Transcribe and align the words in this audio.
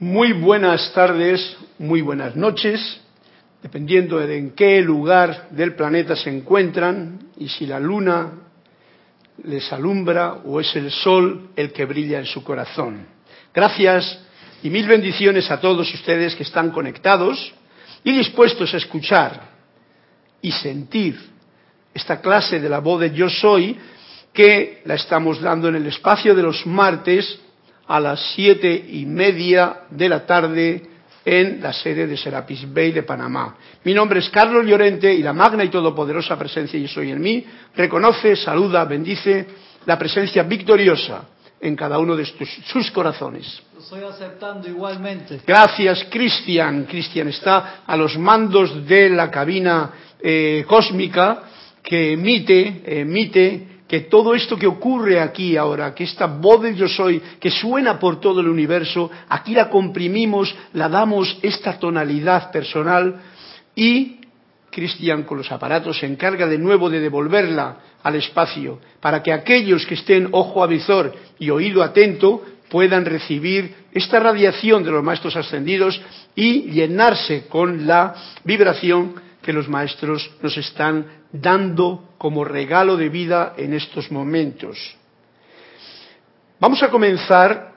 Muy 0.00 0.32
buenas 0.32 0.92
tardes, 0.92 1.56
muy 1.76 2.02
buenas 2.02 2.36
noches, 2.36 3.00
dependiendo 3.60 4.20
de 4.20 4.38
en 4.38 4.50
qué 4.52 4.80
lugar 4.80 5.48
del 5.50 5.74
planeta 5.74 6.14
se 6.14 6.30
encuentran 6.30 7.18
y 7.36 7.48
si 7.48 7.66
la 7.66 7.80
luna 7.80 8.30
les 9.42 9.72
alumbra 9.72 10.34
o 10.44 10.60
es 10.60 10.76
el 10.76 10.92
sol 10.92 11.50
el 11.56 11.72
que 11.72 11.84
brilla 11.84 12.20
en 12.20 12.26
su 12.26 12.44
corazón. 12.44 13.08
Gracias 13.52 14.20
y 14.62 14.70
mil 14.70 14.86
bendiciones 14.86 15.50
a 15.50 15.60
todos 15.60 15.92
ustedes 15.92 16.36
que 16.36 16.44
están 16.44 16.70
conectados 16.70 17.52
y 18.04 18.12
dispuestos 18.12 18.72
a 18.74 18.76
escuchar 18.76 19.48
y 20.40 20.52
sentir 20.52 21.18
esta 21.92 22.20
clase 22.20 22.60
de 22.60 22.68
la 22.68 22.78
voz 22.78 23.00
de 23.00 23.10
Yo 23.10 23.28
Soy 23.28 23.76
que 24.32 24.80
la 24.84 24.94
estamos 24.94 25.40
dando 25.40 25.66
en 25.66 25.74
el 25.74 25.88
espacio 25.88 26.36
de 26.36 26.42
los 26.44 26.64
martes 26.68 27.40
a 27.88 27.98
las 27.98 28.32
siete 28.34 28.86
y 28.90 29.06
media 29.06 29.80
de 29.90 30.08
la 30.08 30.24
tarde 30.26 30.82
en 31.24 31.60
la 31.60 31.72
sede 31.72 32.06
de 32.06 32.16
Serapis 32.16 32.72
Bay 32.72 32.92
de 32.92 33.02
Panamá. 33.02 33.56
Mi 33.84 33.92
nombre 33.92 34.20
es 34.20 34.30
Carlos 34.30 34.64
Llorente 34.66 35.12
y 35.12 35.22
la 35.22 35.32
magna 35.32 35.64
y 35.64 35.68
todopoderosa 35.68 36.38
presencia 36.38 36.78
Yo 36.78 36.88
Soy 36.88 37.10
en 37.10 37.20
mí 37.20 37.44
reconoce, 37.74 38.36
saluda, 38.36 38.84
bendice 38.84 39.46
la 39.86 39.98
presencia 39.98 40.42
victoriosa 40.42 41.24
en 41.60 41.74
cada 41.74 41.98
uno 41.98 42.14
de 42.14 42.24
sus 42.24 42.90
corazones. 42.90 43.62
Lo 43.74 43.80
estoy 43.80 44.04
aceptando 44.04 44.68
igualmente. 44.68 45.40
Gracias, 45.46 46.06
Cristian. 46.10 46.84
Cristian 46.84 47.28
está 47.28 47.82
a 47.86 47.96
los 47.96 48.16
mandos 48.16 48.86
de 48.86 49.10
la 49.10 49.30
cabina 49.30 49.90
eh, 50.20 50.64
cósmica 50.68 51.42
que 51.82 52.12
emite, 52.12 52.82
emite 53.00 53.77
que 53.88 54.00
todo 54.00 54.34
esto 54.34 54.56
que 54.56 54.66
ocurre 54.66 55.18
aquí 55.18 55.56
ahora, 55.56 55.94
que 55.94 56.04
esta 56.04 56.26
voz 56.26 56.62
del 56.62 56.76
yo 56.76 56.86
soy, 56.86 57.20
que 57.40 57.50
suena 57.50 57.98
por 57.98 58.20
todo 58.20 58.40
el 58.40 58.48
universo, 58.48 59.10
aquí 59.30 59.54
la 59.54 59.70
comprimimos, 59.70 60.54
la 60.74 60.90
damos 60.90 61.38
esta 61.42 61.78
tonalidad 61.78 62.52
personal 62.52 63.16
y 63.74 64.18
Cristian 64.70 65.22
con 65.22 65.38
los 65.38 65.50
aparatos 65.50 65.98
se 65.98 66.06
encarga 66.06 66.46
de 66.46 66.58
nuevo 66.58 66.90
de 66.90 67.00
devolverla 67.00 67.78
al 68.02 68.14
espacio, 68.16 68.78
para 69.00 69.22
que 69.22 69.32
aquellos 69.32 69.86
que 69.86 69.94
estén 69.94 70.28
ojo 70.32 70.62
avizor 70.62 71.14
y 71.38 71.50
oído 71.50 71.82
atento 71.82 72.44
puedan 72.68 73.06
recibir 73.06 73.74
esta 73.92 74.20
radiación 74.20 74.84
de 74.84 74.90
los 74.90 75.02
maestros 75.02 75.34
ascendidos 75.36 76.00
y 76.34 76.70
llenarse 76.70 77.46
con 77.48 77.86
la 77.86 78.14
vibración 78.44 79.14
que 79.42 79.52
los 79.52 79.68
maestros 79.68 80.30
nos 80.42 80.56
están 80.58 81.06
dando 81.32 82.14
como 82.18 82.44
regalo 82.44 82.96
de 82.96 83.08
vida 83.08 83.54
en 83.56 83.74
estos 83.74 84.10
momentos. 84.10 84.96
Vamos 86.60 86.82
a 86.82 86.90
comenzar 86.90 87.72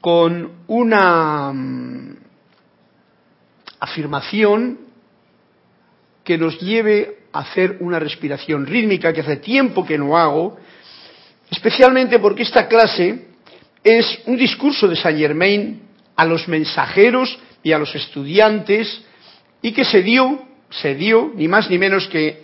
con 0.00 0.64
una 0.66 1.52
mm, 1.52 2.16
afirmación 3.80 4.78
que 6.22 6.38
nos 6.38 6.60
lleve 6.60 7.18
a 7.32 7.40
hacer 7.40 7.78
una 7.80 7.98
respiración 7.98 8.66
rítmica 8.66 9.12
que 9.12 9.22
hace 9.22 9.36
tiempo 9.36 9.84
que 9.84 9.98
no 9.98 10.16
hago, 10.16 10.56
especialmente 11.50 12.18
porque 12.18 12.42
esta 12.42 12.68
clase 12.68 13.26
es 13.82 14.20
un 14.26 14.36
discurso 14.36 14.86
de 14.86 14.96
Saint 14.96 15.18
Germain 15.18 15.82
a 16.14 16.24
los 16.24 16.46
mensajeros 16.46 17.38
y 17.62 17.72
a 17.72 17.78
los 17.78 17.94
estudiantes 17.94 19.02
y 19.60 19.72
que 19.72 19.84
se 19.84 20.02
dio, 20.02 20.46
se 20.70 20.94
dio 20.94 21.32
ni 21.34 21.48
más 21.48 21.68
ni 21.70 21.78
menos 21.78 22.06
que 22.08 22.41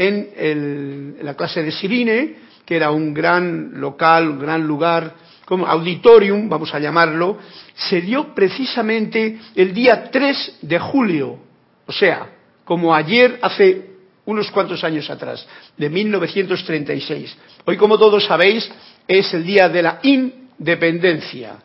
en, 0.00 1.16
la 1.22 1.34
clase 1.34 1.62
de 1.62 1.70
Sirine, 1.70 2.34
que 2.64 2.76
era 2.76 2.90
un 2.90 3.12
gran 3.12 3.80
local, 3.80 4.28
un 4.28 4.38
gran 4.38 4.66
lugar, 4.66 5.14
como 5.44 5.66
auditorium, 5.66 6.48
vamos 6.48 6.72
a 6.74 6.78
llamarlo, 6.78 7.38
se 7.74 8.00
dio 8.00 8.34
precisamente 8.34 9.38
el 9.54 9.74
día 9.74 10.10
3 10.10 10.58
de 10.62 10.78
julio, 10.78 11.38
o 11.86 11.92
sea, 11.92 12.28
como 12.64 12.94
ayer 12.94 13.38
hace 13.42 13.90
unos 14.26 14.50
cuantos 14.50 14.84
años 14.84 15.10
atrás, 15.10 15.46
de 15.76 15.90
1936. 15.90 17.36
Hoy, 17.64 17.76
como 17.76 17.98
todos 17.98 18.24
sabéis, 18.24 18.70
es 19.08 19.34
el 19.34 19.44
día 19.44 19.68
de 19.68 19.82
la 19.82 19.98
independencia. 20.02 21.56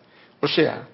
O 0.41 0.47
sea, 0.47 0.88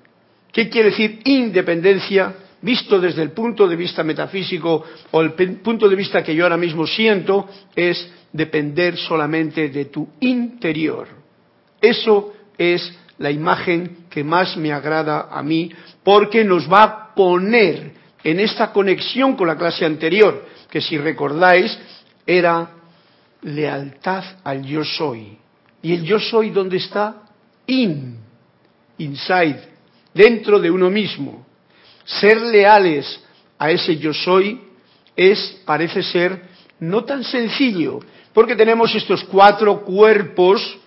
¿qué 0.51 0.69
quiere 0.69 0.89
decir 0.89 1.21
independencia? 1.23 2.33
Visto 2.61 2.99
desde 2.99 3.21
el 3.23 3.31
punto 3.31 3.67
de 3.67 3.75
vista 3.75 4.03
metafísico 4.03 4.83
o 5.11 5.21
el 5.21 5.33
punto 5.33 5.89
de 5.89 5.95
vista 5.95 6.23
que 6.23 6.35
yo 6.35 6.43
ahora 6.43 6.57
mismo 6.57 6.85
siento, 6.85 7.47
es 7.75 8.11
depender 8.31 8.97
solamente 8.97 9.69
de 9.69 9.85
tu 9.85 10.07
interior. 10.19 11.07
Eso 11.81 12.33
es 12.57 12.93
la 13.17 13.31
imagen 13.31 14.05
que 14.09 14.23
más 14.23 14.57
me 14.57 14.71
agrada 14.71 15.27
a 15.31 15.43
mí 15.43 15.71
porque 16.03 16.43
nos 16.43 16.71
va 16.71 16.83
a 16.83 17.15
poner 17.15 17.93
en 18.23 18.39
esta 18.39 18.71
conexión 18.71 19.35
con 19.35 19.47
la 19.47 19.57
clase 19.57 19.85
anterior, 19.85 20.45
que 20.69 20.81
si 20.81 20.97
recordáis 20.97 21.77
era 22.25 22.69
lealtad 23.41 24.23
al 24.43 24.63
yo 24.63 24.83
soy. 24.83 25.37
¿Y 25.81 25.93
el 25.93 26.03
yo 26.03 26.19
soy 26.19 26.51
dónde 26.51 26.77
está? 26.77 27.23
In, 27.65 28.17
inside, 28.99 29.59
dentro 30.13 30.59
de 30.59 30.69
uno 30.69 30.89
mismo. 30.89 31.45
Ser 32.05 32.41
leales 32.41 33.19
a 33.57 33.71
ese 33.71 33.97
yo 33.97 34.13
soy 34.13 34.61
es, 35.15 35.61
parece 35.65 36.03
ser, 36.03 36.41
no 36.79 37.03
tan 37.03 37.23
sencillo, 37.23 37.99
porque 38.33 38.55
tenemos 38.55 38.93
estos 38.95 39.23
cuatro 39.25 39.81
cuerpos 39.81 40.77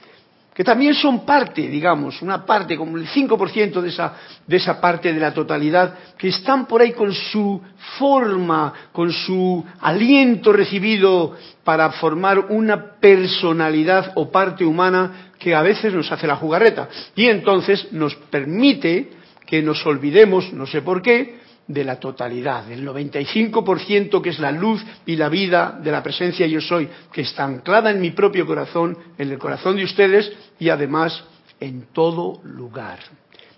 que 0.54 0.62
también 0.62 0.94
son 0.94 1.26
parte, 1.26 1.62
digamos, 1.62 2.22
una 2.22 2.46
parte, 2.46 2.76
como 2.76 2.96
el 2.96 3.08
5% 3.08 3.80
de 3.80 3.88
esa, 3.88 4.14
de 4.46 4.56
esa 4.56 4.80
parte 4.80 5.12
de 5.12 5.18
la 5.18 5.34
totalidad, 5.34 5.98
que 6.16 6.28
están 6.28 6.66
por 6.66 6.80
ahí 6.80 6.92
con 6.92 7.12
su 7.12 7.60
forma, 7.98 8.72
con 8.92 9.12
su 9.12 9.64
aliento 9.80 10.52
recibido 10.52 11.34
para 11.64 11.90
formar 11.90 12.38
una 12.38 12.92
personalidad 13.00 14.12
o 14.14 14.30
parte 14.30 14.64
humana 14.64 15.32
que 15.40 15.56
a 15.56 15.62
veces 15.62 15.92
nos 15.92 16.10
hace 16.12 16.28
la 16.28 16.36
jugarreta. 16.36 16.88
Y 17.16 17.26
entonces 17.26 17.92
nos 17.92 18.14
permite 18.14 19.10
que 19.46 19.62
nos 19.62 19.84
olvidemos, 19.86 20.52
no 20.52 20.66
sé 20.66 20.82
por 20.82 21.02
qué, 21.02 21.44
de 21.66 21.84
la 21.84 21.98
totalidad, 21.98 22.64
del 22.64 22.86
95% 22.86 24.20
que 24.20 24.30
es 24.30 24.38
la 24.38 24.52
luz 24.52 24.84
y 25.06 25.16
la 25.16 25.28
vida 25.28 25.78
de 25.82 25.90
la 25.90 26.02
presencia 26.02 26.46
yo 26.46 26.60
soy, 26.60 26.88
que 27.12 27.22
está 27.22 27.44
anclada 27.44 27.90
en 27.90 28.00
mi 28.00 28.10
propio 28.10 28.46
corazón, 28.46 28.96
en 29.16 29.30
el 29.30 29.38
corazón 29.38 29.76
de 29.76 29.84
ustedes 29.84 30.30
y 30.58 30.68
además 30.68 31.24
en 31.60 31.86
todo 31.92 32.40
lugar. 32.44 32.98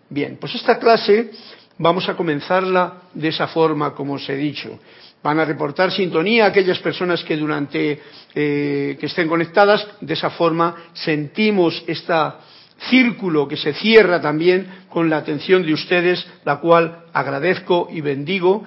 Bien, 0.09 0.37
pues 0.41 0.55
esta 0.55 0.79
clase 0.79 1.31
vamos 1.79 2.09
a 2.09 2.17
comenzarla 2.17 3.03
de 3.13 3.29
esa 3.29 3.49
forma 3.49 3.93
como 3.93 4.15
os 4.15 4.29
he 4.29 4.37
dicho. 4.37 4.79
Van 5.23 5.41
a 5.41 5.45
reportar 5.45 5.91
sintonía 5.91 6.45
a 6.45 6.49
aquellas 6.49 6.79
personas 6.79 7.25
que 7.25 7.37
durante 7.37 8.01
eh, 8.35 8.97
que 9.01 9.07
estén 9.07 9.27
conectadas, 9.27 9.87
de 10.01 10.15
esa 10.15 10.31
forma 10.31 10.77
sentimos 10.93 11.83
esta 11.89 12.39
círculo 12.79 13.49
que 13.49 13.57
se 13.57 13.73
cierra 13.75 14.21
también 14.21 14.67
con 14.89 15.09
la 15.09 15.19
atención 15.19 15.65
de 15.65 15.73
ustedes, 15.73 16.27
la 16.45 16.57
cual 16.57 17.05
agradezco 17.13 17.89
y 17.91 18.01
bendigo 18.01 18.65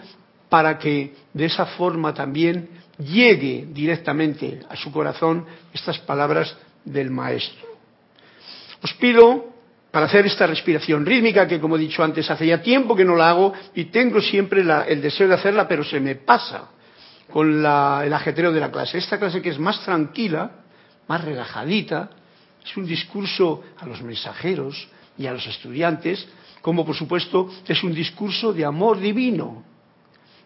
para 0.49 0.79
que 0.79 1.13
de 1.33 1.45
esa 1.45 1.65
forma 1.65 2.13
también 2.13 2.69
llegue 2.97 3.67
directamente 3.71 4.59
a 4.69 4.75
su 4.75 4.91
corazón 4.91 5.45
estas 5.73 5.99
palabras 5.99 6.55
del 6.83 7.11
Maestro. 7.11 7.67
Os 8.81 8.93
pido, 8.95 9.53
para 9.91 10.05
hacer 10.05 10.25
esta 10.25 10.47
respiración 10.47 11.05
rítmica, 11.05 11.47
que 11.47 11.59
como 11.59 11.75
he 11.75 11.79
dicho 11.79 12.03
antes, 12.03 12.29
hace 12.29 12.47
ya 12.47 12.61
tiempo 12.61 12.95
que 12.95 13.05
no 13.05 13.15
la 13.15 13.29
hago 13.29 13.53
y 13.75 13.85
tengo 13.85 14.21
siempre 14.21 14.61
el 14.61 15.01
deseo 15.01 15.27
de 15.27 15.35
hacerla, 15.35 15.67
pero 15.67 15.83
se 15.83 15.99
me 15.99 16.15
pasa 16.15 16.69
con 17.31 17.59
el 17.59 18.13
ajetreo 18.13 18.51
de 18.51 18.59
la 18.59 18.71
clase. 18.71 18.97
Esta 18.97 19.19
clase 19.19 19.41
que 19.41 19.49
es 19.49 19.59
más 19.59 19.83
tranquila, 19.83 20.51
más 21.07 21.23
relajadita, 21.23 22.09
es 22.69 22.77
un 22.77 22.85
discurso 22.85 23.63
a 23.77 23.85
los 23.85 24.01
mensajeros 24.01 24.87
y 25.17 25.25
a 25.25 25.33
los 25.33 25.45
estudiantes, 25.47 26.27
como 26.61 26.85
por 26.85 26.95
supuesto 26.95 27.49
es 27.67 27.83
un 27.83 27.93
discurso 27.93 28.53
de 28.53 28.63
amor 28.63 28.99
divino. 28.99 29.63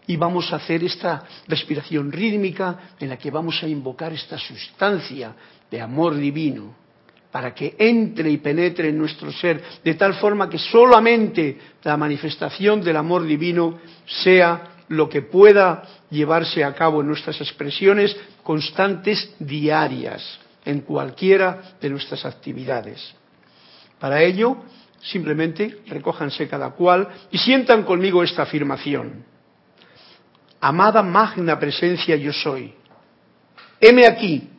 Y 0.07 0.15
vamos 0.15 0.51
a 0.51 0.57
hacer 0.57 0.83
esta 0.83 1.23
respiración 1.47 2.11
rítmica 2.11 2.93
en 2.99 3.09
la 3.09 3.17
que 3.17 3.31
vamos 3.31 3.61
a 3.63 3.67
invocar 3.67 4.13
esta 4.13 4.37
sustancia 4.37 5.35
de 5.69 5.81
amor 5.81 6.15
divino 6.15 6.75
para 7.31 7.53
que 7.53 7.75
entre 7.79 8.29
y 8.29 8.37
penetre 8.37 8.89
en 8.89 8.97
nuestro 8.97 9.31
ser, 9.31 9.61
de 9.83 9.95
tal 9.95 10.13
forma 10.13 10.47
que 10.47 10.59
solamente 10.59 11.57
la 11.83 11.97
manifestación 11.97 12.81
del 12.81 12.97
amor 12.97 13.25
divino 13.25 13.79
sea 14.05 14.75
lo 14.89 15.09
que 15.09 15.23
pueda 15.23 15.83
llevarse 16.11 16.63
a 16.63 16.75
cabo 16.75 17.01
en 17.01 17.07
nuestras 17.07 17.41
expresiones 17.41 18.15
constantes 18.43 19.33
diarias 19.39 20.42
en 20.65 20.81
cualquiera 20.81 21.75
de 21.81 21.89
nuestras 21.89 22.25
actividades. 22.25 23.13
Para 23.99 24.21
ello, 24.21 24.57
simplemente 25.01 25.79
recójanse 25.87 26.47
cada 26.47 26.71
cual 26.71 27.07
y 27.31 27.37
sientan 27.37 27.83
conmigo 27.83 28.23
esta 28.23 28.43
afirmación. 28.43 29.25
Amada 30.61 31.03
magna 31.03 31.59
presencia 31.59 32.15
yo 32.15 32.31
soy. 32.31 32.73
Heme 33.79 34.07
aquí 34.07 34.49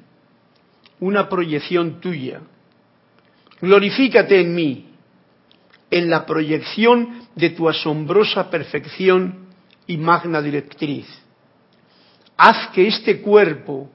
una 1.01 1.29
proyección 1.29 2.01
tuya. 2.01 2.41
Glorifícate 3.61 4.41
en 4.41 4.55
mí. 4.55 4.91
en 5.91 6.11
la 6.11 6.27
proyección 6.27 7.29
de 7.37 7.50
tu 7.50 7.69
asombrosa 7.69 8.50
perfección 8.50 9.47
y 9.87 9.97
magna 9.97 10.43
directriz. 10.43 11.07
Haz 12.37 12.71
que 12.73 12.89
este 12.89 13.21
cuerpo 13.21 13.91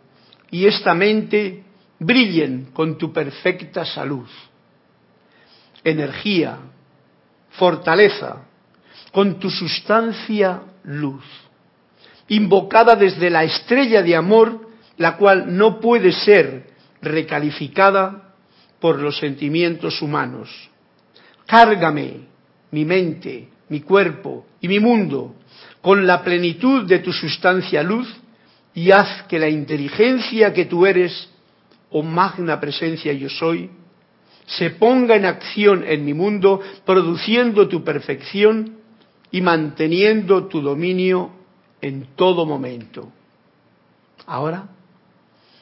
y 0.49 0.65
esta 0.65 0.93
mente 0.93 1.63
brillen 1.99 2.69
con 2.73 2.97
tu 2.97 3.11
perfecta 3.11 3.85
salud, 3.85 4.27
energía, 5.83 6.57
fortaleza, 7.51 8.45
con 9.11 9.39
tu 9.39 9.49
sustancia 9.49 10.61
luz, 10.83 11.23
invocada 12.29 12.95
desde 12.95 13.29
la 13.29 13.43
estrella 13.43 14.01
de 14.01 14.15
amor, 14.15 14.69
la 14.97 15.17
cual 15.17 15.55
no 15.57 15.79
puede 15.79 16.11
ser 16.11 16.67
recalificada 17.01 18.33
por 18.79 18.99
los 18.99 19.17
sentimientos 19.17 20.01
humanos. 20.01 20.49
Cárgame 21.45 22.27
mi 22.71 22.85
mente, 22.85 23.49
mi 23.69 23.81
cuerpo 23.81 24.45
y 24.61 24.67
mi 24.67 24.79
mundo 24.79 25.35
con 25.81 26.05
la 26.05 26.21
plenitud 26.21 26.85
de 26.85 26.99
tu 26.99 27.13
sustancia 27.13 27.81
luz 27.83 28.07
y 28.73 28.91
haz 28.91 29.23
que 29.23 29.39
la 29.39 29.49
inteligencia 29.49 30.53
que 30.53 30.65
tú 30.65 30.85
eres, 30.85 31.29
o 31.91 32.03
magna 32.03 32.59
presencia 32.59 33.13
yo 33.13 33.29
soy, 33.29 33.69
se 34.45 34.71
ponga 34.71 35.15
en 35.15 35.25
acción 35.25 35.83
en 35.85 36.03
mi 36.05 36.13
mundo, 36.13 36.59
produciendo 36.85 37.67
tu 37.67 37.83
perfección 37.83 38.77
y 39.31 39.41
manteniendo 39.41 40.47
tu 40.47 40.61
dominio 40.61 41.31
en 41.81 42.15
todo 42.15 42.45
momento. 42.45 43.11
Ahora, 44.25 44.69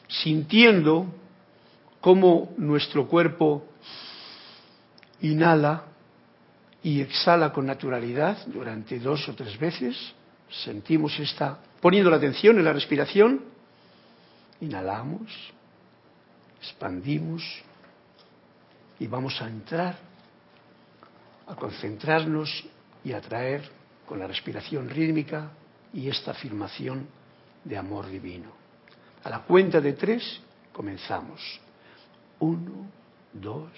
sintiendo 0.07 1.07
cómo 1.99 2.53
nuestro 2.57 3.07
cuerpo 3.07 3.65
inhala 5.21 5.83
y 6.81 7.01
exhala 7.01 7.51
con 7.51 7.65
naturalidad 7.65 8.37
durante 8.47 8.99
dos 8.99 9.27
o 9.27 9.35
tres 9.35 9.59
veces, 9.59 9.97
sentimos 10.49 11.19
esta, 11.19 11.59
poniendo 11.81 12.09
la 12.09 12.17
atención 12.17 12.57
en 12.57 12.63
la 12.63 12.71
respiración, 12.71 13.41
inhalamos, 14.61 15.29
expandimos, 16.59 17.43
y 18.99 19.07
vamos 19.07 19.41
a 19.41 19.47
entrar 19.47 19.97
a 21.47 21.55
concentrarnos 21.55 22.65
y 23.03 23.13
a 23.13 23.21
traer 23.21 23.69
con 24.05 24.19
la 24.19 24.27
respiración 24.27 24.89
rítmica 24.89 25.51
y 25.93 26.09
esta 26.09 26.31
afirmación 26.31 27.07
de 27.63 27.77
amor 27.77 28.07
divino. 28.07 28.51
A 29.23 29.29
la 29.29 29.39
cuenta 29.43 29.79
de 29.79 29.93
tres 29.93 30.41
comenzamos. 30.73 31.41
Uno, 32.39 32.87
dos, 33.33 33.71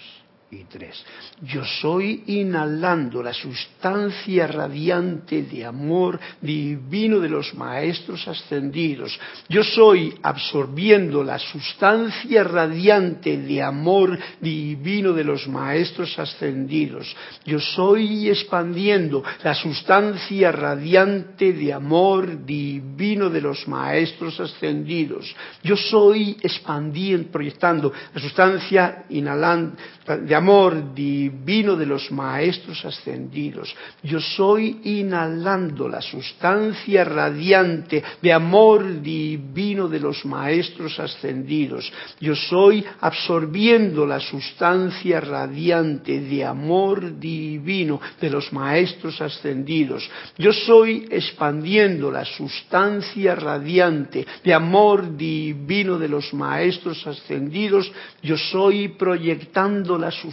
y 0.50 0.64
tres. 0.64 1.04
Yo 1.42 1.64
soy 1.64 2.24
inhalando 2.26 3.22
la 3.22 3.32
sustancia 3.32 4.48
radiante 4.48 5.42
de 5.42 5.64
amor 5.64 6.18
divino 6.40 7.20
de 7.20 7.28
los 7.28 7.54
maestros 7.54 8.26
ascendidos. 8.26 9.18
Yo 9.48 9.62
soy 9.62 10.12
absorbiendo 10.22 11.22
la 11.22 11.38
sustancia 11.38 12.42
radiante 12.42 13.38
de 13.38 13.62
amor 13.62 14.18
divino 14.40 15.12
de 15.12 15.22
los 15.22 15.46
maestros 15.46 16.18
ascendidos. 16.18 17.14
Yo 17.44 17.60
soy 17.60 18.28
expandiendo 18.28 19.22
la 19.44 19.54
sustancia 19.54 20.50
radiante 20.50 21.52
de 21.52 21.72
amor 21.72 22.44
divino 22.44 23.30
de 23.30 23.40
los 23.40 23.68
maestros 23.68 24.40
ascendidos. 24.40 25.32
Yo 25.62 25.76
soy 25.76 26.36
expandiendo, 26.42 27.30
proyectando 27.30 27.92
la 28.12 28.20
sustancia 28.20 29.04
inhalando 29.10 29.76
de 30.06 30.39
amor 30.40 30.94
divino 30.94 31.76
de 31.76 31.84
los 31.84 32.10
maestros 32.10 32.82
ascendidos. 32.84 33.74
Yo 34.02 34.20
soy 34.20 34.80
inhalando 34.84 35.86
la 35.86 36.00
sustancia 36.00 37.04
radiante 37.04 38.02
de 38.22 38.32
amor 38.32 39.02
divino 39.02 39.86
de 39.86 40.00
los 40.00 40.24
maestros 40.24 40.98
ascendidos. 40.98 41.92
Yo 42.20 42.34
soy 42.34 42.82
absorbiendo 43.00 44.06
la 44.06 44.18
sustancia 44.18 45.20
radiante 45.20 46.20
de 46.20 46.44
amor 46.44 47.18
divino 47.18 48.00
de 48.18 48.30
los 48.30 48.50
maestros 48.52 49.20
ascendidos. 49.20 50.08
Yo 50.38 50.52
soy 50.52 51.06
expandiendo 51.10 52.10
la 52.10 52.24
sustancia 52.24 53.34
radiante 53.34 54.26
de 54.42 54.54
amor 54.54 55.16
divino 55.16 55.98
de 55.98 56.08
los 56.08 56.32
maestros 56.32 57.06
ascendidos. 57.06 57.92
Yo 58.22 58.38
soy 58.38 58.88
proyectando 58.88 59.98
la 59.98 60.10
sustancia 60.10 60.29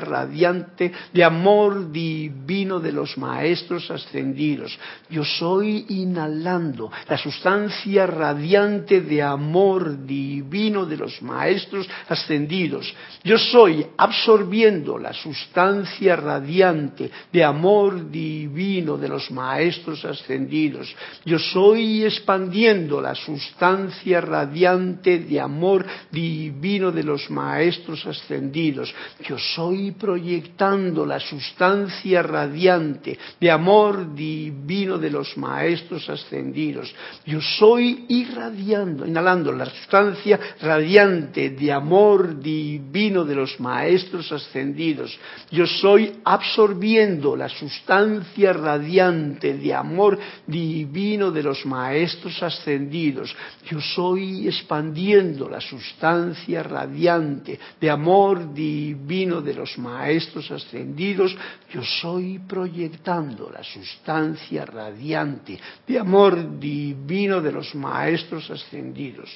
radiante 0.00 0.92
de 1.12 1.24
amor 1.24 1.90
divino 1.90 2.80
de 2.80 2.92
los 2.92 3.16
maestros 3.18 3.90
ascendidos. 3.90 4.78
Yo 5.10 5.24
soy 5.24 5.86
inhalando 5.88 6.90
la 7.08 7.18
sustancia 7.18 8.06
radiante 8.06 9.00
de 9.00 9.22
amor 9.22 10.04
divino 10.06 10.86
de 10.86 10.96
los 10.96 11.20
maestros 11.22 11.88
ascendidos. 12.08 12.94
Yo 13.24 13.38
soy 13.38 13.86
absorbiendo 13.96 14.98
la 14.98 15.12
sustancia 15.12 16.16
radiante 16.16 17.10
de 17.32 17.44
amor 17.44 18.10
divino 18.10 18.96
de 18.96 19.08
los 19.08 19.30
maestros 19.30 20.04
ascendidos. 20.04 20.94
Yo 21.24 21.38
soy 21.38 22.04
expandiendo 22.04 23.00
la 23.00 23.14
sustancia 23.14 24.20
radiante 24.20 25.18
de 25.20 25.40
amor 25.40 25.86
divino 26.10 26.90
de 26.90 27.02
los 27.02 27.30
maestros 27.30 28.06
ascendidos 28.06 28.92
yo 29.26 29.38
soy 29.38 29.92
proyectando 29.92 31.06
la 31.06 31.20
sustancia 31.20 32.22
radiante 32.22 33.18
de 33.40 33.50
amor 33.50 34.14
divino 34.14 34.98
de 34.98 35.10
los 35.10 35.36
maestros 35.36 36.08
ascendidos. 36.08 36.92
Yo 37.24 37.40
soy 37.40 38.04
irradiando, 38.08 39.06
inhalando 39.06 39.52
la 39.52 39.66
sustancia 39.66 40.38
radiante 40.60 41.50
de 41.50 41.72
amor 41.72 42.40
divino 42.40 43.24
de 43.24 43.34
los 43.34 43.58
maestros 43.60 44.30
ascendidos. 44.32 45.18
Yo 45.50 45.66
soy 45.66 46.12
absorbiendo 46.24 47.36
la 47.36 47.48
sustancia 47.48 48.52
radiante 48.52 49.54
de 49.54 49.74
amor 49.74 50.18
divino 50.46 51.30
de 51.30 51.42
los 51.42 51.64
maestros 51.66 52.42
ascendidos. 52.42 53.34
Yo 53.66 53.80
soy 53.80 54.48
expandiendo 54.48 55.48
la 55.48 55.60
sustancia 55.60 56.62
radiante 56.62 57.58
de 57.80 57.90
amor 57.90 58.52
divino 58.52 58.81
divino 58.82 59.40
de 59.40 59.54
los 59.54 59.78
maestros 59.78 60.50
ascendidos, 60.50 61.36
yo 61.70 61.82
soy 61.82 62.38
proyectando 62.40 63.50
la 63.50 63.62
sustancia 63.62 64.64
radiante 64.64 65.58
de 65.86 65.98
amor 65.98 66.58
divino 66.58 67.40
de 67.40 67.52
los 67.52 67.74
maestros 67.74 68.50
ascendidos. 68.50 69.30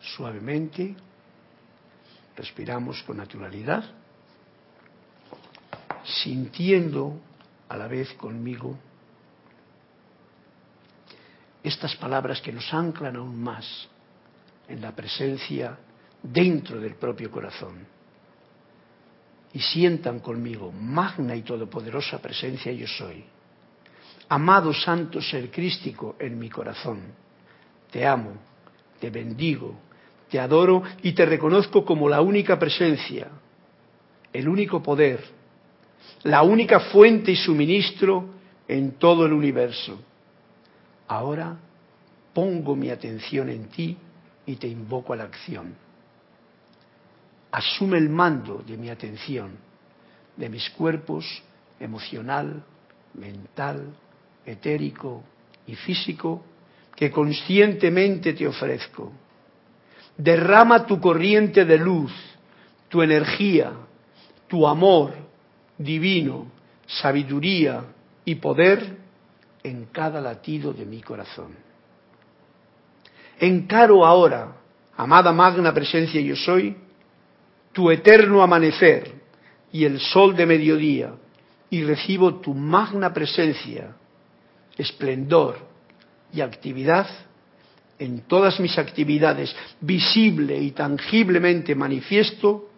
Suavemente, 0.00 0.94
respiramos 2.36 3.02
con 3.02 3.16
naturalidad, 3.16 3.84
sintiendo 6.04 7.20
a 7.68 7.76
la 7.76 7.86
vez 7.86 8.12
conmigo 8.14 8.76
estas 11.62 11.94
palabras 11.96 12.40
que 12.40 12.52
nos 12.52 12.72
anclan 12.72 13.16
aún 13.16 13.40
más 13.40 13.88
en 14.68 14.80
la 14.80 14.94
presencia 14.94 15.78
dentro 16.22 16.80
del 16.80 16.94
propio 16.94 17.30
corazón. 17.30 17.86
Y 19.52 19.60
sientan 19.60 20.20
conmigo, 20.20 20.70
magna 20.70 21.34
y 21.34 21.42
todopoderosa 21.42 22.18
presencia 22.20 22.72
yo 22.72 22.86
soy. 22.86 23.24
Amado 24.28 24.72
santo 24.72 25.20
ser 25.20 25.50
crístico 25.50 26.14
en 26.20 26.38
mi 26.38 26.48
corazón, 26.48 27.00
te 27.90 28.06
amo, 28.06 28.34
te 29.00 29.10
bendigo, 29.10 29.74
te 30.30 30.38
adoro 30.38 30.84
y 31.02 31.12
te 31.12 31.26
reconozco 31.26 31.84
como 31.84 32.08
la 32.08 32.20
única 32.20 32.56
presencia, 32.56 33.26
el 34.32 34.48
único 34.48 34.80
poder, 34.80 35.24
la 36.22 36.42
única 36.42 36.78
fuente 36.78 37.32
y 37.32 37.36
suministro 37.36 38.26
en 38.68 38.92
todo 38.92 39.26
el 39.26 39.32
universo. 39.32 40.00
Ahora 41.08 41.56
pongo 42.32 42.76
mi 42.76 42.90
atención 42.90 43.48
en 43.48 43.64
ti 43.64 43.96
y 44.46 44.54
te 44.54 44.68
invoco 44.68 45.12
a 45.12 45.16
la 45.16 45.24
acción 45.24 45.74
asume 47.52 47.98
el 47.98 48.08
mando 48.08 48.62
de 48.66 48.76
mi 48.76 48.90
atención, 48.90 49.56
de 50.36 50.48
mis 50.48 50.68
cuerpos 50.70 51.24
emocional, 51.78 52.62
mental, 53.14 53.94
etérico 54.44 55.22
y 55.66 55.74
físico 55.74 56.44
que 56.94 57.10
conscientemente 57.10 58.32
te 58.34 58.46
ofrezco. 58.46 59.12
Derrama 60.16 60.86
tu 60.86 61.00
corriente 61.00 61.64
de 61.64 61.78
luz, 61.78 62.12
tu 62.88 63.02
energía, 63.02 63.72
tu 64.48 64.66
amor 64.66 65.14
divino, 65.78 66.46
sabiduría 66.86 67.84
y 68.24 68.34
poder 68.34 68.98
en 69.62 69.86
cada 69.86 70.20
latido 70.20 70.72
de 70.72 70.84
mi 70.84 71.00
corazón. 71.00 71.54
Encaro 73.38 74.04
ahora, 74.04 74.56
amada 74.96 75.32
magna 75.32 75.72
presencia 75.72 76.20
yo 76.20 76.36
soy, 76.36 76.76
tu 77.72 77.90
eterno 77.90 78.42
amanecer, 78.42 79.20
y 79.72 79.84
el 79.84 80.00
sol 80.00 80.34
de 80.34 80.46
mediodía 80.46 81.14
y 81.70 81.84
recibo 81.84 82.36
tu 82.36 82.54
magna 82.54 83.12
presencia, 83.12 83.94
esplendor 84.76 85.58
y 86.32 86.40
actividad 86.40 87.06
en 87.98 88.22
todas 88.22 88.58
mis 88.60 88.78
actividades, 88.78 89.54
visible 89.80 90.58
y 90.58 90.70
tangiblemente 90.72 91.74
manifiesto, 91.74 92.70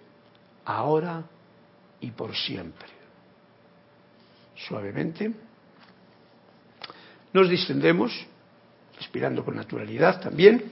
ahora 0.65 1.23
y 2.01 2.11
por 2.11 2.35
siempre. 2.35 2.89
Suavemente 4.57 5.33
nos 7.33 7.49
distendemos, 7.49 8.13
respirando 8.99 9.45
con 9.45 9.57
naturalidad 9.57 10.21
también, 10.21 10.65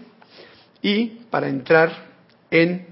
y 0.82 1.06
para 1.30 1.48
entrar 1.48 2.10
en 2.50 2.89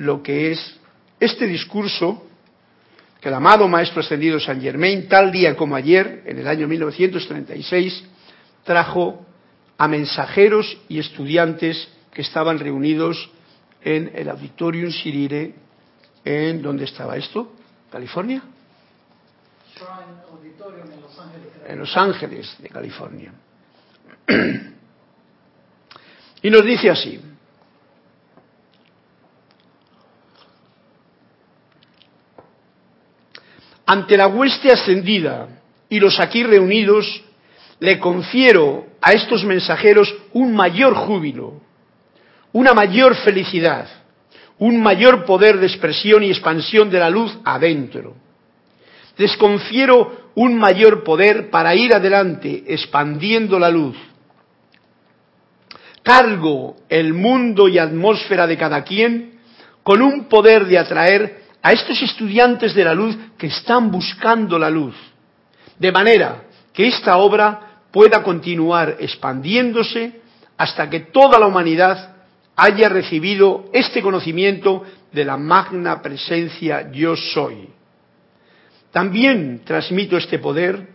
lo 0.00 0.22
que 0.22 0.52
es 0.52 0.76
este 1.18 1.46
discurso 1.46 2.26
que 3.20 3.28
el 3.28 3.34
amado 3.34 3.68
Maestro 3.68 4.00
Ascendido 4.00 4.40
San 4.40 4.60
Germain, 4.62 5.06
tal 5.08 5.30
día 5.30 5.54
como 5.54 5.76
ayer, 5.76 6.22
en 6.24 6.38
el 6.38 6.48
año 6.48 6.66
1936, 6.66 8.04
trajo 8.64 9.26
a 9.76 9.86
mensajeros 9.88 10.78
y 10.88 10.98
estudiantes 10.98 11.86
que 12.14 12.22
estaban 12.22 12.58
reunidos 12.58 13.30
en 13.82 14.10
el 14.14 14.30
Auditorium 14.30 14.90
Sirire, 14.90 15.54
en 16.24 16.62
¿dónde 16.62 16.84
estaba 16.84 17.18
esto? 17.18 17.52
¿California? 17.92 18.42
En 21.68 21.78
Los 21.78 21.94
Ángeles 21.94 22.56
de 22.58 22.68
California. 22.70 23.32
Y 26.42 26.48
nos 26.48 26.64
dice 26.64 26.88
así, 26.88 27.20
ante 33.90 34.16
la 34.16 34.28
hueste 34.28 34.70
ascendida 34.70 35.48
y 35.88 35.98
los 35.98 36.20
aquí 36.20 36.44
reunidos, 36.44 37.24
le 37.80 37.98
confiero 37.98 38.86
a 39.02 39.10
estos 39.10 39.44
mensajeros 39.44 40.14
un 40.32 40.54
mayor 40.54 40.94
júbilo, 40.94 41.60
una 42.52 42.72
mayor 42.72 43.16
felicidad, 43.16 43.88
un 44.58 44.80
mayor 44.80 45.24
poder 45.24 45.58
de 45.58 45.66
expresión 45.66 46.22
y 46.22 46.30
expansión 46.30 46.88
de 46.88 47.00
la 47.00 47.10
luz 47.10 47.36
adentro. 47.44 48.14
Les 49.16 49.36
confiero 49.36 50.30
un 50.36 50.56
mayor 50.56 51.02
poder 51.02 51.50
para 51.50 51.74
ir 51.74 51.92
adelante 51.92 52.62
expandiendo 52.68 53.58
la 53.58 53.70
luz. 53.70 53.96
Cargo 56.04 56.76
el 56.88 57.12
mundo 57.12 57.66
y 57.66 57.78
atmósfera 57.78 58.46
de 58.46 58.56
cada 58.56 58.84
quien 58.84 59.40
con 59.82 60.00
un 60.00 60.28
poder 60.28 60.66
de 60.66 60.78
atraer 60.78 61.49
a 61.62 61.72
estos 61.72 62.00
estudiantes 62.02 62.74
de 62.74 62.84
la 62.84 62.94
luz 62.94 63.16
que 63.36 63.48
están 63.48 63.90
buscando 63.90 64.58
la 64.58 64.70
luz, 64.70 64.94
de 65.78 65.92
manera 65.92 66.44
que 66.72 66.88
esta 66.88 67.16
obra 67.16 67.82
pueda 67.90 68.22
continuar 68.22 68.96
expandiéndose 69.00 70.20
hasta 70.56 70.88
que 70.88 71.00
toda 71.00 71.38
la 71.38 71.46
humanidad 71.46 72.16
haya 72.56 72.88
recibido 72.88 73.70
este 73.72 74.02
conocimiento 74.02 74.84
de 75.12 75.24
la 75.24 75.36
magna 75.36 76.02
presencia 76.02 76.90
yo 76.92 77.16
soy. 77.16 77.68
También 78.92 79.62
transmito 79.64 80.16
este 80.16 80.38
poder 80.38 80.88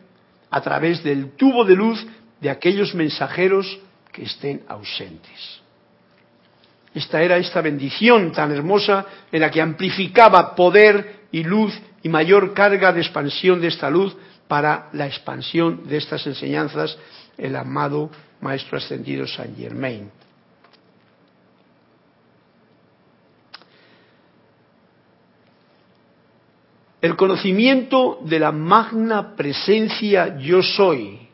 a 0.50 0.62
través 0.62 1.04
del 1.04 1.32
tubo 1.32 1.66
de 1.66 1.76
luz 1.76 2.06
de 2.40 2.50
aquellos 2.50 2.94
mensajeros 2.94 3.80
que 4.12 4.24
estén 4.24 4.64
ausentes. 4.68 5.65
Esta 6.96 7.22
era 7.22 7.36
esta 7.36 7.60
bendición 7.60 8.32
tan 8.32 8.54
hermosa 8.54 9.06
en 9.30 9.42
la 9.42 9.52
que 9.52 9.62
amplificaba 9.62 10.56
poder 10.56 11.28
y 11.30 11.44
luz 11.44 11.78
y 12.02 12.08
mayor 12.08 12.54
carga 12.54 12.94
de 12.94 13.02
expansión 13.02 13.60
de 13.60 13.68
esta 13.68 13.90
luz 13.90 14.16
para 14.48 14.88
la 14.94 15.06
expansión 15.06 15.86
de 15.90 15.98
estas 15.98 16.26
enseñanzas 16.26 16.98
el 17.38 17.54
amado 17.58 18.10
Maestro 18.40 18.78
Ascendido 18.78 19.28
Saint 19.28 19.58
Germain. 19.58 20.10
El 27.02 27.18
conocimiento 27.18 28.20
de 28.24 28.40
la 28.40 28.54
magna 28.54 29.36
presencia 29.36 30.38
yo 30.38 30.64
soy 30.64 31.28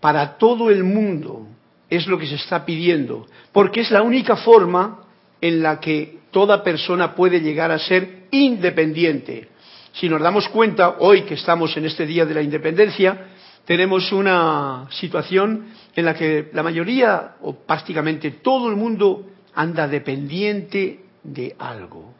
para 0.00 0.38
todo 0.38 0.70
el 0.70 0.84
mundo 0.84 1.48
es 1.96 2.06
lo 2.06 2.18
que 2.18 2.26
se 2.26 2.36
está 2.36 2.64
pidiendo, 2.64 3.26
porque 3.52 3.80
es 3.80 3.90
la 3.90 4.02
única 4.02 4.36
forma 4.36 5.02
en 5.40 5.62
la 5.62 5.80
que 5.80 6.18
toda 6.30 6.62
persona 6.62 7.14
puede 7.14 7.40
llegar 7.40 7.70
a 7.70 7.78
ser 7.78 8.24
independiente. 8.30 9.48
Si 9.92 10.08
nos 10.08 10.20
damos 10.20 10.48
cuenta, 10.48 10.96
hoy 10.98 11.22
que 11.22 11.34
estamos 11.34 11.76
en 11.76 11.84
este 11.84 12.06
Día 12.06 12.26
de 12.26 12.34
la 12.34 12.42
Independencia, 12.42 13.28
tenemos 13.64 14.12
una 14.12 14.86
situación 14.90 15.66
en 15.94 16.04
la 16.04 16.14
que 16.14 16.50
la 16.52 16.62
mayoría, 16.62 17.36
o 17.42 17.54
prácticamente 17.54 18.32
todo 18.42 18.68
el 18.68 18.76
mundo, 18.76 19.26
anda 19.54 19.86
dependiente 19.86 21.00
de 21.22 21.54
algo. 21.58 22.12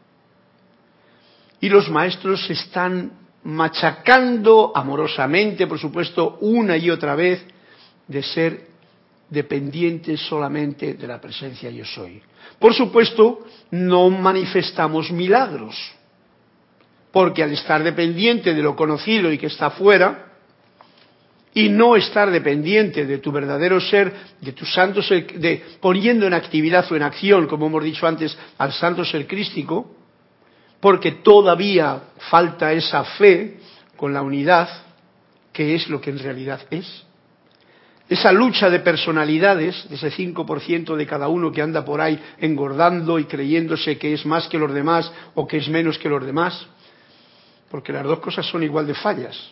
Y 1.59 1.69
los 1.69 1.89
maestros 1.89 2.49
están 2.49 3.11
machacando 3.43 4.71
amorosamente, 4.73 5.67
por 5.67 5.79
supuesto, 5.79 6.37
una 6.41 6.77
y 6.77 6.89
otra 6.89 7.15
vez, 7.15 7.45
de 8.07 8.23
ser 8.23 8.74
dependientes 9.35 10.21
solamente 10.21 10.93
de 10.93 11.07
la 11.07 11.19
presencia 11.19 11.69
yo 11.69 11.85
soy. 11.85 12.21
Por 12.57 12.73
supuesto, 12.73 13.45
no 13.69 14.09
manifestamos 14.09 15.11
milagros, 15.11 15.75
porque 17.11 17.43
al 17.43 17.51
estar 17.51 17.83
dependiente 17.83 18.53
de 18.53 18.63
lo 18.63 18.75
conocido 18.75 19.31
y 19.31 19.37
que 19.37 19.47
está 19.47 19.71
fuera, 19.71 20.31
y 21.53 21.69
no 21.69 21.95
estar 21.95 22.31
dependiente 22.31 23.05
de 23.05 23.17
tu 23.19 23.31
verdadero 23.31 23.79
ser, 23.79 24.13
de 24.41 24.51
tu 24.53 24.65
santo 24.65 25.01
ser, 25.01 25.39
de 25.39 25.63
poniendo 25.79 26.25
en 26.25 26.33
actividad 26.33 26.89
o 26.91 26.95
en 26.95 27.03
acción, 27.03 27.47
como 27.47 27.67
hemos 27.67 27.83
dicho 27.83 28.07
antes, 28.07 28.37
al 28.57 28.71
santo 28.73 29.05
ser 29.05 29.27
crístico, 29.27 29.95
porque 30.79 31.11
todavía 31.11 32.01
falta 32.29 32.73
esa 32.73 33.03
fe 33.03 33.57
con 33.95 34.13
la 34.13 34.21
unidad, 34.21 34.69
que 35.53 35.75
es 35.75 35.89
lo 35.89 35.99
que 36.01 36.09
en 36.09 36.19
realidad 36.19 36.61
es 36.69 37.05
esa 38.07 38.31
lucha 38.31 38.69
de 38.69 38.79
personalidades, 38.79 39.87
de 39.89 39.95
ese 39.95 40.11
5% 40.11 40.95
de 40.95 41.07
cada 41.07 41.27
uno 41.27 41.51
que 41.51 41.61
anda 41.61 41.83
por 41.83 42.01
ahí 42.01 42.21
engordando 42.39 43.17
y 43.17 43.25
creyéndose 43.25 43.97
que 43.97 44.13
es 44.13 44.25
más 44.25 44.47
que 44.47 44.59
los 44.59 44.73
demás 44.73 45.11
o 45.33 45.47
que 45.47 45.57
es 45.57 45.67
menos 45.69 45.97
que 45.97 46.09
los 46.09 46.23
demás, 46.23 46.67
porque 47.69 47.91
las 47.91 48.03
dos 48.03 48.19
cosas 48.19 48.45
son 48.45 48.61
igual 48.61 48.85
de 48.85 48.93
fallas, 48.93 49.51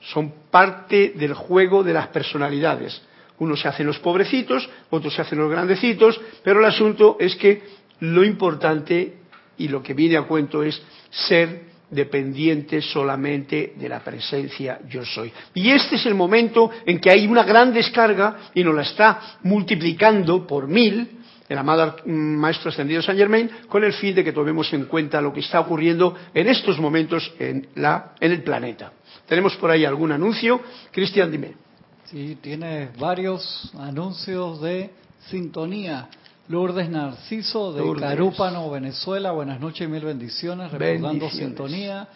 son 0.00 0.32
parte 0.50 1.12
del 1.14 1.34
juego 1.34 1.82
de 1.82 1.92
las 1.92 2.08
personalidades. 2.08 3.02
Unos 3.38 3.60
se 3.60 3.68
hacen 3.68 3.86
los 3.86 3.98
pobrecitos, 3.98 4.68
otros 4.90 5.14
se 5.14 5.22
hacen 5.22 5.38
los 5.38 5.50
grandecitos, 5.50 6.20
pero 6.42 6.60
el 6.60 6.66
asunto 6.66 7.16
es 7.20 7.36
que 7.36 7.62
lo 8.00 8.24
importante 8.24 9.18
y 9.58 9.68
lo 9.68 9.82
que 9.82 9.94
viene 9.94 10.16
a 10.16 10.22
cuento 10.22 10.62
es 10.62 10.80
ser 11.10 11.69
dependiente 11.90 12.80
solamente 12.80 13.74
de 13.76 13.88
la 13.88 14.00
presencia 14.00 14.80
yo 14.88 15.04
soy. 15.04 15.32
Y 15.54 15.70
este 15.70 15.96
es 15.96 16.06
el 16.06 16.14
momento 16.14 16.70
en 16.86 17.00
que 17.00 17.10
hay 17.10 17.26
una 17.26 17.42
gran 17.42 17.72
descarga 17.72 18.50
y 18.54 18.62
nos 18.62 18.74
la 18.74 18.82
está 18.82 19.38
multiplicando 19.42 20.46
por 20.46 20.68
mil 20.68 21.20
el 21.50 21.58
amado 21.58 21.96
Maestro 22.06 22.70
Ascendido 22.70 23.02
San 23.02 23.16
Germain 23.16 23.50
con 23.68 23.82
el 23.82 23.92
fin 23.92 24.14
de 24.14 24.22
que 24.22 24.32
tomemos 24.32 24.72
en 24.72 24.84
cuenta 24.84 25.20
lo 25.20 25.32
que 25.32 25.40
está 25.40 25.58
ocurriendo 25.58 26.16
en 26.32 26.46
estos 26.46 26.78
momentos 26.78 27.32
en, 27.40 27.68
la, 27.74 28.12
en 28.20 28.30
el 28.30 28.44
planeta. 28.44 28.92
¿Tenemos 29.26 29.56
por 29.56 29.68
ahí 29.68 29.84
algún 29.84 30.12
anuncio? 30.12 30.60
Cristian, 30.92 31.30
dime. 31.30 31.54
Sí, 32.04 32.38
tiene 32.40 32.90
varios 32.98 33.72
anuncios 33.76 34.60
de 34.60 34.90
sintonía. 35.28 36.08
Lourdes 36.50 36.90
Narciso 36.90 37.72
de 37.72 38.00
Carúpano, 38.00 38.68
Venezuela. 38.68 39.30
Buenas 39.30 39.60
noches 39.60 39.86
y 39.86 39.88
mil 39.88 40.04
bendiciones. 40.04 40.72
Recordando 40.72 41.30
sintonía. 41.30 42.08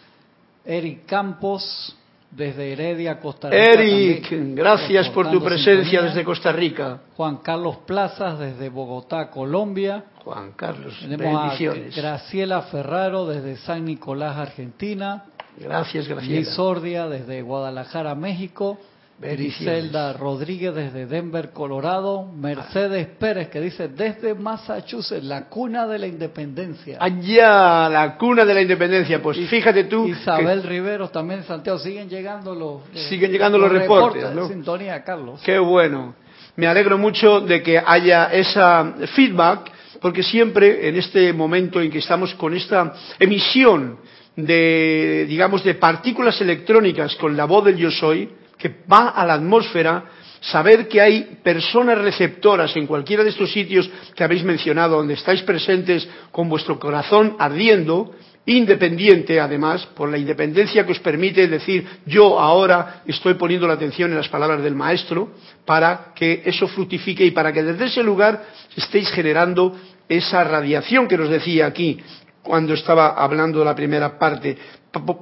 Eric 0.65 1.07
Campos 1.07 1.97
desde 2.33 2.73
Heredia, 2.73 3.21
Costa 3.21 3.49
Rica. 3.49 3.65
Eric, 3.65 4.29
gracias 4.57 5.09
por 5.11 5.31
tu 5.31 5.41
presencia 5.41 6.03
desde 6.03 6.25
Costa 6.25 6.51
Rica. 6.51 7.03
Juan 7.17 7.37
Carlos 7.37 7.77
Plazas 7.87 8.41
desde 8.41 8.71
Bogotá, 8.71 9.31
Colombia. 9.31 10.03
Juan 10.25 10.51
Carlos, 10.57 10.99
Tenemos 11.01 11.53
A 11.53 11.75
Graciela 11.95 12.63
Ferraro 12.63 13.27
desde 13.27 13.57
San 13.59 13.85
Nicolás, 13.85 14.37
Argentina. 14.37 15.27
Gracias, 15.57 16.09
Graciela. 16.09 16.41
Liz 16.41 16.49
Sordia 16.57 17.07
desde 17.07 17.41
Guadalajara, 17.41 18.17
México. 18.17 18.81
Griselda 19.21 20.13
Rodríguez 20.13 20.75
desde 20.75 21.07
Denver, 21.07 21.51
Colorado. 21.51 22.27
Mercedes 22.27 23.07
Pérez 23.19 23.49
que 23.49 23.61
dice 23.61 23.89
desde 23.89 24.35
Massachusetts, 24.35 25.25
la 25.25 25.49
cuna 25.49 25.87
de 25.87 25.99
la 25.99 26.07
independencia. 26.07 26.99
Allá, 27.01 27.89
la 27.89 28.17
cuna 28.19 28.45
de 28.45 28.55
la 28.55 28.63
independencia. 28.63 29.23
Pues 29.23 29.39
fíjate 29.49 29.85
tú. 29.85 30.09
Isabel 30.09 30.63
Riveros 30.63 31.13
también 31.13 31.41
en 31.41 31.47
Santiago. 31.47 31.79
Siguen 31.79 32.09
llegando 32.09 32.55
los, 32.55 32.83
eh, 32.95 33.09
siguen 33.09 33.31
llegando 33.31 33.59
los, 33.59 33.71
reportes. 33.71 34.25
sintonía, 34.49 35.03
Carlos. 35.05 35.41
Qué 35.45 35.59
bueno. 35.59 36.15
Me 36.57 36.67
alegro 36.67 36.99
mucho 36.99 37.41
de 37.41 37.63
que 37.63 37.83
haya 37.85 38.27
esa 38.27 38.95
feedback, 39.15 39.73
porque 40.01 40.23
siempre 40.23 40.89
en 40.89 40.97
este 40.97 41.33
momento 41.33 41.81
en 41.81 41.91
que 41.91 41.99
estamos 41.99 42.35
con 42.35 42.55
esta 42.55 42.95
emisión 43.19 43.99
de, 44.37 45.27
digamos, 45.29 45.65
de 45.65 45.75
partículas 45.75 46.41
electrónicas 46.41 47.15
con 47.17 47.37
la 47.37 47.45
voz 47.45 47.65
del 47.65 47.77
yo 47.77 47.91
soy, 47.91 48.29
que 48.59 48.83
va 48.91 49.11
a 49.11 49.27
la 49.27 49.35
atmósfera, 49.35 50.05
saber 50.41 50.89
que 50.89 51.01
hay 51.01 51.39
personas 51.43 51.99
receptoras 51.99 52.77
en 52.77 52.87
cualquiera 52.87 53.23
de 53.23 53.31
estos 53.31 53.53
sitios 53.53 53.91
que 54.15 54.25
habéis 54.25 54.45
mencionado, 54.45 54.97
donde 54.97 55.15
estáis 55.15 55.43
presentes 55.43 56.09
con 56.31 56.49
vuestro 56.49 56.79
corazón 56.79 57.37
ardiendo, 57.39 58.15
independiente 58.47 59.41
además, 59.41 59.87
por 59.95 60.11
la 60.11 60.19
independencia 60.19 60.85
que 60.85 60.93
os 60.93 61.01
permite 61.01 61.49
decir 61.49 61.87
yo 62.05 62.39
ahora 62.39 63.03
estoy 63.07 63.35
poniendo 63.35 63.67
la 63.67 63.75
atención 63.75 64.11
en 64.11 64.19
las 64.19 64.29
palabras 64.29 64.63
del 64.63 64.75
maestro 64.75 65.31
para 65.65 66.13
que 66.15 66.43
eso 66.45 66.69
fructifique 66.69 67.25
y 67.25 67.31
para 67.31 67.53
que 67.53 67.63
desde 67.63 67.87
ese 67.87 68.03
lugar 68.03 68.45
estéis 68.77 69.11
generando 69.13 69.75
esa 70.09 70.45
radiación 70.45 71.09
que 71.09 71.17
nos 71.17 71.31
decía 71.31 71.67
aquí 71.67 71.99
cuando 72.43 72.75
estaba 72.75 73.15
hablando 73.15 73.61
de 73.61 73.65
la 73.65 73.75
primera 73.75 74.19
parte, 74.19 74.59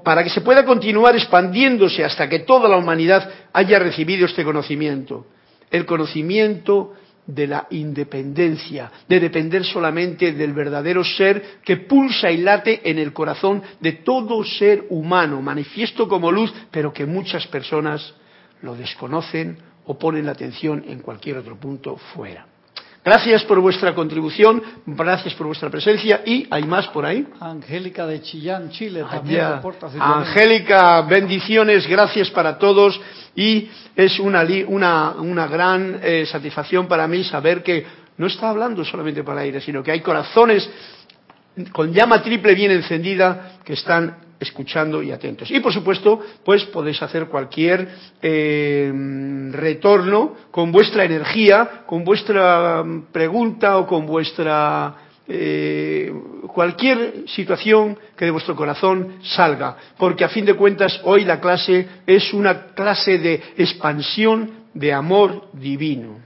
para 0.05 0.23
que 0.23 0.31
se 0.31 0.41
pueda 0.41 0.65
continuar 0.65 1.15
expandiéndose 1.17 2.05
hasta 2.05 2.29
que 2.29 2.41
toda 2.41 2.69
la 2.69 2.77
humanidad 2.77 3.29
haya 3.53 3.79
recibido 3.79 4.27
este 4.27 4.45
conocimiento. 4.45 5.27
El 5.71 5.87
conocimiento 5.87 6.93
de 7.27 7.47
la 7.47 7.67
independencia, 7.71 8.91
de 9.09 9.21
depender 9.21 9.65
solamente 9.65 10.33
del 10.33 10.53
verdadero 10.53 11.05
ser 11.05 11.61
que 11.65 11.77
pulsa 11.77 12.31
y 12.31 12.39
late 12.39 12.81
en 12.85 12.99
el 12.99 13.13
corazón 13.13 13.63
de 13.81 13.93
todo 13.93 14.45
ser 14.45 14.85
humano, 14.91 15.41
manifiesto 15.41 16.09
como 16.09 16.33
luz, 16.33 16.53
pero 16.71 16.93
que 16.93 17.07
muchas 17.07 17.47
personas 17.47 18.15
lo 18.61 18.75
desconocen 18.75 19.59
o 19.87 19.99
ponen 19.99 20.27
la 20.27 20.33
atención 20.33 20.85
en 20.87 21.01
cualquier 21.01 21.39
otro 21.39 21.57
punto 21.59 21.97
fuera. 21.97 22.47
Gracias 23.05 23.43
por 23.45 23.59
vuestra 23.59 23.97
contribución, 23.97 24.63
gracias 24.87 25.35
por 25.35 25.49
vuestra 25.49 25.69
presencia 25.69 26.23
y 26.25 26.47
hay 26.49 26.63
más 26.63 26.87
por 26.89 27.05
ahí. 27.05 27.27
Angélica 27.41 28.07
de 28.07 28.23
Chillán, 28.23 28.71
Chile, 28.71 29.05
también 29.11 29.45
Angélica, 29.99 31.03
bendiciones, 31.03 31.85
gracias 31.89 32.31
para 32.31 32.57
todos 32.59 33.01
y 33.35 33.69
es 33.97 34.21
una, 34.21 34.45
una, 34.69 35.47
gran 35.49 35.99
eh, 36.01 36.27
satisfacción 36.27 36.87
para 36.87 37.09
mí 37.09 37.25
saber 37.25 37.65
que 37.65 37.85
no 38.19 38.29
está 38.29 38.51
hablando 38.51 38.85
solamente 38.85 39.25
para 39.25 39.41
aire, 39.41 39.61
sino 39.61 39.83
que 39.83 39.91
hay 39.91 40.01
corazones 40.01 40.71
con 41.73 41.93
llama 41.93 42.23
triple 42.23 42.55
bien 42.55 42.71
encendida 42.71 43.59
que 43.65 43.73
están 43.73 44.17
escuchando 44.43 45.03
y 45.03 45.11
atentos. 45.11 45.51
Y 45.51 45.61
por 45.61 45.73
supuesto, 45.73 46.21
pues 46.45 46.65
podéis 46.65 47.03
hacer 47.03 47.27
cualquier 47.27 47.89
eh, 48.21 48.93
retorno 49.51 50.37
con 50.51 50.71
vuestra 50.71 51.05
energía, 51.05 51.83
con 51.87 52.05
vuestra 52.05 52.85
pregunta 53.13 53.79
o 53.79 53.87
con 53.87 54.07
vuestra 54.07 54.97
eh, 55.29 56.13
cualquier 56.49 57.29
situación 57.29 57.97
que 58.17 58.25
de 58.25 58.31
vuestro 58.33 58.57
corazón 58.57 59.19
salga, 59.23 59.77
porque 59.97 60.25
a 60.25 60.29
fin 60.29 60.45
de 60.45 60.55
cuentas 60.55 61.01
hoy 61.05 61.25
la 61.25 61.41
clase 61.41 61.87
es 62.07 62.33
una 62.35 62.75
clase 62.75 63.19
de 63.19 63.41
expansión 63.57 64.51
de 64.75 64.93
amor 64.93 65.49
divino. 65.53 66.19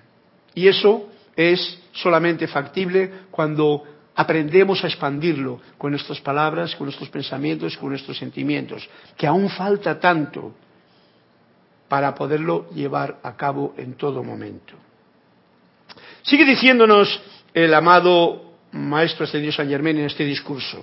Y 0.55 0.69
eso 0.69 1.09
es 1.37 1.79
solamente 1.93 2.49
factible 2.49 3.11
cuando 3.31 3.85
aprendemos 4.17 4.83
a 4.83 4.87
expandirlo 4.87 5.61
con 5.77 5.91
nuestras 5.93 6.21
palabras, 6.21 6.75
con 6.75 6.87
nuestros 6.87 7.11
pensamientos, 7.11 7.77
con 7.77 7.91
nuestros 7.91 8.17
sentimientos, 8.17 8.89
que 9.17 9.27
aún 9.27 9.51
falta 9.51 10.01
tanto 10.01 10.55
para 11.87 12.15
poderlo 12.15 12.69
llevar 12.71 13.21
a 13.23 13.37
cabo 13.37 13.75
en 13.77 13.95
todo 13.95 14.25
momento. 14.25 14.75
Sigue 16.23 16.47
diciéndonos 16.47 17.21
el 17.53 17.73
amado 17.73 18.55
Maestro 18.73 19.25
Ascendido 19.25 19.53
San 19.53 19.69
Germán 19.69 19.99
en 19.99 20.07
este 20.07 20.25
discurso. 20.25 20.83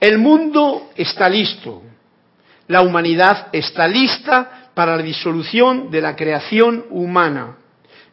El 0.00 0.18
mundo 0.18 0.90
está 0.96 1.28
listo, 1.28 1.82
la 2.68 2.80
humanidad 2.80 3.48
está 3.52 3.86
lista 3.86 4.70
para 4.74 4.96
la 4.96 5.02
disolución 5.02 5.90
de 5.90 6.00
la 6.00 6.16
creación 6.16 6.86
humana 6.88 7.58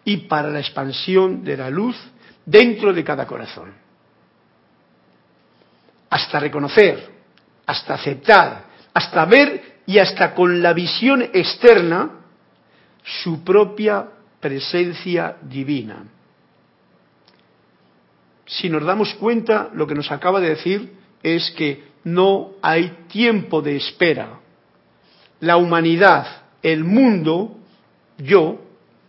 y 0.04 0.18
para 0.18 0.50
la 0.50 0.60
expansión 0.60 1.46
de 1.46 1.56
la 1.56 1.70
luz 1.70 1.96
dentro 2.46 2.94
de 2.94 3.04
cada 3.06 3.26
corazón 3.26 3.87
hasta 6.10 6.40
reconocer, 6.40 7.10
hasta 7.66 7.96
aceptar, 7.96 8.66
hasta 8.94 9.26
ver 9.26 9.82
y 9.86 10.00
hasta 10.00 10.34
con 10.34 10.62
la 10.62 10.74
visión 10.74 11.22
externa 11.22 12.12
su 13.04 13.44
propia 13.44 14.08
presencia 14.40 15.38
divina. 15.42 16.04
Si 18.46 18.70
nos 18.70 18.84
damos 18.84 19.14
cuenta, 19.16 19.70
lo 19.74 19.88
que 19.88 19.96
nos 19.96 20.12
acaba 20.12 20.40
de 20.40 20.50
decir 20.50 20.94
es 21.22 21.52
que 21.52 21.84
no 22.04 22.52
hay 22.62 23.06
tiempo 23.10 23.62
de 23.62 23.76
espera. 23.76 24.40
La 25.42 25.58
humanidad, 25.58 26.26
el 26.62 26.84
mundo, 26.84 27.58
yo, 28.18 28.62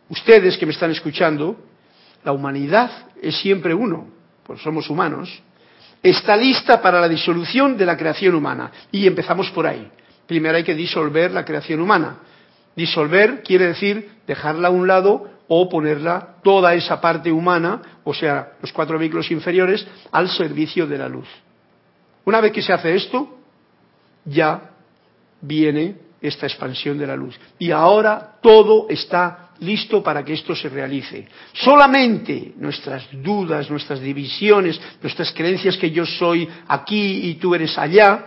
ustedes 0.09 0.59
que 0.59 0.67
me 0.67 0.73
están 0.73 0.91
escuchando, 0.91 1.57
la 2.25 2.33
humanidad 2.33 2.91
es 3.23 3.39
siempre 3.39 3.75
uno, 3.75 4.09
pues 4.45 4.61
somos 4.61 4.91
humanos, 4.91 5.43
está 6.03 6.37
lista 6.37 6.81
para 6.81 7.01
la 7.01 7.09
disolución 7.09 7.77
de 7.77 7.87
la 7.87 7.97
creación 7.97 8.35
humana. 8.35 8.71
Y 8.91 9.07
empezamos 9.07 9.51
por 9.51 9.67
ahí. 9.67 9.91
Primero 10.27 10.57
hay 10.57 10.65
que 10.65 10.75
disolver 10.75 11.31
la 11.31 11.45
creación 11.45 11.81
humana. 11.81 12.19
Disolver 12.77 13.43
quiere 13.43 13.69
decir 13.69 14.11
dejarla 14.27 14.69
a 14.69 14.71
un 14.71 14.87
lado 14.87 15.29
o 15.49 15.69
ponerla 15.69 16.37
toda 16.43 16.75
esa 16.75 17.01
parte 17.01 17.33
humana, 17.33 17.81
o 18.05 18.13
sea, 18.13 18.53
los 18.61 18.73
cuatro 18.73 18.99
vehículos 18.99 19.31
inferiores, 19.31 19.87
al 20.13 20.29
servicio 20.29 20.87
de 20.87 20.99
la 20.99 21.09
luz. 21.09 21.29
Una 22.25 22.41
vez 22.41 22.53
que 22.53 22.63
se 22.63 22.73
hace 22.73 22.95
esto, 22.95 23.39
ya 24.27 24.71
viene 25.41 25.97
esta 26.21 26.47
expansión 26.47 26.99
de 26.99 27.07
la 27.07 27.17
luz. 27.17 27.39
Y 27.59 27.71
ahora 27.71 28.35
todo 28.43 28.87
está 28.91 29.48
listo 29.61 30.03
para 30.03 30.25
que 30.25 30.35
esto 30.35 30.55
se 30.55 30.69
realice. 30.69 31.27
Solamente 31.53 32.53
nuestras 32.57 33.09
dudas, 33.13 33.71
nuestras 33.71 34.01
divisiones, 34.01 34.81
nuestras 35.03 35.33
creencias 35.33 35.77
que 35.77 35.91
yo 35.91 36.07
soy 36.07 36.49
aquí 36.69 37.29
y 37.29 37.35
tú 37.35 37.55
eres 37.55 37.77
allá, 37.79 38.27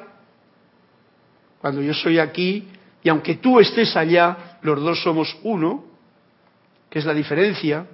cuando 1.60 1.82
yo 1.82 1.94
soy 1.94 2.20
aquí 2.20 2.67
y 3.04 3.10
aunque 3.10 3.36
tú 3.36 3.60
estés 3.60 3.96
allá, 3.96 4.58
los 4.62 4.82
dos 4.82 5.02
somos 5.02 5.38
uno, 5.44 5.86
que 6.89 7.00
es 7.00 7.06
la 7.06 7.13
diferencia, 7.13 7.86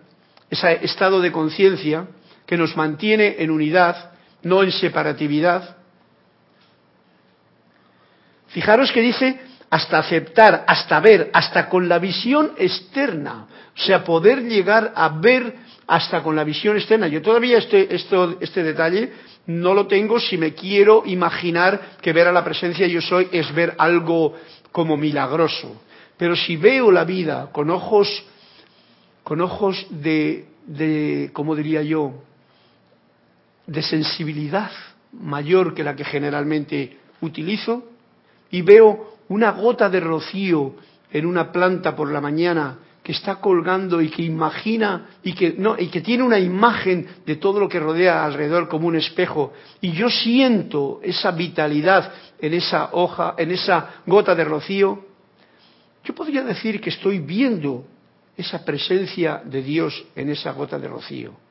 ese 0.50 0.86
estado 0.86 1.22
de 1.22 1.32
conciencia 1.32 2.08
que 2.46 2.58
nos 2.58 2.76
mantiene 2.76 3.36
en 3.40 3.52
unidad, 3.52 4.12
no 4.44 4.64
en 4.64 4.72
separatividad. 4.72 5.78
Fijaros 8.48 8.92
que 8.92 9.02
dice 9.02 9.40
hasta 9.70 10.00
aceptar, 10.00 10.64
hasta 10.68 11.00
ver, 11.00 11.30
hasta 11.34 11.68
con 11.70 11.90
la 11.90 12.00
visión 12.00 12.54
externa. 12.58 13.48
O 13.76 13.80
sea, 13.80 14.04
poder 14.04 14.44
llegar 14.44 14.94
a 14.96 15.10
ver 15.10 15.56
hasta 15.88 16.24
con 16.24 16.36
la 16.36 16.44
visión 16.44 16.78
externa. 16.78 17.08
Yo 17.08 17.22
todavía 17.22 17.58
este, 17.58 17.94
este 17.94 18.64
detalle 18.64 19.12
no 19.48 19.74
lo 19.74 19.88
tengo 19.88 20.20
si 20.20 20.38
me 20.38 20.54
quiero 20.54 21.04
imaginar 21.06 21.98
que 22.02 22.14
ver 22.14 22.28
a 22.28 22.32
la 22.32 22.44
presencia 22.44 22.88
yo 22.88 23.02
soy 23.02 23.28
es 23.32 23.54
ver 23.54 23.76
algo 23.78 24.36
como 24.72 24.98
milagroso. 24.98 25.82
Pero 26.18 26.36
si 26.36 26.58
veo 26.58 26.92
la 26.92 27.04
vida 27.04 27.50
con 27.52 27.70
ojos, 27.70 28.24
con 29.24 29.42
ojos 29.42 29.86
de, 29.90 30.48
de, 30.66 31.30
¿cómo 31.34 31.56
diría 31.56 31.82
yo?, 31.82 32.24
de 33.66 33.82
sensibilidad 33.82 34.72
mayor 35.12 35.74
que 35.74 35.84
la 35.84 35.96
que 35.96 36.06
generalmente 36.06 36.98
utilizo, 37.20 37.84
y 38.50 38.62
veo 38.62 39.17
una 39.30 39.52
gota 39.52 39.90
de 39.90 40.00
rocío 40.00 40.76
en 41.12 41.26
una 41.26 41.52
planta 41.52 41.96
por 41.96 42.12
la 42.12 42.22
mañana 42.22 42.78
que 43.04 43.14
está 43.14 43.36
colgando 43.36 44.02
y 44.02 44.10
que 44.10 44.22
imagina 44.22 45.12
y 45.24 45.34
que 45.34 46.02
tiene 46.02 46.24
una 46.24 46.40
imagen 46.40 47.08
de 47.26 47.38
todo 47.38 47.60
lo 47.60 47.70
que 47.70 47.80
rodea 47.80 48.26
alrededor 48.26 48.68
como 48.68 48.88
un 48.88 48.98
espejo 48.98 49.54
y 49.80 49.94
yo 49.94 50.10
siento 50.10 51.00
esa 51.02 51.32
vitalidad 51.32 52.12
en 52.40 52.54
esa 52.54 52.90
hoja, 52.92 53.36
en 53.38 53.52
esa 53.52 54.02
gota 54.06 54.36
de 54.36 54.44
rocío, 54.44 55.06
yo 56.04 56.14
podría 56.14 56.44
decir 56.44 56.80
que 56.82 56.90
estoy 56.90 57.20
viendo 57.20 57.86
esa 58.36 58.64
presencia 58.64 59.42
de 59.44 59.62
Dios 59.62 60.06
en 60.16 60.30
esa 60.30 60.52
gota 60.52 60.78
de 60.78 60.88
rocío. 60.88 61.47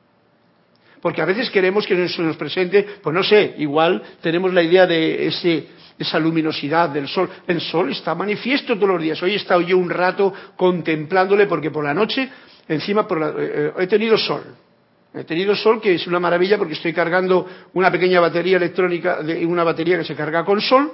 Porque 1.01 1.21
a 1.21 1.25
veces 1.25 1.49
queremos 1.49 1.85
que 1.85 2.07
se 2.07 2.21
nos 2.21 2.37
presente, 2.37 2.85
pues 3.01 3.13
no 3.13 3.23
sé, 3.23 3.55
igual 3.57 4.01
tenemos 4.21 4.53
la 4.53 4.63
idea 4.63 4.87
de 4.87 5.27
ese 5.27 5.67
esa 5.97 6.19
luminosidad 6.19 6.89
del 6.89 7.07
sol. 7.07 7.29
El 7.47 7.61
sol 7.61 7.91
está 7.91 8.13
manifiesto 8.15 8.75
todos 8.75 8.89
los 8.89 9.01
días. 9.01 9.21
Hoy 9.21 9.33
he 9.33 9.35
estado 9.35 9.61
yo 9.61 9.77
un 9.77 9.89
rato 9.89 10.33
contemplándole 10.55 11.47
porque 11.47 11.71
por 11.71 11.83
la 11.83 11.93
noche, 11.93 12.29
encima 12.67 13.07
por 13.07 13.21
eh, 13.21 13.33
eh, 13.37 13.71
he 13.79 13.87
tenido 13.87 14.17
sol. 14.17 14.43
He 15.13 15.23
tenido 15.23 15.55
sol 15.55 15.81
que 15.81 15.95
es 15.95 16.05
una 16.05 16.19
maravilla 16.19 16.57
porque 16.57 16.73
estoy 16.73 16.93
cargando 16.93 17.47
una 17.73 17.91
pequeña 17.91 18.19
batería 18.19 18.57
electrónica, 18.57 19.23
de 19.23 19.45
una 19.45 19.63
batería 19.63 19.97
que 19.97 20.03
se 20.03 20.15
carga 20.15 20.45
con 20.45 20.61
sol 20.61 20.91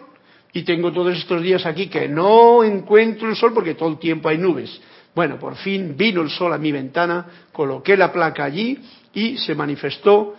y 0.54 0.63
tengo 0.63 0.92
todos 0.94 1.18
estos 1.18 1.42
días 1.42 1.66
aquí 1.66 1.88
que 1.88 2.08
no 2.08 2.63
encuentro 2.63 3.28
el 3.28 3.36
sol 3.36 3.52
porque 3.54 3.74
todo 3.74 3.89
el 3.89 3.98
tiempo 3.98 4.30
hay 4.30 4.38
nubes. 4.38 4.80
Bueno, 5.13 5.38
por 5.38 5.56
fin 5.56 5.96
vino 5.98 6.22
el 6.22 6.30
sol 6.30 6.54
a 6.54 6.58
mi 6.58 6.72
ventana, 6.72 7.26
coloqué 7.52 7.98
la 7.98 8.12
placa 8.12 8.46
allí 8.46 8.80
y 9.13 9.38
se 9.38 9.56
manifestó 9.56 10.36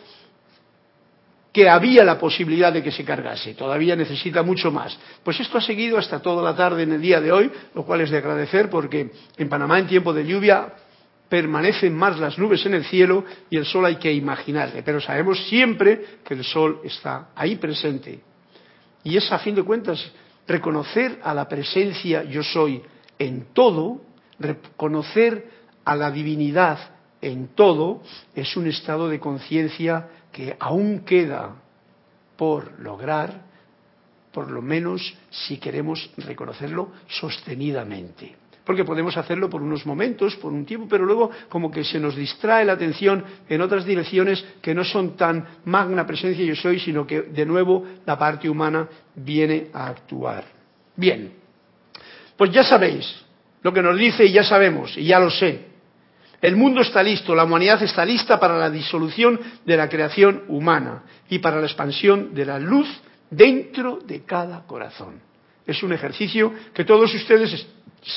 que 1.55 1.69
había 1.69 2.03
la 2.03 2.19
posibilidad 2.19 2.73
de 2.73 2.83
que 2.83 2.91
se 2.91 3.05
cargase. 3.05 3.55
Todavía 3.55 3.95
necesita 3.95 4.43
mucho 4.43 4.73
más. 4.73 4.99
Pues 5.23 5.39
esto 5.39 5.59
ha 5.59 5.61
seguido 5.61 5.99
hasta 5.99 6.21
toda 6.21 6.43
la 6.43 6.57
tarde 6.57 6.83
en 6.83 6.93
el 6.93 7.01
día 7.01 7.21
de 7.21 7.31
hoy, 7.31 7.51
lo 7.75 7.85
cual 7.85 8.01
es 8.01 8.11
de 8.11 8.19
agradecer 8.19 8.69
porque 8.69 9.13
en 9.37 9.49
Panamá 9.49 9.79
en 9.79 9.87
tiempo 9.87 10.13
de 10.13 10.27
lluvia 10.27 10.75
permanecen 11.29 11.95
más 11.95 12.19
las 12.19 12.39
nubes 12.39 12.67
en 12.67 12.75
el 12.75 12.85
cielo 12.85 13.25
y 13.51 13.57
el 13.57 13.67
sol 13.67 13.87
hay 13.87 13.97
que 13.97 14.13
imaginarle. 14.13 14.83
Pero 14.83 15.01
sabemos 15.01 15.47
siempre 15.47 16.19
que 16.25 16.35
el 16.35 16.43
sol 16.43 16.81
está 16.83 17.29
ahí 17.37 17.55
presente. 17.55 18.19
Y 19.05 19.17
es 19.17 19.31
a 19.31 19.39
fin 19.39 19.55
de 19.55 19.63
cuentas 19.63 20.05
reconocer 20.49 21.21
a 21.23 21.33
la 21.35 21.49
presencia 21.49 22.25
yo 22.25 22.43
soy 22.43 22.83
en 23.17 23.47
todo, 23.53 24.01
reconocer 24.41 25.49
a 25.85 25.95
la 25.95 26.11
divinidad 26.11 26.94
en 27.25 27.49
todo, 27.55 28.03
es 28.35 28.57
un 28.57 28.67
estado 28.67 29.09
de 29.09 29.21
conciencia 29.21 30.09
que 30.33 30.57
aún 30.59 31.01
queda 31.01 31.55
por 32.37 32.81
lograr, 32.81 33.43
por 34.33 34.51
lo 34.51 34.61
menos 34.61 35.17
si 35.31 35.59
queremos 35.59 36.11
reconocerlo 36.19 36.91
sostenidamente. 37.09 38.37
Porque 38.65 38.85
podemos 38.85 39.17
hacerlo 39.17 39.51
por 39.51 39.63
unos 39.63 39.85
momentos, 39.85 40.37
por 40.37 40.53
un 40.53 40.65
tiempo, 40.65 40.87
pero 40.89 41.05
luego 41.05 41.31
como 41.49 41.71
que 41.71 41.85
se 41.85 42.01
nos 42.01 42.17
distrae 42.17 42.65
la 42.65 42.73
atención 42.73 43.23
en 43.49 43.61
otras 43.61 43.85
direcciones 43.85 44.45
que 44.63 44.75
no 44.75 44.85
son 44.85 45.17
tan 45.17 45.47
magna 45.67 46.07
presencia 46.07 46.45
yo 46.45 46.57
soy, 46.57 46.81
sino 46.81 47.07
que 47.07 47.23
de 47.23 47.45
nuevo 47.45 47.85
la 48.07 48.19
parte 48.19 48.49
humana 48.49 48.89
viene 49.15 49.69
a 49.73 49.89
actuar. 49.89 50.45
Bien, 50.97 51.33
pues 52.37 52.51
ya 52.53 52.65
sabéis 52.65 53.25
lo 53.63 53.73
que 53.73 53.83
nos 53.83 53.99
dice 53.99 54.25
y 54.25 54.33
ya 54.33 54.45
sabemos, 54.45 54.97
y 54.97 55.05
ya 55.05 55.19
lo 55.19 55.31
sé. 55.31 55.74
El 56.45 56.57
mundo 56.57 56.83
está 56.83 57.03
listo, 57.03 57.35
la 57.35 57.45
humanidad 57.45 57.83
está 57.83 58.05
lista 58.05 58.39
para 58.39 58.59
la 58.59 58.69
disolución 58.69 59.41
de 59.65 59.79
la 59.79 59.89
creación 59.89 60.43
humana 60.49 61.03
y 61.31 61.39
para 61.39 61.59
la 61.59 61.65
expansión 61.65 62.35
de 62.35 62.45
la 62.45 62.59
luz 62.59 62.87
dentro 63.31 63.99
de 64.05 64.25
cada 64.27 64.67
corazón. 64.67 65.23
Es 65.67 65.83
un 65.83 65.95
ejercicio 65.95 66.53
que 66.75 66.85
todos 66.85 67.15
ustedes 67.15 67.67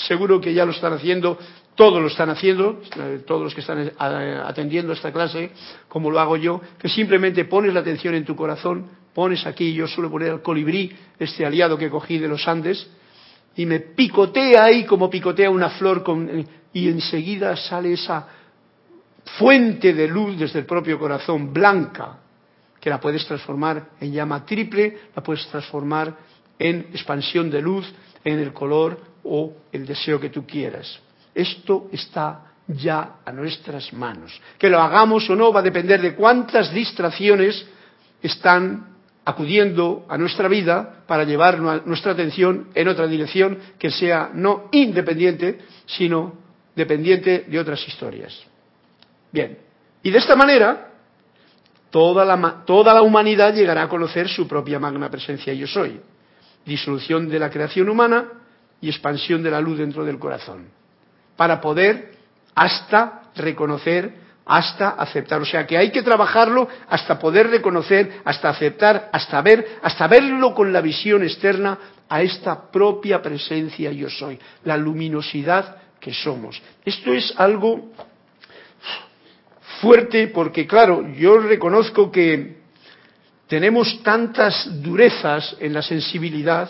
seguro 0.09 0.41
que 0.41 0.53
ya 0.53 0.65
lo 0.65 0.71
están 0.71 0.91
haciendo, 0.91 1.37
todos 1.75 2.01
lo 2.01 2.09
están 2.09 2.29
haciendo, 2.29 2.81
todos 3.25 3.43
los 3.43 3.55
que 3.55 3.61
están 3.61 3.87
eh, 3.87 3.93
atendiendo 3.97 4.91
esta 4.91 5.13
clase, 5.13 5.51
como 5.87 6.11
lo 6.11 6.19
hago 6.19 6.35
yo, 6.35 6.59
que 6.77 6.89
simplemente 6.89 7.45
pones 7.45 7.73
la 7.73 7.79
atención 7.79 8.13
en 8.13 8.25
tu 8.25 8.35
corazón, 8.35 8.89
pones 9.13 9.45
aquí, 9.45 9.71
yo 9.73 9.87
suelo 9.87 10.11
poner 10.11 10.31
al 10.31 10.41
colibrí, 10.41 10.93
este 11.17 11.45
aliado 11.45 11.77
que 11.77 11.89
cogí 11.89 12.17
de 12.17 12.27
los 12.27 12.45
Andes, 12.45 12.89
y 13.57 13.65
me 13.65 13.79
picotea 13.79 14.65
ahí 14.65 14.85
como 14.85 15.09
picotea 15.09 15.49
una 15.49 15.71
flor 15.71 16.03
con, 16.03 16.47
y 16.71 16.87
enseguida 16.87 17.55
sale 17.55 17.93
esa 17.93 18.27
fuente 19.37 19.93
de 19.93 20.07
luz 20.07 20.37
desde 20.37 20.59
el 20.59 20.65
propio 20.65 20.97
corazón, 20.97 21.51
blanca, 21.51 22.19
que 22.79 22.89
la 22.89 22.99
puedes 22.99 23.25
transformar 23.25 23.89
en 23.99 24.13
llama 24.13 24.45
triple, 24.45 24.97
la 25.15 25.23
puedes 25.23 25.45
transformar 25.47 26.15
en 26.57 26.87
expansión 26.93 27.49
de 27.49 27.61
luz, 27.61 27.91
en 28.23 28.39
el 28.39 28.53
color 28.53 28.99
o 29.23 29.53
el 29.71 29.85
deseo 29.85 30.19
que 30.19 30.29
tú 30.29 30.45
quieras. 30.45 30.99
Esto 31.33 31.89
está 31.91 32.51
ya 32.67 33.17
a 33.25 33.31
nuestras 33.31 33.91
manos. 33.93 34.39
Que 34.57 34.69
lo 34.69 34.79
hagamos 34.79 35.29
o 35.29 35.35
no 35.35 35.51
va 35.51 35.61
a 35.61 35.63
depender 35.63 36.01
de 36.01 36.15
cuántas 36.15 36.71
distracciones 36.73 37.65
están 38.21 38.96
acudiendo 39.27 40.05
a 40.07 40.17
nuestra 40.17 40.47
vida 40.47 41.03
para 41.05 41.25
llevar 41.25 41.59
nuestra 41.85 42.13
atención 42.13 42.69
en 42.73 42.87
otra 42.87 43.07
dirección 43.07 43.59
que 43.77 43.91
sea 43.91 44.31
no 44.33 44.69
independiente, 44.71 45.59
sino 45.85 46.33
dependiente 46.73 47.43
de 47.45 47.59
otras 47.59 47.85
historias. 47.85 48.41
Bien, 49.29 49.57
y 50.01 50.11
de 50.11 50.17
esta 50.17 50.37
manera 50.37 50.93
toda 51.89 52.23
la, 52.23 52.63
toda 52.65 52.93
la 52.93 53.01
humanidad 53.01 53.53
llegará 53.53 53.83
a 53.83 53.89
conocer 53.89 54.29
su 54.29 54.47
propia 54.47 54.79
magna 54.79 55.09
presencia 55.09 55.53
yo 55.53 55.67
soy, 55.67 55.99
disolución 56.65 57.27
de 57.27 57.39
la 57.39 57.49
creación 57.49 57.89
humana 57.89 58.29
y 58.79 58.87
expansión 58.87 59.43
de 59.43 59.51
la 59.51 59.59
luz 59.59 59.77
dentro 59.77 60.05
del 60.05 60.19
corazón, 60.19 60.69
para 61.35 61.59
poder 61.59 62.13
hasta 62.55 63.23
reconocer 63.35 64.26
hasta 64.47 64.89
aceptar. 64.89 65.41
O 65.41 65.45
sea 65.45 65.67
que 65.67 65.77
hay 65.77 65.91
que 65.91 66.01
trabajarlo 66.01 66.67
hasta 66.89 67.19
poder 67.19 67.49
reconocer, 67.49 68.21
hasta 68.23 68.49
aceptar, 68.49 69.10
hasta 69.12 69.41
ver, 69.41 69.79
hasta 69.81 70.07
verlo 70.07 70.53
con 70.53 70.71
la 70.71 70.81
visión 70.81 71.23
externa 71.23 71.77
a 72.10 72.21
esta 72.21 72.71
propia 72.71 73.21
presencia 73.21 73.91
yo 73.91 74.10
soy, 74.10 74.39
la 74.63 74.77
luminosidad 74.77 75.77
que 75.99 76.13
somos. 76.13 76.62
Esto 76.86 77.13
es 77.13 77.33
algo 77.38 77.91
fuerte 79.81 80.27
porque, 80.27 80.65
claro, 80.65 81.07
yo 81.13 81.39
reconozco 81.39 82.12
que 82.12 82.57
tenemos 83.47 84.01
tantas 84.03 84.81
durezas 84.81 85.55
en 85.60 85.73
la 85.73 85.81
sensibilidad 85.81 86.69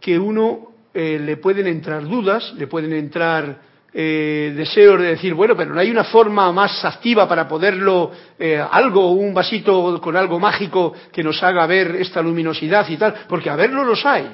que 0.00 0.18
uno 0.18 0.72
eh, 0.94 1.18
le 1.20 1.36
pueden 1.36 1.66
entrar 1.66 2.04
dudas, 2.04 2.52
le 2.54 2.66
pueden 2.66 2.92
entrar 2.92 3.71
eh, 3.94 4.54
deseo 4.56 4.96
de 4.96 5.08
decir, 5.08 5.34
bueno, 5.34 5.54
pero 5.54 5.74
no 5.74 5.80
hay 5.80 5.90
una 5.90 6.04
forma 6.04 6.50
más 6.52 6.82
activa 6.84 7.28
para 7.28 7.46
poderlo, 7.46 8.10
eh, 8.38 8.58
algo, 8.58 9.12
un 9.12 9.34
vasito 9.34 10.00
con 10.00 10.16
algo 10.16 10.40
mágico 10.40 10.94
que 11.12 11.22
nos 11.22 11.42
haga 11.42 11.66
ver 11.66 11.96
esta 11.96 12.22
luminosidad 12.22 12.88
y 12.88 12.96
tal, 12.96 13.14
porque 13.28 13.50
a 13.50 13.56
verlo 13.56 13.84
los 13.84 14.04
hay. 14.06 14.30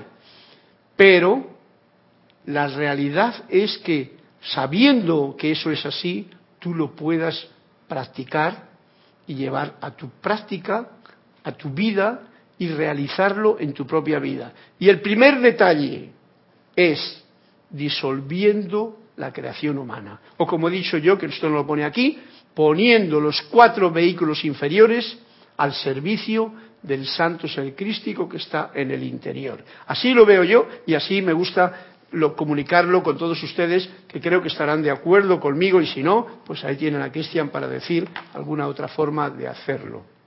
Pero 0.96 1.44
la 2.46 2.68
realidad 2.68 3.34
es 3.48 3.78
que 3.78 4.16
sabiendo 4.40 5.34
que 5.36 5.52
eso 5.52 5.70
es 5.70 5.84
así, 5.84 6.28
tú 6.60 6.74
lo 6.74 6.94
puedas 6.94 7.48
practicar 7.88 8.68
y 9.26 9.34
llevar 9.34 9.74
a 9.80 9.90
tu 9.90 10.08
práctica, 10.20 10.88
a 11.42 11.52
tu 11.52 11.70
vida 11.70 12.20
y 12.58 12.68
realizarlo 12.68 13.58
en 13.58 13.72
tu 13.72 13.86
propia 13.86 14.18
vida. 14.18 14.52
Y 14.78 14.88
el 14.88 15.00
primer 15.00 15.40
detalle 15.40 16.10
es 16.76 17.24
disolviendo 17.70 18.98
la 19.18 19.32
creación 19.32 19.78
humana. 19.78 20.20
O 20.38 20.46
como 20.46 20.68
he 20.68 20.72
dicho 20.72 20.96
yo, 20.96 21.18
que 21.18 21.26
esto 21.26 21.48
no 21.48 21.56
lo 21.56 21.66
pone 21.66 21.84
aquí, 21.84 22.18
poniendo 22.54 23.20
los 23.20 23.42
cuatro 23.42 23.90
vehículos 23.90 24.44
inferiores 24.44 25.18
al 25.56 25.74
servicio 25.74 26.52
del 26.82 27.06
santo 27.06 27.48
ser 27.48 27.74
crístico 27.74 28.28
que 28.28 28.38
está 28.38 28.70
en 28.74 28.90
el 28.90 29.02
interior. 29.02 29.62
Así 29.86 30.14
lo 30.14 30.24
veo 30.24 30.44
yo 30.44 30.68
y 30.86 30.94
así 30.94 31.20
me 31.20 31.32
gusta 31.32 31.86
comunicarlo 32.36 33.02
con 33.02 33.18
todos 33.18 33.42
ustedes 33.42 33.88
que 34.06 34.20
creo 34.20 34.40
que 34.40 34.48
estarán 34.48 34.82
de 34.82 34.90
acuerdo 34.90 35.38
conmigo 35.40 35.80
y 35.80 35.86
si 35.86 36.02
no, 36.02 36.26
pues 36.46 36.64
ahí 36.64 36.76
tienen 36.76 37.02
a 37.02 37.12
Cristian 37.12 37.50
para 37.50 37.68
decir 37.68 38.08
alguna 38.32 38.66
otra 38.66 38.88
forma 38.88 39.28
de 39.28 39.48
hacerlo. 39.48 40.17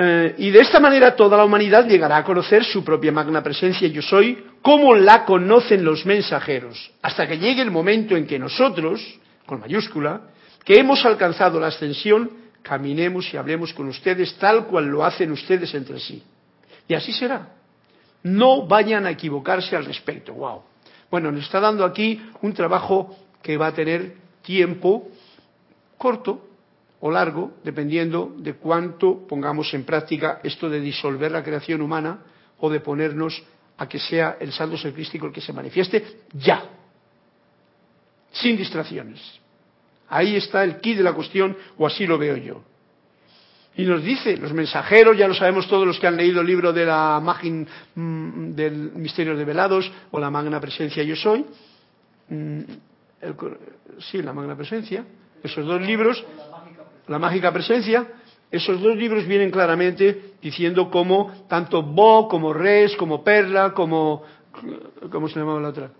Eh, 0.00 0.36
y 0.38 0.50
de 0.50 0.60
esta 0.60 0.78
manera 0.78 1.16
toda 1.16 1.36
la 1.36 1.44
humanidad 1.44 1.88
llegará 1.88 2.18
a 2.18 2.24
conocer 2.24 2.62
su 2.64 2.84
propia 2.84 3.10
magna 3.10 3.42
presencia 3.42 3.88
yo 3.88 4.00
soy, 4.00 4.44
como 4.62 4.94
la 4.94 5.24
conocen 5.24 5.84
los 5.84 6.06
mensajeros, 6.06 6.92
hasta 7.02 7.26
que 7.26 7.38
llegue 7.38 7.62
el 7.62 7.72
momento 7.72 8.16
en 8.16 8.24
que 8.24 8.38
nosotros, 8.38 9.02
con 9.44 9.58
mayúscula, 9.58 10.20
que 10.64 10.78
hemos 10.78 11.04
alcanzado 11.04 11.58
la 11.58 11.66
ascensión, 11.66 12.30
caminemos 12.62 13.32
y 13.34 13.36
hablemos 13.36 13.72
con 13.72 13.88
ustedes 13.88 14.36
tal 14.36 14.66
cual 14.66 14.86
lo 14.86 15.04
hacen 15.04 15.32
ustedes 15.32 15.74
entre 15.74 15.98
sí. 15.98 16.22
Y 16.86 16.94
así 16.94 17.12
será. 17.12 17.48
No 18.22 18.66
vayan 18.66 19.04
a 19.04 19.10
equivocarse 19.10 19.74
al 19.74 19.84
respecto. 19.84 20.32
Wow. 20.32 20.62
Bueno, 21.10 21.32
nos 21.32 21.44
está 21.44 21.58
dando 21.58 21.84
aquí 21.84 22.20
un 22.42 22.52
trabajo 22.52 23.16
que 23.42 23.56
va 23.56 23.68
a 23.68 23.72
tener 23.72 24.14
tiempo 24.42 25.08
corto, 25.96 26.47
o 27.00 27.10
largo, 27.10 27.52
dependiendo 27.62 28.34
de 28.38 28.54
cuánto 28.54 29.26
pongamos 29.26 29.72
en 29.74 29.84
práctica 29.84 30.40
esto 30.42 30.68
de 30.68 30.80
disolver 30.80 31.30
la 31.30 31.44
creación 31.44 31.80
humana 31.80 32.18
o 32.58 32.68
de 32.68 32.80
ponernos 32.80 33.42
a 33.76 33.88
que 33.88 33.98
sea 33.98 34.36
el 34.40 34.52
saldo 34.52 34.76
ser 34.76 34.92
el 34.96 35.32
que 35.32 35.40
se 35.40 35.52
manifieste 35.52 36.22
ya, 36.32 36.64
sin 38.32 38.56
distracciones. 38.56 39.20
Ahí 40.08 40.36
está 40.36 40.64
el 40.64 40.80
key 40.80 40.94
de 40.94 41.02
la 41.02 41.12
cuestión, 41.12 41.56
o 41.76 41.86
así 41.86 42.06
lo 42.06 42.18
veo 42.18 42.36
yo. 42.36 42.62
Y 43.76 43.84
nos 43.84 44.02
dice, 44.02 44.36
los 44.36 44.52
mensajeros, 44.52 45.16
ya 45.16 45.28
lo 45.28 45.34
sabemos 45.34 45.68
todos 45.68 45.86
los 45.86 46.00
que 46.00 46.08
han 46.08 46.16
leído 46.16 46.40
el 46.40 46.46
libro 46.48 46.72
de 46.72 46.84
la 46.84 47.20
Magin, 47.22 47.66
mm, 47.94 48.50
del 48.50 48.90
Misterio 48.94 49.36
de 49.36 49.44
Velados 49.44 49.90
o 50.10 50.18
la 50.18 50.30
Magna 50.30 50.60
Presencia 50.60 51.04
Yo 51.04 51.14
Soy, 51.14 51.44
mm, 52.28 52.60
sí, 54.10 54.20
la 54.20 54.32
Magna 54.32 54.56
Presencia, 54.56 55.04
esos 55.44 55.64
dos 55.64 55.80
libros 55.80 56.24
la 57.08 57.18
mágica 57.18 57.52
presencia, 57.52 58.06
esos 58.50 58.80
dos 58.80 58.96
libros 58.96 59.26
vienen 59.26 59.50
claramente 59.50 60.32
diciendo 60.40 60.90
cómo 60.90 61.44
tanto 61.48 61.82
Bo 61.82 62.28
como 62.28 62.52
Res, 62.52 62.96
como 62.96 63.22
Perla, 63.22 63.72
como... 63.72 64.22
¿Cómo 65.10 65.28
se 65.28 65.38
llamaba 65.38 65.60
la 65.60 65.68
otra? 65.68 65.90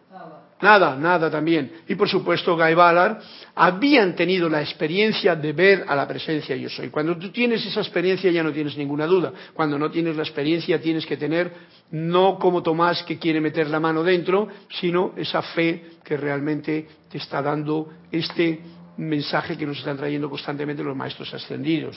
Nada, 0.61 0.97
nada 0.97 1.31
también. 1.31 1.71
Y 1.87 1.95
por 1.95 2.09
supuesto 2.09 2.57
Guy 2.57 2.75
Ballard 2.75 3.19
habían 3.55 4.17
tenido 4.17 4.49
la 4.49 4.61
experiencia 4.61 5.37
de 5.37 5.53
ver 5.53 5.85
a 5.87 5.95
la 5.95 6.09
presencia 6.09 6.57
yo 6.57 6.69
soy. 6.69 6.89
Cuando 6.89 7.17
tú 7.17 7.31
tienes 7.31 7.65
esa 7.65 7.81
experiencia 7.81 8.31
ya 8.31 8.43
no 8.43 8.53
tienes 8.53 8.77
ninguna 8.77 9.07
duda. 9.07 9.33
Cuando 9.55 9.79
no 9.79 9.89
tienes 9.91 10.17
la 10.17 10.25
experiencia 10.25 10.81
tienes 10.81 11.07
que 11.07 11.17
tener 11.17 11.53
no 11.93 12.39
como 12.39 12.63
Tomás 12.63 13.05
que 13.05 13.19
quiere 13.19 13.41
meter 13.41 13.69
la 13.69 13.79
mano 13.79 14.03
dentro, 14.03 14.49
sino 14.69 15.13
esa 15.17 15.43
fe 15.43 15.85
que 16.03 16.17
realmente 16.17 16.89
te 17.09 17.19
está 17.19 17.41
dando 17.41 17.91
este 18.11 18.61
mensaje 18.99 19.57
que 19.57 19.67
nos 19.67 19.79
están 19.79 19.97
trayendo 19.97 20.29
constantemente 20.29 20.83
los 20.83 20.97
maestros 20.97 21.33
ascendidos. 21.33 21.97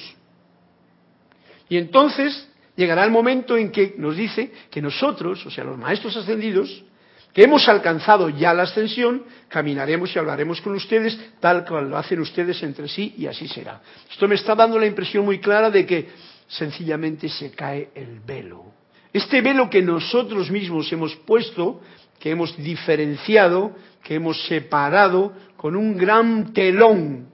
Y 1.67 1.77
entonces 1.77 2.47
llegará 2.75 3.03
el 3.03 3.11
momento 3.11 3.57
en 3.57 3.71
que 3.71 3.95
nos 3.97 4.15
dice 4.15 4.51
que 4.69 4.81
nosotros, 4.81 5.45
o 5.45 5.51
sea, 5.51 5.63
los 5.63 5.77
maestros 5.77 6.15
ascendidos, 6.15 6.83
que 7.33 7.43
hemos 7.43 7.67
alcanzado 7.69 8.29
ya 8.29 8.53
la 8.53 8.63
ascensión, 8.63 9.23
caminaremos 9.47 10.13
y 10.15 10.19
hablaremos 10.19 10.59
con 10.61 10.75
ustedes 10.75 11.17
tal 11.39 11.65
cual 11.65 11.89
lo 11.89 11.97
hacen 11.97 12.19
ustedes 12.19 12.61
entre 12.63 12.87
sí 12.87 13.15
y 13.17 13.25
así 13.25 13.47
será. 13.47 13.81
Esto 14.09 14.27
me 14.27 14.35
está 14.35 14.53
dando 14.53 14.77
la 14.77 14.85
impresión 14.85 15.25
muy 15.25 15.39
clara 15.39 15.69
de 15.69 15.85
que 15.85 16.09
sencillamente 16.47 17.29
se 17.29 17.51
cae 17.51 17.89
el 17.95 18.19
velo. 18.19 18.65
Este 19.13 19.41
velo 19.41 19.69
que 19.69 19.81
nosotros 19.81 20.51
mismos 20.51 20.91
hemos 20.91 21.15
puesto, 21.15 21.81
que 22.21 22.29
hemos 22.29 22.55
diferenciado, 22.55 23.75
que 24.03 24.13
hemos 24.13 24.45
separado 24.45 25.33
con 25.57 25.75
un 25.75 25.97
gran 25.97 26.53
telón 26.53 27.29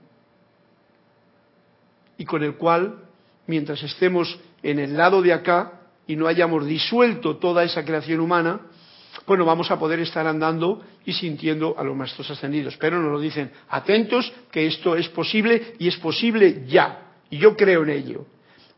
y 2.16 2.24
con 2.24 2.42
el 2.42 2.56
cual, 2.56 3.04
mientras 3.46 3.82
estemos 3.82 4.40
en 4.62 4.78
el 4.78 4.96
lado 4.96 5.20
de 5.20 5.34
acá 5.34 5.82
y 6.06 6.16
no 6.16 6.26
hayamos 6.26 6.64
disuelto 6.64 7.36
toda 7.36 7.64
esa 7.64 7.84
creación 7.84 8.20
humana, 8.20 8.62
bueno, 9.26 9.44
vamos 9.44 9.70
a 9.70 9.78
poder 9.78 10.00
estar 10.00 10.26
andando 10.26 10.82
y 11.04 11.12
sintiendo 11.12 11.74
a 11.78 11.84
los 11.84 11.94
maestros 11.94 12.30
ascendidos. 12.30 12.78
Pero 12.78 12.98
nos 12.98 13.12
lo 13.12 13.20
dicen, 13.20 13.50
atentos, 13.68 14.32
que 14.50 14.66
esto 14.66 14.96
es 14.96 15.08
posible 15.10 15.74
y 15.78 15.88
es 15.88 15.98
posible 15.98 16.64
ya. 16.66 17.12
Y 17.28 17.36
yo 17.36 17.54
creo 17.54 17.82
en 17.82 17.90
ello. 17.90 18.24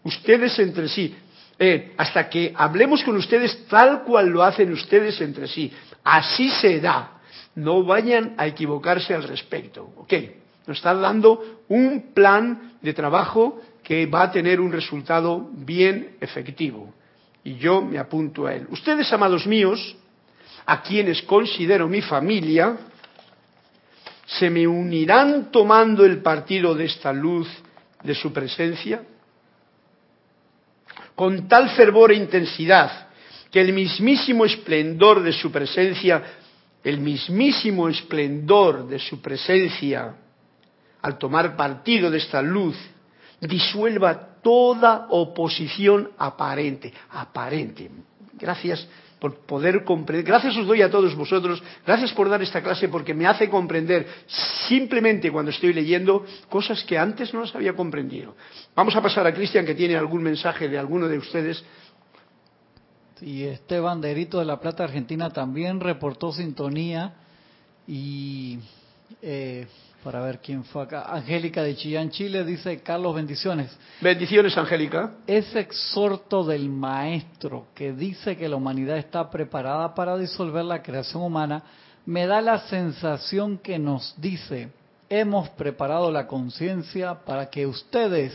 Ustedes 0.03 0.59
entre 0.59 0.89
sí, 0.89 1.15
eh, 1.57 1.93
hasta 1.99 2.29
que 2.29 2.53
hablemos 2.57 3.05
con 3.05 3.17
ustedes 3.17 3.67
tal 3.69 4.03
cual 4.03 4.31
lo 4.31 4.43
hacen 4.43 4.73
ustedes 4.73 5.21
entre 5.21 5.47
sí. 5.47 5.71
Así 6.05 6.51
se 6.51 6.81
da. 6.81 7.21
No 7.55 7.85
vayan 7.85 8.35
a 8.39 8.47
equivocarse 8.47 9.15
al 9.15 9.25
respecto. 9.25 9.91
¿Ok? 9.97 10.13
Nos 10.67 10.79
están 10.79 11.01
dando 11.03 11.61
un 11.69 12.13
plan 12.15 12.75
de 12.81 12.93
trabajo 12.93 13.61
que 13.83 14.07
va 14.07 14.23
a 14.23 14.31
tener 14.31 14.61
un 14.61 14.73
resultado 14.73 15.49
bien 15.53 16.17
efectivo. 16.21 16.93
Y 17.43 17.57
yo 17.57 17.83
me 17.83 17.99
apunto 17.99 18.47
a 18.47 18.55
él. 18.55 18.67
Ustedes, 18.71 19.13
amados 19.13 19.47
míos, 19.47 19.97
a 20.67 20.83
quienes 20.83 21.23
considero 21.23 21.89
mi 21.89 22.03
familia, 22.03 22.77
se 24.27 24.49
me 24.51 24.67
unirán 24.67 25.51
tomando 25.51 26.05
el 26.05 26.23
partido 26.23 26.75
de 26.75 26.85
esta 26.85 27.13
luz 27.13 27.49
de 28.03 28.15
su 28.15 28.33
presencia, 28.33 29.03
con 31.15 31.49
tal 31.49 31.71
fervor 31.71 32.13
e 32.13 32.17
intensidad 32.17 33.10
que 33.51 33.61
el 33.61 33.73
mismísimo 33.73 34.45
esplendor 34.45 35.23
de 35.23 35.33
su 35.33 35.51
presencia, 35.51 36.23
el 36.85 37.01
mismísimo 37.01 37.89
esplendor 37.89 38.87
de 38.89 38.99
su 38.99 39.21
presencia, 39.21 40.15
al 41.03 41.19
tomar 41.19 41.57
partido 41.57 42.11
de 42.11 42.19
esta 42.19 42.43
luz, 42.43 42.77
disuelva 43.41 44.39
toda 44.43 45.07
oposición 45.11 46.11
aparente, 46.19 46.93
aparente. 47.11 47.91
Gracias 48.35 48.87
por 49.21 49.35
poder 49.41 49.85
comprender. 49.85 50.25
Gracias 50.25 50.57
os 50.57 50.67
doy 50.67 50.81
a 50.81 50.91
todos 50.91 51.15
vosotros, 51.15 51.63
gracias 51.87 52.13
por 52.13 52.29
dar 52.29 52.41
esta 52.43 52.63
clase 52.63 52.89
porque 52.89 53.13
me 53.13 53.27
hace 53.27 53.51
comprender 53.51 54.07
simplemente 54.67 55.31
cuando 55.31 55.51
estoy 55.51 55.75
leyendo 55.75 56.25
cosas 56.49 56.83
que 56.85 56.97
antes 56.97 57.33
no 57.35 57.43
las 57.43 57.55
había 57.55 57.75
comprendido. 57.75 58.35
Vamos 58.75 58.97
a 58.97 59.03
pasar 59.03 59.27
a 59.27 59.35
Cristian 59.35 59.67
que 59.67 59.75
tiene 59.75 59.97
algún 59.97 60.23
mensaje 60.23 60.69
de 60.69 60.79
alguno 60.79 61.07
de 61.07 61.19
ustedes. 61.19 61.63
Y 63.23 63.45
este 63.45 63.81
banderito 63.81 64.39
de 64.39 64.45
la 64.45 64.61
Plata 64.61 64.85
Argentina 64.85 65.31
también 65.31 65.81
reportó 65.81 66.33
sintonía 66.33 67.15
y 67.87 68.59
eh, 69.23 69.67
para 70.03 70.23
ver 70.23 70.39
quién 70.39 70.65
fue 70.65 70.83
acá. 70.83 71.05
Angélica 71.13 71.63
de 71.63 71.77
Chillán, 71.77 72.11
Chile, 72.11 72.45
dice 72.45 72.81
Carlos, 72.81 73.15
bendiciones. 73.15 73.77
Bendiciones, 74.01 74.57
Angélica. 74.57 75.13
Ese 75.27 75.61
exhorto 75.61 76.45
del 76.45 76.69
maestro 76.69 77.67
que 77.75 77.93
dice 77.93 78.37
que 78.37 78.49
la 78.49 78.57
humanidad 78.57 78.97
está 78.97 79.31
preparada 79.31 79.95
para 79.95 80.17
disolver 80.17 80.65
la 80.65 80.83
creación 80.83 81.23
humana, 81.23 81.63
me 82.07 82.27
da 82.27 82.41
la 82.41 82.61
sensación 82.69 83.59
que 83.59 83.79
nos 83.79 84.15
dice, 84.17 84.71
hemos 85.09 85.51
preparado 85.51 86.11
la 86.11 86.27
conciencia 86.27 87.15
para 87.27 87.51
que 87.51 87.67
ustedes, 87.67 88.33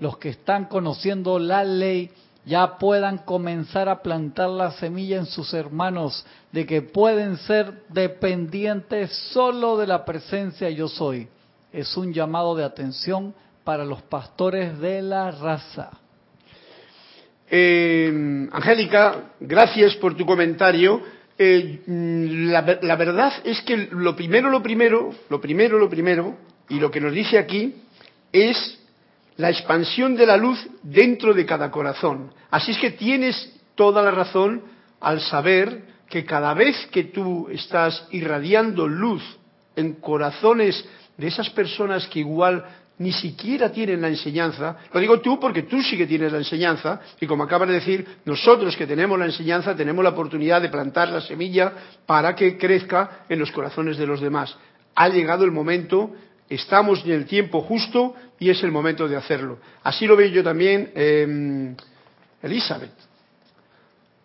los 0.00 0.18
que 0.18 0.30
están 0.30 0.64
conociendo 0.64 1.38
la 1.38 1.62
ley, 1.62 2.10
ya 2.46 2.78
puedan 2.78 3.18
comenzar 3.18 3.88
a 3.88 4.02
plantar 4.02 4.50
la 4.50 4.72
semilla 4.72 5.16
en 5.16 5.26
sus 5.26 5.54
hermanos 5.54 6.24
de 6.52 6.66
que 6.66 6.82
pueden 6.82 7.36
ser 7.38 7.84
dependientes 7.88 9.12
solo 9.32 9.76
de 9.78 9.86
la 9.86 10.04
presencia 10.04 10.68
yo 10.70 10.88
soy. 10.88 11.28
Es 11.72 11.96
un 11.96 12.12
llamado 12.12 12.54
de 12.54 12.64
atención 12.64 13.34
para 13.64 13.84
los 13.84 14.02
pastores 14.02 14.78
de 14.78 15.02
la 15.02 15.30
raza. 15.30 15.90
Eh, 17.50 18.48
Angélica, 18.52 19.32
gracias 19.40 19.96
por 19.96 20.16
tu 20.16 20.26
comentario. 20.26 21.00
Eh, 21.36 21.82
la, 21.86 22.78
la 22.82 22.96
verdad 22.96 23.32
es 23.44 23.60
que 23.62 23.88
lo 23.90 24.14
primero, 24.14 24.50
lo 24.50 24.62
primero, 24.62 25.12
lo 25.28 25.40
primero, 25.40 25.78
lo 25.78 25.88
primero, 25.88 26.36
y 26.68 26.78
lo 26.78 26.90
que 26.90 27.00
nos 27.00 27.12
dice 27.12 27.38
aquí 27.38 27.74
es 28.32 28.78
la 29.36 29.50
expansión 29.50 30.16
de 30.16 30.26
la 30.26 30.36
luz 30.36 30.64
dentro 30.82 31.34
de 31.34 31.44
cada 31.44 31.70
corazón. 31.70 32.32
Así 32.50 32.72
es 32.72 32.78
que 32.78 32.90
tienes 32.90 33.52
toda 33.74 34.02
la 34.02 34.10
razón 34.10 34.62
al 35.00 35.20
saber 35.20 35.94
que 36.08 36.24
cada 36.24 36.54
vez 36.54 36.86
que 36.92 37.04
tú 37.04 37.48
estás 37.50 38.06
irradiando 38.10 38.86
luz 38.86 39.22
en 39.76 39.94
corazones 39.94 40.84
de 41.16 41.26
esas 41.26 41.50
personas 41.50 42.06
que 42.06 42.20
igual 42.20 42.64
ni 42.98 43.12
siquiera 43.12 43.72
tienen 43.72 44.00
la 44.00 44.08
enseñanza, 44.08 44.76
lo 44.92 45.00
digo 45.00 45.20
tú 45.20 45.40
porque 45.40 45.64
tú 45.64 45.82
sí 45.82 45.96
que 45.96 46.06
tienes 46.06 46.30
la 46.30 46.38
enseñanza, 46.38 47.00
y 47.20 47.26
como 47.26 47.42
acabas 47.42 47.68
de 47.68 47.74
decir, 47.74 48.06
nosotros 48.24 48.76
que 48.76 48.86
tenemos 48.86 49.18
la 49.18 49.24
enseñanza 49.24 49.74
tenemos 49.74 50.04
la 50.04 50.10
oportunidad 50.10 50.62
de 50.62 50.68
plantar 50.68 51.08
la 51.08 51.20
semilla 51.20 51.72
para 52.06 52.36
que 52.36 52.56
crezca 52.56 53.24
en 53.28 53.40
los 53.40 53.50
corazones 53.50 53.96
de 53.96 54.06
los 54.06 54.20
demás. 54.20 54.56
Ha 54.94 55.08
llegado 55.08 55.44
el 55.44 55.50
momento 55.50 56.12
estamos 56.48 57.04
en 57.04 57.12
el 57.12 57.26
tiempo 57.26 57.60
justo 57.62 58.14
y 58.38 58.50
es 58.50 58.62
el 58.62 58.70
momento 58.70 59.08
de 59.08 59.16
hacerlo. 59.16 59.58
Así 59.82 60.06
lo 60.06 60.16
veo 60.16 60.28
yo 60.28 60.42
también, 60.42 60.92
eh, 60.94 61.74
Elizabeth. 62.42 62.92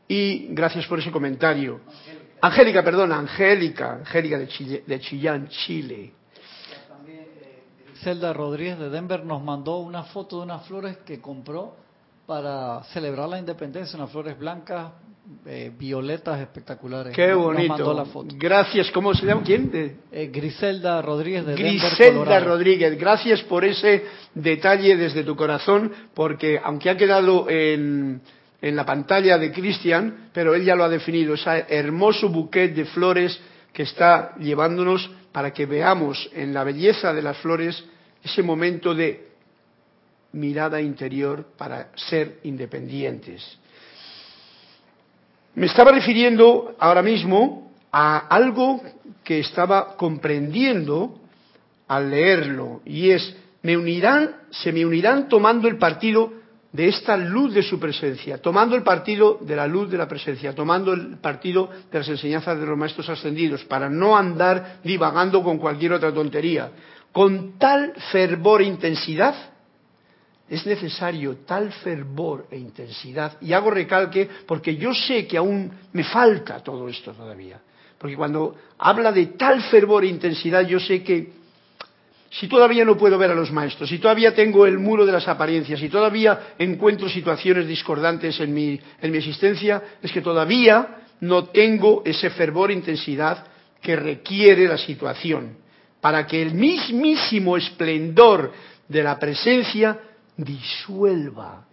Y 0.08 0.47
gracias 0.49 0.88
por 0.88 0.99
ese 0.99 1.12
comentario. 1.12 1.82
Angélica, 2.41 2.84
perdona, 2.84 3.19
Angélica, 3.19 3.93
Angélica 3.93 4.39
de, 4.39 4.84
de 4.86 4.99
Chillán, 4.99 5.47
Chile. 5.49 6.13
Zelda 8.01 8.32
Rodríguez 8.32 8.79
de 8.79 8.89
Denver 8.89 9.25
nos 9.25 9.43
mandó 9.43 9.79
una 9.79 10.03
foto 10.03 10.38
de 10.38 10.43
unas 10.43 10.65
flores 10.65 10.97
que 11.05 11.19
compró 11.19 11.75
para 12.30 12.84
celebrar 12.94 13.28
la 13.28 13.39
independencia, 13.39 13.98
unas 13.98 14.12
flores 14.12 14.38
blancas 14.38 14.92
eh, 15.48 15.72
violetas 15.76 16.39
espectaculares. 16.39 17.15
Qué 17.15 17.34
bonito. 17.34 18.06
Gracias. 18.36 18.92
¿Cómo 18.92 19.15
se 19.15 19.26
llama? 19.26 19.42
¿Quién? 19.44 19.98
Eh, 20.12 20.30
Griselda 20.32 21.02
Rodríguez 21.02 21.44
de 21.48 21.56
Griselda 21.56 22.39
Rodríguez. 22.39 23.00
Gracias 23.00 23.42
por 23.42 23.65
ese 23.65 24.06
detalle 24.36 24.96
desde 24.96 25.24
tu 25.24 25.36
corazón, 25.36 25.92
porque 26.13 26.62
aunque 26.63 26.92
ha 26.92 26.98
quedado 26.98 27.50
en, 27.50 28.22
en 28.62 28.76
la 28.76 28.86
pantalla 28.86 29.39
de 29.39 29.52
Cristian, 29.52 30.30
pero 30.32 30.54
él 30.54 30.63
ya 30.63 30.76
lo 30.76 30.84
ha 30.84 30.89
definido, 30.89 31.34
ese 31.34 31.65
hermoso 31.68 32.30
bouquet 32.30 32.76
de 32.76 32.86
flores 32.86 33.39
que 33.74 33.82
está 33.82 34.36
llevándonos 34.38 35.10
para 35.32 35.52
que 35.52 35.65
veamos 35.65 36.30
en 36.36 36.54
la 36.54 36.63
belleza 36.63 37.12
de 37.12 37.24
las 37.24 37.39
flores 37.39 37.84
ese 38.24 38.44
momento 38.44 38.94
de 38.94 39.29
mirada 40.34 40.82
interior 40.82 41.46
para 41.58 41.89
ser 41.96 42.39
independientes. 42.44 43.58
Me 45.56 45.65
estaba 45.65 45.92
refiriendo 45.92 46.76
ahora 46.80 47.02
mismo 47.02 47.72
a 47.92 48.18
algo 48.18 48.82
que 49.24 49.39
estaba 49.39 49.96
comprendiendo 49.98 51.20
al 51.88 52.12
leerlo, 52.12 52.82
y 52.86 53.10
es, 53.10 53.36
me 53.63 53.76
unirán, 53.76 54.36
se 54.52 54.72
me 54.72 54.86
unirán 54.86 55.28
tomando 55.28 55.68
el 55.68 55.78
partido 55.78 56.34
de 56.72 56.88
esta 56.88 57.18
luz 57.18 57.56
de 57.56 57.63
su 57.63 57.80
presencia, 57.80 58.38
tomando 58.38 58.76
el 58.76 58.84
partido 58.84 59.39
de 59.42 59.56
la 59.56 59.65
luz 59.65 59.89
de 59.89 59.98
la 59.98 60.08
presencia, 60.08 60.54
tomando 60.54 60.94
el 60.94 61.18
partido 61.18 61.68
de 61.92 61.98
las 61.98 62.08
enseñanzas 62.08 62.60
de 62.60 62.65
los 62.68 62.78
maestros 62.78 63.10
ascendidos, 63.10 63.63
para 63.65 63.89
no 63.89 64.15
andar 64.15 64.78
divagando 64.84 65.42
con 65.42 65.58
cualquier 65.58 65.94
otra 65.94 66.13
tontería, 66.13 66.70
con 67.12 67.58
tal 67.58 67.94
fervor 68.12 68.62
e 68.62 68.65
intensidad 68.65 69.48
es 70.49 70.65
necesario 70.65 71.38
tal 71.45 71.71
fervor 71.71 72.47
e 72.51 72.57
intensidad, 72.57 73.38
y 73.41 73.53
hago 73.53 73.69
recalque 73.71 74.27
porque 74.45 74.75
yo 74.75 74.93
sé 74.93 75.27
que 75.27 75.38
aún 75.38 75.71
me 75.93 76.03
falta 76.03 76.63
todo 76.63 76.88
esto 76.89 77.13
todavía, 77.13 77.59
porque 77.97 78.15
cuando 78.15 78.55
habla 78.77 79.12
de 79.12 79.27
tal 79.27 79.62
fervor 79.63 80.03
e 80.03 80.07
intensidad 80.07 80.65
yo 80.65 80.79
sé 80.79 81.03
que 81.03 81.39
si 82.31 82.47
todavía 82.47 82.85
no 82.85 82.95
puedo 82.95 83.17
ver 83.17 83.31
a 83.31 83.35
los 83.35 83.51
maestros, 83.51 83.89
si 83.89 83.97
todavía 83.97 84.35
tengo 84.35 84.65
el 84.65 84.77
muro 84.77 85.05
de 85.05 85.12
las 85.12 85.27
apariencias, 85.27 85.79
si 85.79 85.89
todavía 85.89 86.53
encuentro 86.59 87.09
situaciones 87.09 87.67
discordantes 87.67 88.39
en 88.39 88.53
mi, 88.53 88.79
en 89.01 89.12
mi 89.12 89.17
existencia, 89.17 89.81
es 90.01 90.12
que 90.12 90.21
todavía 90.21 90.97
no 91.21 91.45
tengo 91.45 92.03
ese 92.05 92.29
fervor 92.29 92.69
e 92.69 92.75
intensidad 92.75 93.45
que 93.81 93.95
requiere 93.95 94.67
la 94.67 94.77
situación. 94.77 95.57
para 96.01 96.25
que 96.25 96.41
el 96.41 96.53
mismísimo 96.53 97.57
esplendor 97.57 98.51
de 98.88 99.03
la 99.03 99.19
presencia 99.19 99.99
disuelva 100.39 101.65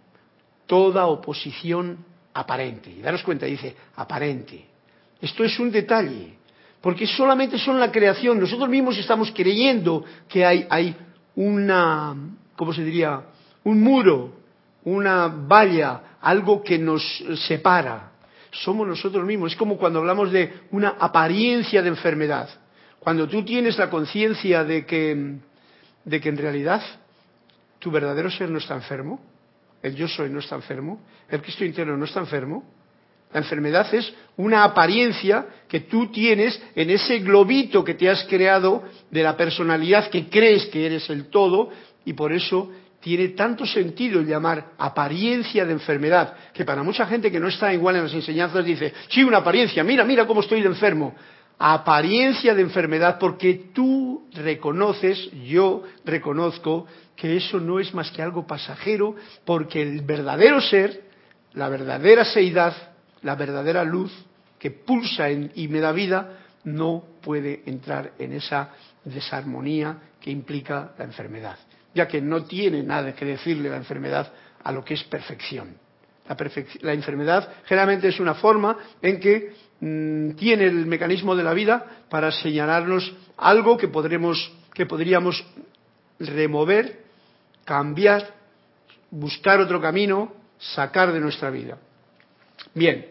toda 0.65 1.07
oposición 1.07 1.97
aparente. 2.33 2.91
Y 2.91 3.01
daros 3.01 3.23
cuenta, 3.23 3.45
dice, 3.45 3.75
aparente. 3.95 4.65
Esto 5.21 5.43
es 5.43 5.57
un 5.59 5.71
detalle, 5.71 6.37
porque 6.81 7.07
solamente 7.07 7.57
son 7.57 7.79
la 7.79 7.91
creación. 7.91 8.39
Nosotros 8.39 8.69
mismos 8.69 8.97
estamos 8.97 9.31
creyendo 9.31 10.03
que 10.27 10.45
hay, 10.45 10.67
hay 10.69 10.95
una, 11.35 12.15
¿cómo 12.55 12.73
se 12.73 12.83
diría? 12.83 13.21
Un 13.63 13.81
muro, 13.81 14.33
una 14.83 15.27
valla, 15.27 16.17
algo 16.21 16.61
que 16.61 16.77
nos 16.77 17.03
separa. 17.47 18.11
Somos 18.51 18.87
nosotros 18.87 19.25
mismos. 19.25 19.53
Es 19.53 19.57
como 19.57 19.77
cuando 19.77 19.99
hablamos 19.99 20.31
de 20.31 20.61
una 20.71 20.95
apariencia 20.99 21.81
de 21.81 21.89
enfermedad. 21.89 22.49
Cuando 22.99 23.27
tú 23.27 23.43
tienes 23.43 23.77
la 23.77 23.89
conciencia 23.89 24.63
de 24.63 24.85
que, 24.85 25.37
de 26.03 26.21
que 26.21 26.29
en 26.29 26.37
realidad 26.37 26.81
tu 27.79 27.91
verdadero 27.91 28.29
ser 28.29 28.49
no 28.49 28.57
está 28.57 28.75
enfermo, 28.75 29.19
el 29.81 29.95
yo 29.95 30.07
soy 30.07 30.29
no 30.29 30.39
está 30.39 30.55
enfermo, 30.55 31.01
el 31.29 31.41
Cristo 31.41 31.63
interno 31.63 31.95
no 31.97 32.05
está 32.05 32.19
enfermo, 32.19 32.63
la 33.33 33.39
enfermedad 33.39 33.93
es 33.93 34.13
una 34.37 34.63
apariencia 34.63 35.45
que 35.67 35.81
tú 35.81 36.07
tienes 36.07 36.61
en 36.75 36.89
ese 36.89 37.19
globito 37.19 37.83
que 37.83 37.93
te 37.93 38.09
has 38.09 38.23
creado 38.23 38.83
de 39.11 39.21
la 39.21 39.35
personalidad 39.35 40.09
que 40.09 40.29
crees 40.29 40.65
que 40.67 40.85
eres 40.85 41.09
el 41.09 41.25
todo 41.25 41.69
y 42.05 42.13
por 42.13 42.31
eso 42.31 42.71
tiene 43.01 43.29
tanto 43.29 43.65
sentido 43.65 44.21
llamar 44.21 44.71
apariencia 44.77 45.65
de 45.65 45.73
enfermedad, 45.73 46.35
que 46.53 46.65
para 46.65 46.83
mucha 46.83 47.05
gente 47.05 47.31
que 47.31 47.39
no 47.39 47.47
está 47.47 47.73
igual 47.73 47.97
en 47.97 48.03
las 48.03 48.13
enseñanzas 48.13 48.65
dice, 48.65 48.93
sí, 49.09 49.23
una 49.23 49.37
apariencia, 49.37 49.83
mira, 49.83 50.03
mira 50.03 50.25
cómo 50.25 50.41
estoy 50.41 50.61
de 50.61 50.67
enfermo. 50.67 51.13
Apariencia 51.59 52.53
de 52.53 52.61
enfermedad 52.61 53.17
porque 53.19 53.69
tú 53.73 54.27
reconoces, 54.33 55.31
yo 55.45 55.83
reconozco 56.05 56.85
que 57.15 57.37
eso 57.37 57.59
no 57.59 57.79
es 57.79 57.93
más 57.93 58.11
que 58.11 58.21
algo 58.21 58.45
pasajero, 58.45 59.15
porque 59.43 59.81
el 59.81 60.01
verdadero 60.01 60.61
ser, 60.61 61.03
la 61.53 61.67
verdadera 61.67 62.25
seidad, 62.25 62.75
la 63.23 63.35
verdadera 63.35 63.83
luz 63.83 64.13
que 64.59 64.69
pulsa 64.69 65.31
y 65.31 65.67
me 65.67 65.79
da 65.79 65.91
vida, 65.91 66.37
no 66.63 67.03
puede 67.21 67.63
entrar 67.65 68.11
en 68.19 68.33
esa 68.33 68.69
desarmonía 69.03 69.97
que 70.19 70.29
implica 70.29 70.91
la 70.97 71.05
enfermedad, 71.05 71.57
ya 71.93 72.07
que 72.07 72.21
no 72.21 72.43
tiene 72.43 72.83
nada 72.83 73.15
que 73.15 73.25
decirle 73.25 73.69
la 73.69 73.77
enfermedad 73.77 74.31
a 74.63 74.71
lo 74.71 74.83
que 74.83 74.95
es 74.95 75.03
perfección. 75.05 75.75
La, 76.81 76.93
enfermedad 76.93 77.49
generalmente 77.65 78.09
es 78.09 78.19
una 78.19 78.33
forma 78.33 78.77
en 79.01 79.19
que 79.19 79.53
mm, 79.79 80.31
tiene 80.31 80.65
el 80.65 80.85
mecanismo 80.85 81.35
de 81.35 81.43
la 81.43 81.53
vida 81.53 81.85
para 82.09 82.31
señalarnos 82.31 83.13
algo 83.37 83.77
que, 83.77 83.87
podremos, 83.87 84.51
que 84.73 84.85
podríamos 84.85 85.43
remover, 86.19 87.03
cambiar, 87.65 88.33
buscar 89.11 89.59
otro 89.59 89.81
camino, 89.81 90.33
sacar 90.57 91.11
de 91.11 91.19
nuestra 91.19 91.49
vida. 91.49 91.77
Bien, 92.73 93.05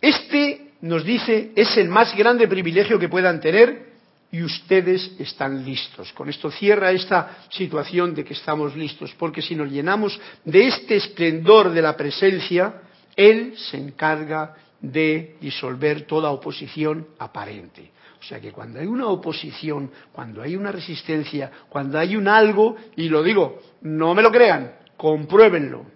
este 0.00 0.72
nos 0.82 1.04
dice 1.04 1.52
es 1.54 1.76
el 1.76 1.88
más 1.88 2.16
grande 2.16 2.48
privilegio 2.48 2.98
que 2.98 3.08
puedan 3.08 3.40
tener 3.40 3.90
y 4.32 4.42
ustedes 4.42 5.12
están 5.18 5.64
listos. 5.64 6.12
Con 6.12 6.28
esto 6.28 6.50
cierra 6.50 6.92
esta 6.92 7.38
situación 7.50 8.14
de 8.14 8.24
que 8.24 8.34
estamos 8.34 8.76
listos, 8.76 9.12
porque 9.18 9.42
si 9.42 9.54
nos 9.54 9.70
llenamos 9.70 10.18
de 10.44 10.68
este 10.68 10.96
esplendor 10.96 11.72
de 11.72 11.82
la 11.82 11.96
presencia, 11.96 12.82
Él 13.16 13.54
se 13.56 13.76
encarga 13.76 14.54
de 14.80 15.36
disolver 15.40 16.02
toda 16.06 16.30
oposición 16.30 17.08
aparente. 17.18 17.90
O 18.20 18.22
sea 18.22 18.40
que 18.40 18.52
cuando 18.52 18.80
hay 18.80 18.86
una 18.86 19.06
oposición, 19.06 19.90
cuando 20.12 20.42
hay 20.42 20.54
una 20.54 20.70
resistencia, 20.70 21.50
cuando 21.68 21.98
hay 21.98 22.16
un 22.16 22.28
algo, 22.28 22.76
y 22.96 23.08
lo 23.08 23.22
digo, 23.22 23.60
no 23.82 24.14
me 24.14 24.22
lo 24.22 24.30
crean, 24.30 24.72
compruébenlo. 24.96 25.86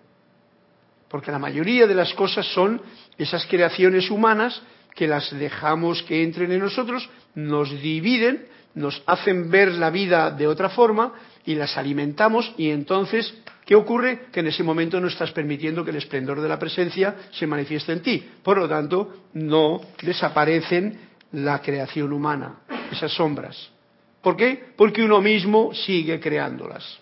Porque 1.09 1.31
la 1.31 1.39
mayoría 1.39 1.87
de 1.87 1.95
las 1.95 2.15
cosas 2.15 2.47
son 2.47 2.81
esas 3.19 3.47
creaciones 3.47 4.11
humanas 4.11 4.61
que 4.95 5.07
las 5.07 5.31
dejamos 5.37 6.03
que 6.05 6.23
entren 6.23 6.51
en 6.53 6.61
nosotros, 6.61 7.09
nos 7.35 7.71
dividen, 7.83 8.47
nos 8.75 9.03
hacen 9.07 9.51
ver 9.51 9.73
la 9.73 9.91
vida 9.91 10.31
de 10.31 10.47
otra 10.47 10.71
forma 10.71 11.13
y 11.47 11.55
las 11.55 11.77
alimentamos 11.77 12.55
y 12.57 12.71
entonces, 12.71 13.35
¿qué 13.65 13.75
ocurre? 13.75 14.27
Que 14.33 14.41
en 14.41 14.49
ese 14.49 14.63
momento 14.63 15.01
no 15.01 15.09
estás 15.09 15.33
permitiendo 15.33 15.85
que 15.85 15.91
el 15.91 15.97
esplendor 15.97 16.41
de 16.41 16.49
la 16.49 16.59
presencia 16.59 17.17
se 17.33 17.47
manifieste 17.47 17.93
en 17.93 18.03
ti. 18.03 18.25
Por 18.43 18.59
lo 18.59 18.69
tanto, 18.69 19.25
no 19.35 19.81
desaparecen 20.03 20.99
la 21.33 21.61
creación 21.61 22.13
humana, 22.13 22.61
esas 22.91 23.13
sombras. 23.13 23.71
¿Por 24.23 24.37
qué? 24.37 24.73
Porque 24.77 25.03
uno 25.03 25.21
mismo 25.21 25.75
sigue 25.75 26.19
creándolas. 26.19 26.99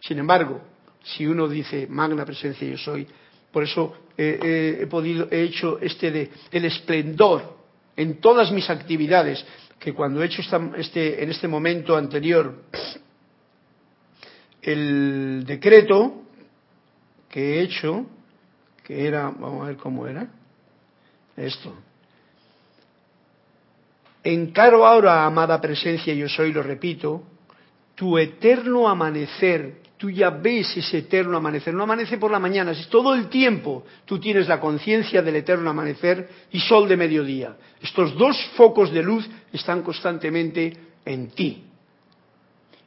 Sin 0.00 0.18
embargo, 0.18 0.60
si 1.02 1.26
uno 1.26 1.46
dice, 1.46 1.86
magna 1.88 2.24
presencia 2.24 2.68
yo 2.68 2.78
soy, 2.78 3.06
por 3.52 3.62
eso 3.62 3.94
he 4.16 4.86
podido, 4.90 5.28
he 5.30 5.42
hecho 5.42 5.78
este 5.80 6.10
de 6.10 6.30
el 6.50 6.64
esplendor 6.64 7.56
en 7.96 8.20
todas 8.20 8.50
mis 8.50 8.68
actividades, 8.68 9.44
que 9.78 9.92
cuando 9.92 10.22
he 10.22 10.26
hecho 10.26 10.42
este, 10.76 11.22
en 11.22 11.30
este 11.30 11.46
momento 11.46 11.96
anterior 11.96 12.64
el 14.64 15.44
decreto 15.46 16.22
que 17.28 17.54
he 17.54 17.62
hecho, 17.62 18.06
que 18.82 19.06
era, 19.06 19.24
vamos 19.30 19.64
a 19.64 19.68
ver 19.68 19.76
cómo 19.76 20.06
era, 20.06 20.28
esto. 21.36 21.74
Encaro 24.22 24.86
ahora, 24.86 25.26
amada 25.26 25.60
presencia, 25.60 26.14
yo 26.14 26.28
soy, 26.28 26.52
lo 26.52 26.62
repito, 26.62 27.22
tu 27.94 28.16
eterno 28.18 28.88
amanecer 28.88 29.84
tú 30.04 30.10
ya 30.10 30.28
ves 30.28 30.76
ese 30.76 30.98
eterno 30.98 31.38
amanecer. 31.38 31.72
No 31.72 31.84
amanece 31.84 32.18
por 32.18 32.30
la 32.30 32.38
mañana, 32.38 32.72
es 32.72 32.88
todo 32.88 33.14
el 33.14 33.28
tiempo 33.28 33.84
tú 34.04 34.18
tienes 34.18 34.48
la 34.48 34.60
conciencia 34.60 35.22
del 35.22 35.36
eterno 35.36 35.70
amanecer 35.70 36.28
y 36.52 36.60
sol 36.60 36.86
de 36.86 36.96
mediodía. 36.96 37.56
Estos 37.80 38.14
dos 38.18 38.36
focos 38.56 38.92
de 38.92 39.02
luz 39.02 39.26
están 39.50 39.82
constantemente 39.82 40.76
en 41.06 41.28
ti. 41.28 41.64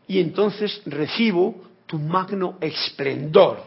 Y 0.08 0.20
entonces 0.20 0.82
recibo 0.86 1.56
tu 1.88 1.98
magno 1.98 2.58
esplendor, 2.62 3.64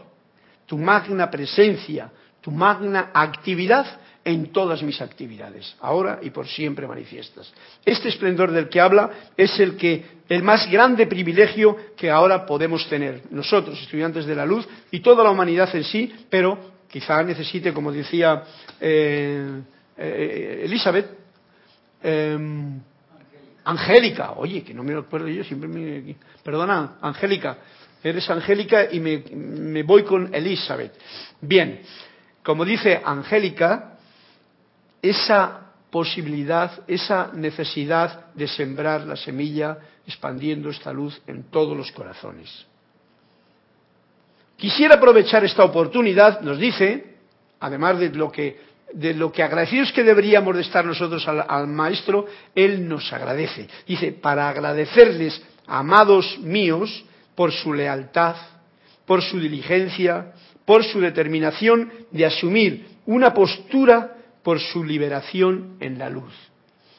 tu 0.67 0.79
magna 0.79 1.29
presencia, 1.29 2.13
tu 2.41 2.53
magna 2.53 3.11
actividad 3.13 3.87
en 4.23 4.53
todas 4.53 4.83
mis 4.83 5.01
actividades, 5.01 5.75
ahora 5.81 6.19
y 6.23 6.31
por 6.31 6.47
siempre 6.47 6.87
manifiestas. 6.87 7.53
Este 7.85 8.11
esplendor 8.11 8.53
del 8.53 8.69
que 8.69 8.81
habla 8.81 9.11
es 9.37 9.59
el 9.59 9.77
que 9.77 10.21
el 10.29 10.43
más 10.43 10.71
grande 10.71 11.07
privilegio 11.07 11.77
que 11.97 12.11
ahora 12.11 12.45
podemos 12.45 12.87
tener 12.89 13.23
nosotros, 13.31 13.81
estudiantes 13.81 14.27
de 14.27 14.35
la 14.35 14.45
luz 14.45 14.69
y 14.91 15.01
toda 15.01 15.25
la 15.25 15.31
humanidad 15.31 15.75
en 15.75 15.85
sí, 15.85 16.13
pero 16.29 16.59
quizá 16.89 17.23
necesite, 17.23 17.73
como 17.73 17.91
decía 17.91 18.45
eh, 18.79 19.63
eh, 19.97 20.63
Elizabeth, 20.65 21.07
em, 22.03 22.81
Angélica, 23.65 24.33
oye, 24.33 24.63
que 24.63 24.75
no 24.75 24.83
me 24.83 24.95
acuerdo 24.95 25.29
yo, 25.29 25.45
siempre 25.45 25.69
me... 25.69 26.17
Perdona, 26.43 26.97
Angélica, 27.01 27.59
eres 28.03 28.29
Angélica 28.31 28.89
y 28.91 29.01
me, 29.01 29.83
voy 29.83 30.05
con 30.05 30.35
Elizabeth. 30.35 30.93
Bien, 31.41 31.81
como 32.43 32.65
dice 32.65 33.01
Angélica, 33.05 33.99
esa 35.03 35.73
posibilidad, 35.91 36.83
esa 36.87 37.31
necesidad 37.35 38.33
de 38.35 38.49
sembrar 38.49 39.03
la 39.03 39.17
semilla 39.17 39.79
expandiendo 40.07 40.71
esta 40.71 40.93
luz 40.93 41.21
en 41.27 41.51
todos 41.51 41.77
los 41.77 41.91
corazones. 41.93 42.67
Quisiera 44.57 44.97
aprovechar 44.97 45.45
esta 45.45 45.65
oportunidad, 45.65 46.41
nos 46.43 46.59
dice, 46.59 47.17
además 47.61 47.99
de 47.99 48.11
lo 48.11 48.31
que, 48.31 48.61
de 48.93 49.15
lo 49.15 49.33
que 49.33 49.43
agradecidos 49.43 49.93
que 49.93 50.05
deberíamos 50.05 50.55
de 50.55 50.63
estar 50.63 50.85
nosotros 50.85 51.27
al, 51.27 51.45
al 51.49 51.67
Maestro, 51.67 52.27
Él 52.55 52.87
nos 52.87 53.13
agradece. 53.13 53.69
Dice, 53.87 54.13
para 54.13 54.49
agradecerles, 54.49 55.43
amados 55.67 56.39
míos, 56.41 57.05
por 57.41 57.53
su 57.53 57.73
lealtad, 57.73 58.37
por 59.07 59.23
su 59.23 59.41
diligencia, 59.41 60.35
por 60.67 60.85
su 60.85 61.01
determinación 61.01 61.91
de 62.11 62.27
asumir 62.27 62.87
una 63.07 63.33
postura 63.33 64.15
por 64.43 64.61
su 64.61 64.85
liberación 64.85 65.79
en 65.81 65.99
la 65.99 66.11
luz. 66.11 66.35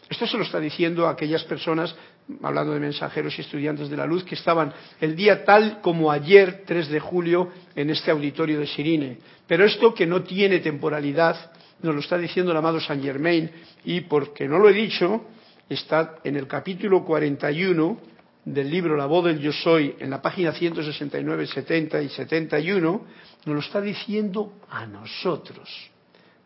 Esto 0.10 0.26
se 0.26 0.38
lo 0.38 0.44
está 0.44 0.60
diciendo 0.60 1.06
a 1.06 1.12
aquellas 1.12 1.44
personas, 1.44 1.96
hablando 2.42 2.74
de 2.74 2.80
mensajeros 2.80 3.38
y 3.38 3.42
estudiantes 3.42 3.88
de 3.88 3.98
la 3.98 4.08
luz, 4.08 4.24
que 4.24 4.34
estaban 4.34 4.74
el 5.00 5.16
día 5.16 5.46
tal 5.46 5.80
como 5.80 6.12
ayer, 6.12 6.64
3 6.66 6.90
de 6.90 7.00
julio, 7.00 7.50
en 7.76 7.92
este 7.92 8.10
auditorio 8.10 8.60
de 8.60 8.66
Sirine. 8.66 9.20
Pero 9.46 9.64
esto 9.64 9.94
que 9.94 10.08
no 10.08 10.24
tiene 10.24 10.58
temporalidad, 10.58 11.52
nos 11.84 11.94
lo 11.94 12.02
está 12.02 12.18
diciendo 12.18 12.52
el 12.52 12.58
amado 12.58 12.80
Saint 12.80 13.04
Germain, 13.04 13.52
y 13.86 14.02
porque 14.02 14.48
no 14.48 14.58
lo 14.58 14.70
he 14.70 14.74
dicho, 14.74 15.24
está 15.70 16.16
en 16.24 16.36
el 16.36 16.48
capítulo 16.48 17.06
41 17.06 18.00
del 18.46 18.70
libro 18.70 18.96
La 18.96 19.06
voz 19.06 19.26
del 19.26 19.40
yo 19.40 19.52
soy, 19.52 19.96
en 20.00 20.10
la 20.10 20.22
página 20.22 20.52
169, 20.52 21.48
70 21.48 22.02
y 22.02 22.10
71, 22.10 23.06
nos 23.46 23.56
lo 23.56 23.60
está 23.60 23.82
diciendo 23.82 24.54
a 24.70 24.86
nosotros. 24.86 25.70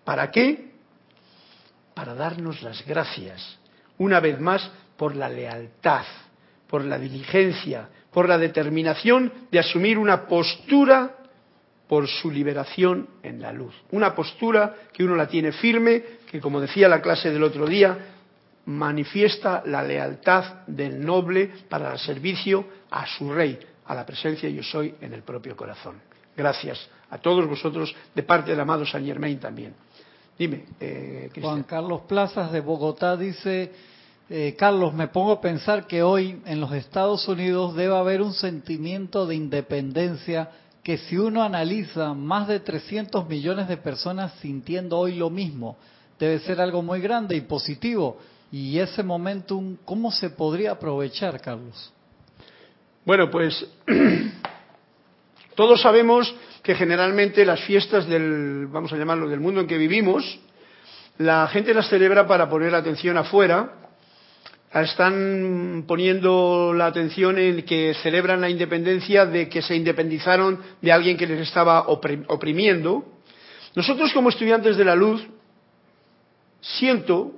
¿Para 0.04 0.30
qué? 0.30 0.76
para 1.96 2.14
darnos 2.14 2.62
las 2.62 2.86
gracias, 2.86 3.58
una 3.98 4.20
vez 4.20 4.40
más, 4.40 4.70
por 4.98 5.16
la 5.16 5.30
lealtad, 5.30 6.04
por 6.68 6.84
la 6.84 7.00
diligencia, 7.00 7.90
por 8.12 8.30
la 8.30 8.38
determinación 8.38 9.32
de 9.50 9.60
asumir 9.60 9.98
una 9.98 10.28
postura 10.28 11.16
por 11.88 12.08
su 12.08 12.30
liberación 12.30 13.08
en 13.24 13.42
la 13.42 13.54
luz. 13.54 13.74
Una 13.92 14.14
postura 14.14 14.76
que 14.92 15.04
uno 15.04 15.16
la 15.16 15.28
tiene 15.28 15.52
firme, 15.54 16.04
que 16.30 16.42
como 16.42 16.60
decía 16.60 16.90
la 16.90 17.02
clase 17.02 17.32
del 17.32 17.44
otro 17.44 17.66
día, 17.66 18.15
manifiesta 18.66 19.64
la 19.66 19.84
lealtad 19.84 20.66
del 20.68 21.04
noble 21.06 21.52
para 21.70 21.94
el 21.94 22.00
servicio 22.00 22.66
a 22.90 23.06
su 23.06 23.32
rey, 23.32 23.60
a 23.86 23.96
la 23.96 24.06
presencia 24.06 24.50
yo 24.50 24.64
soy 24.64 24.96
en 25.02 25.14
el 25.14 25.22
propio 25.22 25.56
corazón. 25.56 26.02
Gracias 26.36 26.90
a 27.10 27.18
todos 27.18 27.48
vosotros 27.48 27.96
de 28.14 28.24
parte 28.24 28.52
del 28.52 28.60
amado 28.60 28.86
San 28.86 29.06
Germain 29.06 29.40
también. 29.40 29.74
Dime, 30.38 30.66
eh, 30.80 31.30
Juan 31.40 31.64
Carlos 31.64 32.02
Plazas 32.08 32.52
de 32.52 32.60
Bogotá 32.60 33.16
dice, 33.16 33.72
eh, 34.30 34.56
Carlos, 34.58 34.94
me 34.94 35.08
pongo 35.08 35.32
a 35.34 35.42
pensar 35.42 35.88
que 35.88 36.04
hoy 36.04 36.42
en 36.46 36.60
los 36.60 36.74
Estados 36.74 37.28
Unidos 37.28 37.76
debe 37.76 37.96
haber 37.96 38.22
un 38.22 38.34
sentimiento 38.34 39.26
de 39.26 39.36
independencia 39.36 40.50
que 40.84 40.98
si 40.98 41.18
uno 41.18 41.42
analiza 41.42 42.14
más 42.14 42.48
de 42.48 42.60
300 42.60 43.28
millones 43.30 43.68
de 43.68 43.78
personas 43.78 44.34
sintiendo 44.42 45.00
hoy 45.00 45.16
lo 45.16 45.30
mismo, 45.30 45.78
debe 46.20 46.40
ser 46.40 46.60
algo 46.60 46.82
muy 46.82 47.02
grande 47.02 47.36
y 47.36 47.42
positivo. 47.42 48.18
Y 48.52 48.80
ese 48.80 49.04
momentum, 49.04 49.78
¿cómo 49.86 50.12
se 50.12 50.30
podría 50.30 50.72
aprovechar, 50.72 51.42
Carlos? 51.42 51.92
Bueno, 53.06 53.30
pues 53.30 53.68
todos 55.56 55.82
sabemos 55.82 56.34
que 56.64 56.76
generalmente 56.76 57.46
las 57.46 57.62
fiestas 57.62 58.08
del, 58.08 58.68
vamos 58.68 58.92
a 58.94 58.98
llamarlo, 58.98 59.30
del 59.30 59.40
mundo 59.40 59.62
en 59.62 59.68
que 59.68 59.78
vivimos, 59.78 60.40
la 61.18 61.48
gente 61.48 61.74
las 61.74 61.90
celebra 61.90 62.28
para 62.28 62.50
poner 62.50 62.72
la 62.72 62.80
atención 62.80 63.18
afuera, 63.18 63.74
están 64.74 65.86
poniendo 65.88 66.74
la 66.74 66.88
atención 66.88 67.38
en 67.38 67.64
que 67.64 67.94
celebran 68.02 68.42
la 68.42 68.50
independencia 68.50 69.26
de 69.26 69.48
que 69.48 69.62
se 69.62 69.76
independizaron 69.76 70.60
de 70.82 70.92
alguien 70.92 71.16
que 71.16 71.28
les 71.28 71.40
estaba 71.40 71.86
oprimiendo. 71.88 73.06
Nosotros 73.76 74.12
como 74.12 74.30
estudiantes 74.30 74.76
de 74.76 74.84
la 74.84 74.96
luz, 74.96 75.26
siento 76.60 77.34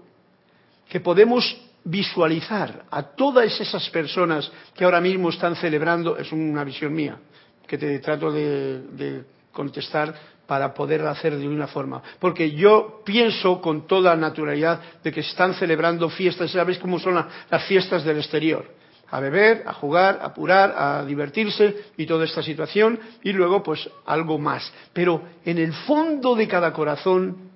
que 0.90 1.00
podemos 1.00 1.58
visualizar 1.84 2.84
a 2.92 3.04
todas 3.04 3.60
esas 3.60 3.90
personas 3.90 4.52
que 4.76 4.84
ahora 4.84 5.00
mismo 5.00 5.30
están 5.30 5.56
celebrando, 5.56 6.18
es 6.18 6.32
una 6.32 6.64
visión 6.64 6.94
mía, 6.94 7.18
que 7.66 7.78
te 7.78 8.00
trato 8.00 8.32
de, 8.32 9.24
contestar 9.52 10.14
para 10.46 10.74
poder 10.74 11.02
hacer 11.08 11.36
de 11.36 11.48
una 11.48 11.68
forma. 11.68 12.02
Porque 12.20 12.52
yo 12.52 13.02
pienso 13.04 13.60
con 13.60 13.88
toda 13.88 14.16
naturalidad 14.16 14.80
de 15.04 15.12
que 15.12 15.22
están 15.22 15.56
celebrando 15.56 16.10
fiestas, 16.10 16.52
¿sabéis 16.52 16.78
cómo 16.78 17.00
son 17.00 17.16
las 17.16 17.64
fiestas 17.66 18.04
del 18.04 18.18
exterior? 18.18 18.66
A 19.10 19.20
beber, 19.20 19.64
a 19.66 19.74
jugar, 19.74 20.20
a 20.22 20.28
apurar, 20.28 20.76
a 20.78 21.06
divertirse 21.06 21.86
y 21.98 22.06
toda 22.06 22.26
esta 22.26 22.44
situación, 22.44 23.00
y 23.24 23.32
luego 23.32 23.64
pues 23.64 23.90
algo 24.06 24.38
más. 24.38 24.72
Pero 24.94 25.24
en 25.44 25.58
el 25.58 25.74
fondo 25.74 26.36
de 26.36 26.48
cada 26.48 26.72
corazón 26.72 27.47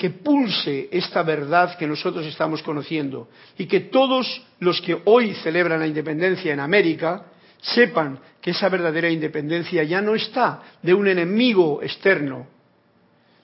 que 0.00 0.08
pulse 0.08 0.88
esta 0.90 1.22
verdad 1.22 1.76
que 1.76 1.86
nosotros 1.86 2.24
estamos 2.24 2.62
conociendo 2.62 3.28
y 3.58 3.66
que 3.66 3.80
todos 3.80 4.42
los 4.58 4.80
que 4.80 4.98
hoy 5.04 5.34
celebran 5.42 5.78
la 5.78 5.86
independencia 5.86 6.54
en 6.54 6.60
América 6.60 7.26
sepan 7.60 8.18
que 8.40 8.52
esa 8.52 8.70
verdadera 8.70 9.10
independencia 9.10 9.84
ya 9.84 10.00
no 10.00 10.14
está 10.14 10.62
de 10.80 10.94
un 10.94 11.06
enemigo 11.06 11.82
externo, 11.82 12.46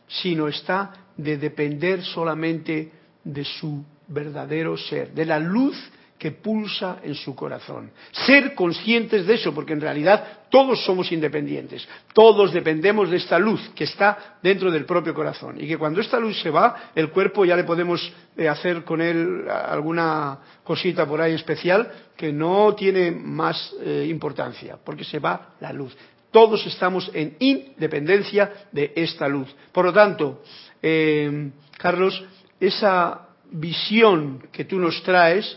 sino 0.09 0.49
está 0.49 0.95
de 1.15 1.37
depender 1.37 2.03
solamente 2.03 2.91
de 3.23 3.45
su 3.45 3.85
verdadero 4.09 4.79
ser, 4.79 5.13
de 5.13 5.27
la 5.27 5.39
luz 5.39 5.77
que 6.19 6.33
pulsa 6.33 6.99
en 7.03 7.15
su 7.15 7.35
corazón. 7.35 7.91
Ser 8.11 8.55
conscientes 8.55 9.27
de 9.27 9.35
eso, 9.35 9.55
porque 9.55 9.75
en 9.75 9.81
realidad 9.81 10.39
todos 10.51 10.85
somos 10.85 11.13
independientes, 11.13 11.87
todos 12.15 12.53
dependemos 12.53 13.11
de 13.11 13.19
esta 13.19 13.39
luz 13.39 13.61
que 13.75 13.85
está 13.85 14.39
dentro 14.43 14.71
del 14.71 14.87
propio 14.87 15.13
corazón 15.13 15.57
y 15.61 15.67
que 15.67 15.77
cuando 15.77 16.01
esta 16.01 16.19
luz 16.19 16.41
se 16.41 16.51
va, 16.51 16.91
el 16.95 17.11
cuerpo 17.11 17.45
ya 17.45 17.57
le 17.57 17.65
podemos 17.65 18.13
eh, 18.37 18.49
hacer 18.49 18.85
con 18.85 19.01
él 19.01 19.45
alguna 19.49 20.39
cosita 20.65 21.07
por 21.07 21.21
ahí 21.21 21.35
especial 21.35 21.91
que 22.17 22.33
no 22.33 22.75
tiene 22.75 23.11
más 23.11 23.75
eh, 23.83 24.07
importancia, 24.09 24.79
porque 24.83 25.05
se 25.05 25.19
va 25.19 25.55
la 25.61 25.73
luz. 25.73 25.97
Todos 26.31 26.67
estamos 26.67 27.11
en 27.15 27.37
independencia 27.39 28.67
de 28.73 28.93
esta 28.97 29.29
luz. 29.29 29.55
Por 29.73 29.87
lo 29.87 29.93
tanto, 29.93 30.43
eh, 30.83 31.51
Carlos, 31.79 32.25
esa 32.61 33.29
visión 33.51 34.49
que 34.53 34.65
tú 34.65 34.79
nos 34.79 35.03
traes, 35.03 35.57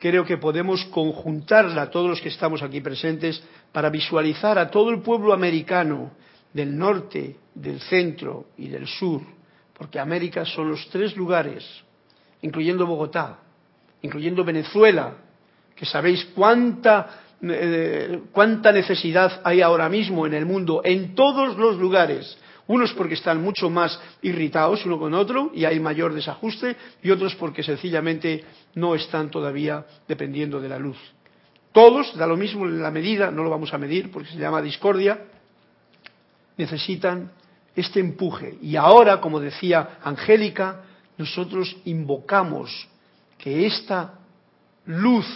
creo 0.00 0.24
que 0.24 0.38
podemos 0.38 0.84
conjuntarla 0.86 1.90
todos 1.90 2.08
los 2.08 2.20
que 2.20 2.30
estamos 2.30 2.62
aquí 2.62 2.80
presentes 2.80 3.40
para 3.70 3.90
visualizar 3.90 4.58
a 4.58 4.70
todo 4.70 4.90
el 4.90 5.02
pueblo 5.02 5.32
americano 5.32 6.12
del 6.52 6.76
norte, 6.76 7.36
del 7.54 7.80
centro 7.80 8.46
y 8.56 8.68
del 8.68 8.88
sur, 8.88 9.20
porque 9.76 10.00
América 10.00 10.44
son 10.44 10.70
los 10.70 10.88
tres 10.88 11.14
lugares, 11.16 11.64
incluyendo 12.40 12.86
Bogotá, 12.86 13.38
incluyendo 14.02 14.42
Venezuela, 14.42 15.12
que 15.76 15.84
sabéis 15.84 16.24
cuánta, 16.34 17.20
eh, 17.42 18.22
cuánta 18.32 18.72
necesidad 18.72 19.42
hay 19.44 19.60
ahora 19.60 19.88
mismo 19.90 20.26
en 20.26 20.32
el 20.32 20.46
mundo, 20.46 20.80
en 20.82 21.14
todos 21.14 21.58
los 21.58 21.76
lugares, 21.76 22.38
unos 22.70 22.92
porque 22.94 23.14
están 23.14 23.42
mucho 23.42 23.68
más 23.68 24.00
irritados 24.22 24.86
uno 24.86 24.96
con 24.98 25.12
otro 25.12 25.50
y 25.52 25.64
hay 25.64 25.80
mayor 25.80 26.14
desajuste 26.14 26.76
y 27.02 27.10
otros 27.10 27.34
porque 27.34 27.64
sencillamente 27.64 28.44
no 28.74 28.94
están 28.94 29.30
todavía 29.30 29.84
dependiendo 30.06 30.60
de 30.60 30.68
la 30.68 30.78
luz. 30.78 30.98
Todos, 31.72 32.16
da 32.16 32.26
lo 32.26 32.36
mismo 32.36 32.66
en 32.66 32.82
la 32.82 32.90
medida, 32.90 33.30
no 33.30 33.44
lo 33.44 33.50
vamos 33.50 33.72
a 33.72 33.78
medir 33.78 34.10
porque 34.10 34.30
se 34.30 34.38
llama 34.38 34.60
discordia, 34.60 35.24
necesitan 36.56 37.30
este 37.76 38.00
empuje. 38.00 38.58
Y 38.60 38.76
ahora, 38.76 39.20
como 39.20 39.40
decía 39.40 39.98
Angélica, 40.02 40.82
nosotros 41.16 41.76
invocamos 41.84 42.88
que 43.38 43.66
esta 43.66 44.14
luz 44.86 45.26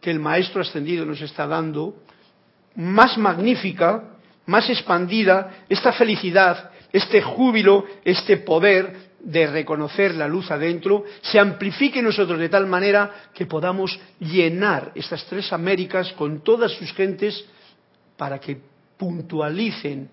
que 0.00 0.10
el 0.10 0.18
Maestro 0.18 0.62
Ascendido 0.62 1.06
nos 1.06 1.20
está 1.20 1.46
dando, 1.46 1.94
más 2.74 3.16
magnífica, 3.18 4.04
más 4.46 4.68
expandida, 4.68 5.64
esta 5.68 5.92
felicidad, 5.92 6.70
este 6.92 7.22
júbilo, 7.22 7.86
este 8.04 8.38
poder 8.38 9.11
de 9.22 9.46
reconocer 9.46 10.14
la 10.14 10.26
luz 10.26 10.50
adentro, 10.50 11.04
se 11.22 11.38
amplifique 11.38 12.02
nosotros 12.02 12.38
de 12.38 12.48
tal 12.48 12.66
manera 12.66 13.28
que 13.32 13.46
podamos 13.46 13.98
llenar 14.18 14.92
estas 14.94 15.24
tres 15.26 15.52
Américas 15.52 16.12
con 16.12 16.40
todas 16.42 16.72
sus 16.72 16.92
gentes 16.92 17.44
para 18.16 18.40
que 18.40 18.60
puntualicen 18.96 20.08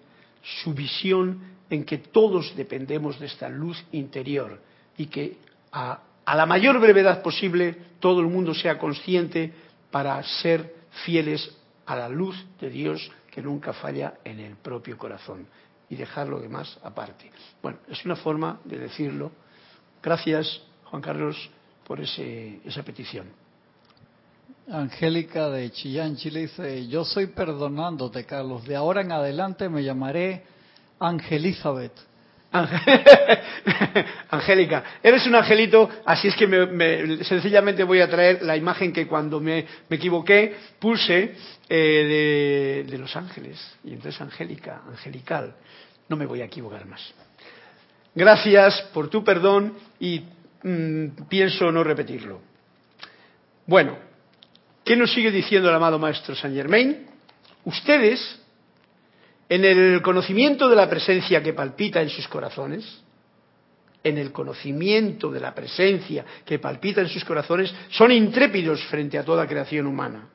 su 0.61 0.73
visión 0.73 1.41
en 1.69 1.83
que 1.85 1.97
todos 1.97 2.55
dependemos 2.55 3.19
de 3.19 3.25
esta 3.25 3.49
luz 3.49 3.83
interior 3.91 4.59
y 4.97 5.07
que 5.07 5.37
a 5.71 5.99
la 6.35 6.45
mayor 6.45 6.79
brevedad 6.79 7.21
posible 7.21 7.75
todo 7.99 8.21
el 8.21 8.27
mundo 8.27 8.53
sea 8.53 8.77
consciente 8.77 9.51
para 9.91 10.21
ser 10.23 10.73
fieles 11.03 11.55
a 11.85 11.95
la 11.95 12.09
luz 12.09 12.35
de 12.59 12.69
Dios 12.69 13.11
que 13.31 13.41
nunca 13.41 13.73
falla 13.73 14.15
en 14.23 14.39
el 14.39 14.55
propio 14.55 14.97
corazón 14.97 15.47
y 15.89 15.95
dejar 15.95 16.27
lo 16.27 16.39
demás 16.39 16.77
aparte. 16.83 17.31
Bueno, 17.61 17.79
es 17.87 18.03
una 18.05 18.15
forma 18.15 18.59
de 18.63 18.77
decirlo. 18.77 19.31
Gracias, 20.01 20.61
Juan 20.85 21.01
Carlos, 21.01 21.49
por 21.85 21.99
ese, 21.99 22.59
esa 22.63 22.83
petición. 22.83 23.27
Angélica 24.71 25.49
de 25.49 25.71
Chillán, 25.71 26.15
Chile 26.15 26.41
dice, 26.41 26.87
yo 26.87 27.03
soy 27.03 27.27
perdonándote, 27.27 28.25
Carlos. 28.25 28.65
De 28.65 28.75
ahora 28.75 29.01
en 29.01 29.11
adelante 29.11 29.67
me 29.67 29.83
llamaré 29.83 30.43
Angelizabeth. 30.99 32.08
Angélica, 34.31 34.83
eres 35.03 35.27
un 35.27 35.35
angelito, 35.35 35.87
así 36.03 36.29
es 36.29 36.35
que 36.35 36.47
me, 36.47 37.23
sencillamente 37.23 37.83
voy 37.83 38.01
a 38.01 38.09
traer 38.09 38.41
la 38.41 38.57
imagen 38.57 38.91
que 38.91 39.05
cuando 39.05 39.39
me, 39.39 39.65
equivoqué 39.89 40.55
puse 40.79 41.35
eh, 41.69 42.85
de, 42.89 42.97
los 42.97 43.15
ángeles. 43.15 43.59
Y 43.83 43.93
entonces 43.93 44.19
Angélica, 44.19 44.81
angelical, 44.87 45.53
no 46.07 46.15
me 46.15 46.25
voy 46.25 46.41
a 46.41 46.45
equivocar 46.45 46.85
más. 46.87 47.13
Gracias 48.15 48.81
por 48.93 49.09
tu 49.09 49.23
perdón 49.23 49.75
y 49.99 50.23
mm, 50.63 51.27
pienso 51.29 51.71
no 51.71 51.83
repetirlo. 51.83 52.41
Bueno, 53.67 53.95
¿qué 54.83 54.95
nos 54.95 55.13
sigue 55.13 55.29
diciendo 55.29 55.69
el 55.69 55.75
amado 55.75 55.99
Maestro 55.99 56.33
Saint 56.35 56.55
Germain? 56.55 57.05
Ustedes 57.63 58.38
en 59.49 59.65
el 59.65 60.01
conocimiento 60.03 60.69
de 60.69 60.75
la 60.75 60.87
presencia 60.87 61.41
que 61.41 61.53
palpita 61.53 62.01
en 62.01 62.09
sus 62.09 62.27
corazones, 62.27 63.01
en 64.03 64.17
el 64.17 64.31
conocimiento 64.31 65.31
de 65.31 65.39
la 65.39 65.53
presencia 65.53 66.23
que 66.45 66.59
palpita 66.59 67.01
en 67.01 67.09
sus 67.09 67.25
corazones, 67.25 67.73
son 67.89 68.11
intrépidos 68.11 68.81
frente 68.85 69.17
a 69.17 69.25
toda 69.25 69.47
creación 69.47 69.87
humana. 69.87 70.29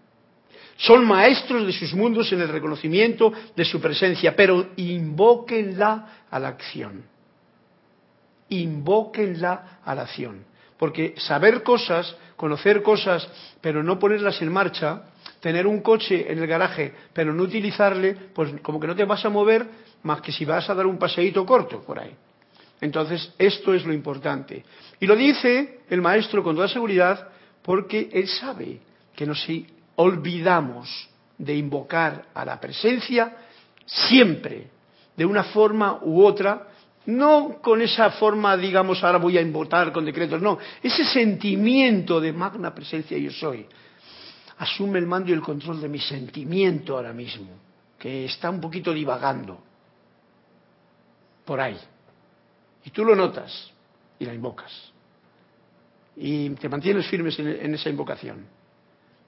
Son 0.77 1.07
maestros 1.07 1.65
de 1.65 1.73
sus 1.73 1.95
mundos 1.95 2.33
en 2.33 2.41
el 2.41 2.49
reconocimiento 2.49 3.33
de 3.55 3.65
su 3.65 3.81
presencia, 3.81 4.35
pero 4.35 4.71
invóquenla 4.77 6.25
a 6.29 6.39
la 6.41 6.49
acción. 6.49 7.05
Invóquenla 8.49 9.81
a 9.85 9.95
la 9.95 10.03
acción. 10.03 10.45
Porque 10.77 11.15
saber 11.17 11.62
cosas, 11.62 12.17
conocer 12.35 12.83
cosas, 12.83 13.29
pero 13.61 13.85
no 13.85 14.01
ponerlas 14.01 14.43
en 14.43 14.53
marcha, 14.53 15.05
tener 15.45 15.66
un 15.66 15.82
coche 15.82 16.32
en 16.32 16.38
el 16.38 16.47
garaje, 16.47 16.90
pero 17.12 17.30
no 17.34 17.42
utilizarle, 17.42 18.16
pues 18.34 18.51
como 18.62 18.80
que 18.80 18.86
no 18.86 18.97
te 18.97 19.05
vas 19.05 19.22
a 19.26 19.28
mover 19.28 19.66
más 20.03 20.22
que 20.22 20.32
si 20.32 20.47
vas 20.47 20.70
a 20.70 20.74
dar 20.74 20.86
un 20.86 20.97
paseíto 20.97 21.45
corto 21.45 21.82
por 21.82 21.99
ahí. 21.99 22.16
Entonces, 22.80 23.30
esto 23.36 23.74
es 23.74 23.84
lo 23.84 23.92
importante. 23.92 24.64
Y 24.99 25.07
lo 25.07 25.14
dice 25.14 25.80
el 25.90 26.01
maestro 26.01 26.42
con 26.42 26.57
toda 26.57 26.66
seguridad 26.66 27.28
porque 27.61 28.09
él 28.11 28.26
sabe 28.26 28.80
que 29.14 29.26
nos 29.26 29.47
olvidamos 29.97 31.11
de 31.36 31.55
invocar 31.55 32.24
a 32.32 32.42
la 32.47 32.59
presencia 32.59 33.36
siempre, 33.84 34.68
de 35.14 35.26
una 35.26 35.45
forma 35.45 35.99
u 36.01 36.24
otra, 36.24 36.68
no 37.05 37.59
con 37.61 37.82
esa 37.82 38.12
forma, 38.12 38.57
digamos, 38.57 39.05
ahora 39.05 39.18
voy 39.18 39.36
a 39.36 39.42
invocar 39.42 39.92
con 39.92 40.07
decretos, 40.07 40.40
no, 40.40 40.57
ese 40.82 41.05
sentimiento 41.05 42.18
de 42.18 42.32
magna 42.32 42.74
presencia 42.74 43.18
yo 43.18 43.30
soy. 43.30 43.66
Asume 44.59 44.99
el 44.99 45.07
mando 45.07 45.31
y 45.31 45.33
el 45.33 45.41
control 45.41 45.81
de 45.81 45.89
mi 45.89 45.99
sentimiento 45.99 46.97
ahora 46.97 47.13
mismo, 47.13 47.49
que 47.99 48.27
está 48.27 48.51
un 48.51 48.61
poquito 48.61 48.93
divagando 48.93 49.59
por 51.45 51.61
ahí. 51.61 51.79
Y 52.85 52.91
tú 52.91 53.05
lo 53.05 53.15
notas 53.15 53.73
y 54.19 54.25
la 54.25 54.35
invocas. 54.35 54.93
Y 56.17 56.51
te 56.51 56.69
mantienes 56.69 57.07
firmes 57.07 57.39
en, 57.39 57.75
esa 57.75 57.91
invocación. 57.91 58.47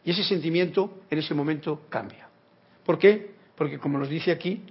Y 0.04 0.10
ese 0.10 0.22
sentimiento 0.22 1.00
en 1.10 1.18
ese 1.18 1.34
momento 1.34 1.82
cambia. 1.88 2.28
¿Por 2.84 2.98
qué? 2.98 3.34
Porque 3.56 3.78
como 3.78 3.98
nos 3.98 4.08
dice 4.08 4.30
aquí, 4.30 4.62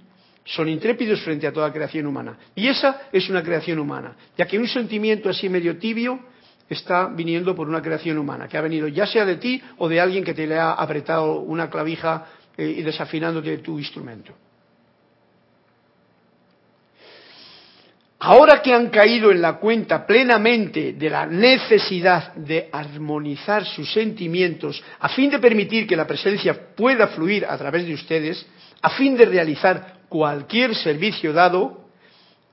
son 0.44 0.68
intrépidos 0.68 1.20
frente 1.22 1.46
a 1.46 1.52
toda 1.52 1.72
creación 1.72 2.06
humana. 2.06 2.38
Y 2.54 2.68
esa 2.68 3.08
es 3.12 3.28
una 3.28 3.42
creación 3.42 3.78
humana, 3.78 4.16
ya 4.38 4.46
que 4.46 4.58
un 4.58 4.68
sentimiento 4.68 5.28
así 5.28 5.48
medio 5.48 5.76
tibio 5.78 6.20
está 6.68 7.06
viniendo 7.06 7.54
por 7.54 7.68
una 7.68 7.82
creación 7.82 8.18
humana, 8.18 8.48
que 8.48 8.56
ha 8.56 8.62
venido 8.62 8.88
ya 8.88 9.06
sea 9.06 9.24
de 9.24 9.36
ti 9.36 9.62
o 9.78 9.88
de 9.88 10.00
alguien 10.00 10.24
que 10.24 10.34
te 10.34 10.46
le 10.46 10.58
ha 10.58 10.72
apretado 10.72 11.40
una 11.40 11.70
clavija 11.70 12.26
eh, 12.56 12.76
y 12.78 12.82
desafinándote 12.82 13.58
tu 13.58 13.78
instrumento. 13.78 14.32
Ahora 18.18 18.62
que 18.62 18.72
han 18.72 18.88
caído 18.88 19.30
en 19.30 19.42
la 19.42 19.58
cuenta 19.58 20.06
plenamente 20.06 20.94
de 20.94 21.10
la 21.10 21.26
necesidad 21.26 22.34
de 22.34 22.68
armonizar 22.72 23.64
sus 23.66 23.92
sentimientos 23.92 24.82
a 24.98 25.10
fin 25.10 25.30
de 25.30 25.38
permitir 25.38 25.86
que 25.86 25.96
la 25.96 26.06
presencia 26.06 26.74
pueda 26.74 27.08
fluir 27.08 27.44
a 27.46 27.56
través 27.58 27.86
de 27.86 27.94
ustedes, 27.94 28.44
a 28.82 28.90
fin 28.90 29.16
de 29.16 29.26
realizar 29.26 29.98
cualquier 30.08 30.74
servicio 30.74 31.32
dado, 31.32 31.85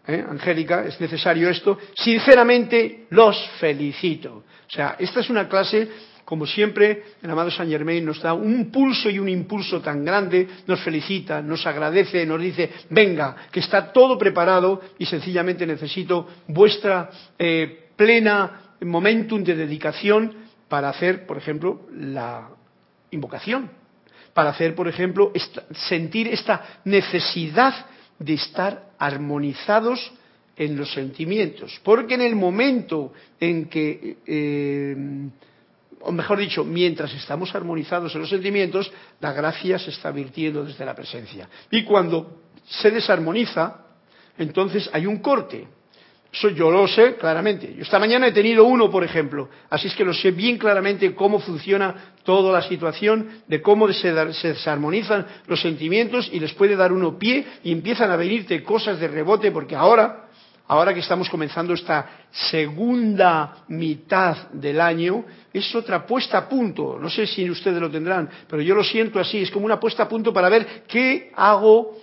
¿eh? 0.08 0.24
Angélica, 0.28 0.86
es 0.86 1.00
necesario 1.00 1.50
esto, 1.50 1.78
sinceramente 1.96 3.06
los 3.10 3.38
felicito. 3.60 4.44
O 4.68 4.70
sea, 4.70 4.96
esta 5.00 5.20
es 5.20 5.30
una 5.30 5.48
clase 5.48 5.90
como 6.26 6.48
siempre, 6.48 7.04
el 7.22 7.30
amado 7.30 7.52
Saint 7.52 7.72
Germain 7.72 8.04
nos 8.04 8.22
da 8.22 8.34
un 8.34 8.72
pulso 8.72 9.10
y 9.10 9.20
un 9.20 9.28
impulso 9.28 9.82
tan 9.82 10.06
grande, 10.06 10.48
nos 10.68 10.80
felicita, 10.82 11.42
nos 11.42 11.68
agradece, 11.68 12.26
nos 12.26 12.42
dice, 12.42 12.72
venga, 12.90 13.36
que 13.52 13.60
está 13.60 13.92
todo 13.92 14.18
preparado 14.18 14.82
y 14.98 15.06
sencillamente 15.06 15.68
necesito 15.68 16.28
vuestra 16.48 17.10
eh, 17.38 17.90
plena 17.96 18.74
momentum 18.82 19.44
de 19.44 19.56
dedicación 19.56 20.34
para 20.70 20.90
hacer, 20.90 21.26
por 21.26 21.38
ejemplo, 21.38 21.82
la 21.94 22.50
invocación, 23.12 23.70
para 24.34 24.52
hacer, 24.52 24.76
por 24.76 24.88
ejemplo, 24.88 25.32
sentir 25.88 26.30
esta 26.30 26.80
necesidad 26.86 27.86
de 28.24 28.34
estar 28.34 28.92
armonizados 28.98 30.12
en 30.56 30.78
los 30.78 30.94
sentimientos. 30.94 31.80
Porque 31.84 32.14
en 32.14 32.22
el 32.22 32.36
momento 32.36 33.14
en 33.40 33.66
que 33.66 34.18
eh, 34.26 34.96
o 36.04 36.12
mejor 36.12 36.38
dicho, 36.38 36.64
mientras 36.64 37.14
estamos 37.14 37.56
armonizados 37.56 38.14
en 38.14 38.22
los 38.22 38.30
sentimientos, 38.30 38.92
la 39.22 39.32
gracia 39.32 39.80
se 39.80 39.92
está 39.92 40.12
virtiendo 40.12 40.64
desde 40.64 40.86
la 40.86 40.96
presencia. 40.96 41.50
Y 41.72 41.84
cuando 41.84 42.42
se 42.66 42.92
desarmoniza, 42.92 43.86
entonces 44.38 44.90
hay 44.92 45.06
un 45.06 45.20
corte. 45.20 45.68
Eso 46.34 46.50
yo 46.50 46.72
lo 46.72 46.88
sé 46.88 47.16
claramente. 47.16 47.76
Yo 47.76 47.84
esta 47.84 48.00
mañana 48.00 48.26
he 48.26 48.32
tenido 48.32 48.66
uno, 48.66 48.90
por 48.90 49.04
ejemplo, 49.04 49.50
así 49.70 49.88
es 49.88 49.94
que 49.94 50.04
lo 50.04 50.16
sé 50.16 50.32
bien 50.32 50.58
claramente 50.58 51.14
cómo 51.14 51.40
funciona 51.40 52.16
toda 52.24 52.52
la 52.52 52.68
situación, 52.68 53.44
de 53.48 53.62
cómo 53.62 53.92
se, 53.94 54.12
desarmonizan 54.12 55.28
los 55.46 55.62
sentimientos 55.62 56.32
y 56.34 56.40
les 56.40 56.52
puede 56.54 56.76
dar 56.76 56.92
uno 56.92 57.20
pie 57.20 57.46
y 57.64 57.72
empiezan 57.72 58.10
a 58.10 58.16
venirte 58.16 58.64
cosas 58.64 59.00
de 59.00 59.08
rebote 59.08 59.52
porque 59.52 59.76
ahora 59.76 60.22
ahora 60.68 60.94
que 60.94 61.02
estamos 61.02 61.30
comenzando 61.30 61.74
esta 61.74 62.10
segunda 62.32 63.66
mitad 63.68 64.50
del 64.54 64.82
año, 64.82 65.26
es 65.54 65.76
otra 65.76 66.08
puesta 66.08 66.40
a 66.40 66.50
punto. 66.50 66.98
No 67.00 67.12
sé 67.12 67.28
si 67.28 67.48
ustedes 67.48 67.80
lo 67.80 67.92
tendrán, 67.92 68.28
pero 68.48 68.62
yo 68.64 68.74
lo 68.74 68.84
siento 68.84 69.20
así. 69.20 69.44
Es 69.44 69.52
como 69.52 69.66
una 69.66 69.80
puesta 69.80 70.04
a 70.04 70.10
punto 70.10 70.34
para 70.34 70.50
ver 70.50 70.84
qué 70.88 71.32
hago 71.36 71.96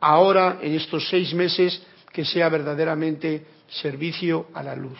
ahora 0.00 0.58
en 0.60 0.74
estos 0.74 1.08
seis 1.08 1.32
meses 1.32 1.82
que 2.12 2.26
sea 2.26 2.48
verdaderamente 2.50 3.59
servicio 3.70 4.48
a 4.54 4.62
la 4.62 4.76
luz. 4.76 4.98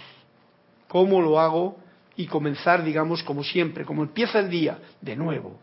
¿Cómo 0.88 1.20
lo 1.20 1.38
hago? 1.38 1.78
Y 2.16 2.26
comenzar, 2.26 2.82
digamos, 2.84 3.22
como 3.22 3.44
siempre, 3.44 3.84
como 3.84 4.02
empieza 4.02 4.40
el 4.40 4.50
día, 4.50 4.78
de 5.00 5.16
nuevo, 5.16 5.58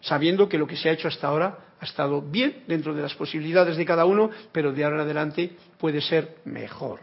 sabiendo 0.00 0.48
que 0.48 0.58
lo 0.58 0.66
que 0.66 0.76
se 0.76 0.88
ha 0.88 0.92
hecho 0.92 1.08
hasta 1.08 1.28
ahora 1.28 1.58
ha 1.80 1.84
estado 1.84 2.22
bien 2.22 2.62
dentro 2.66 2.94
de 2.94 3.02
las 3.02 3.14
posibilidades 3.14 3.76
de 3.76 3.84
cada 3.84 4.04
uno, 4.04 4.30
pero 4.52 4.72
de 4.72 4.84
ahora 4.84 4.96
en 4.96 5.02
adelante 5.02 5.56
puede 5.78 6.00
ser 6.00 6.36
mejor. 6.44 7.00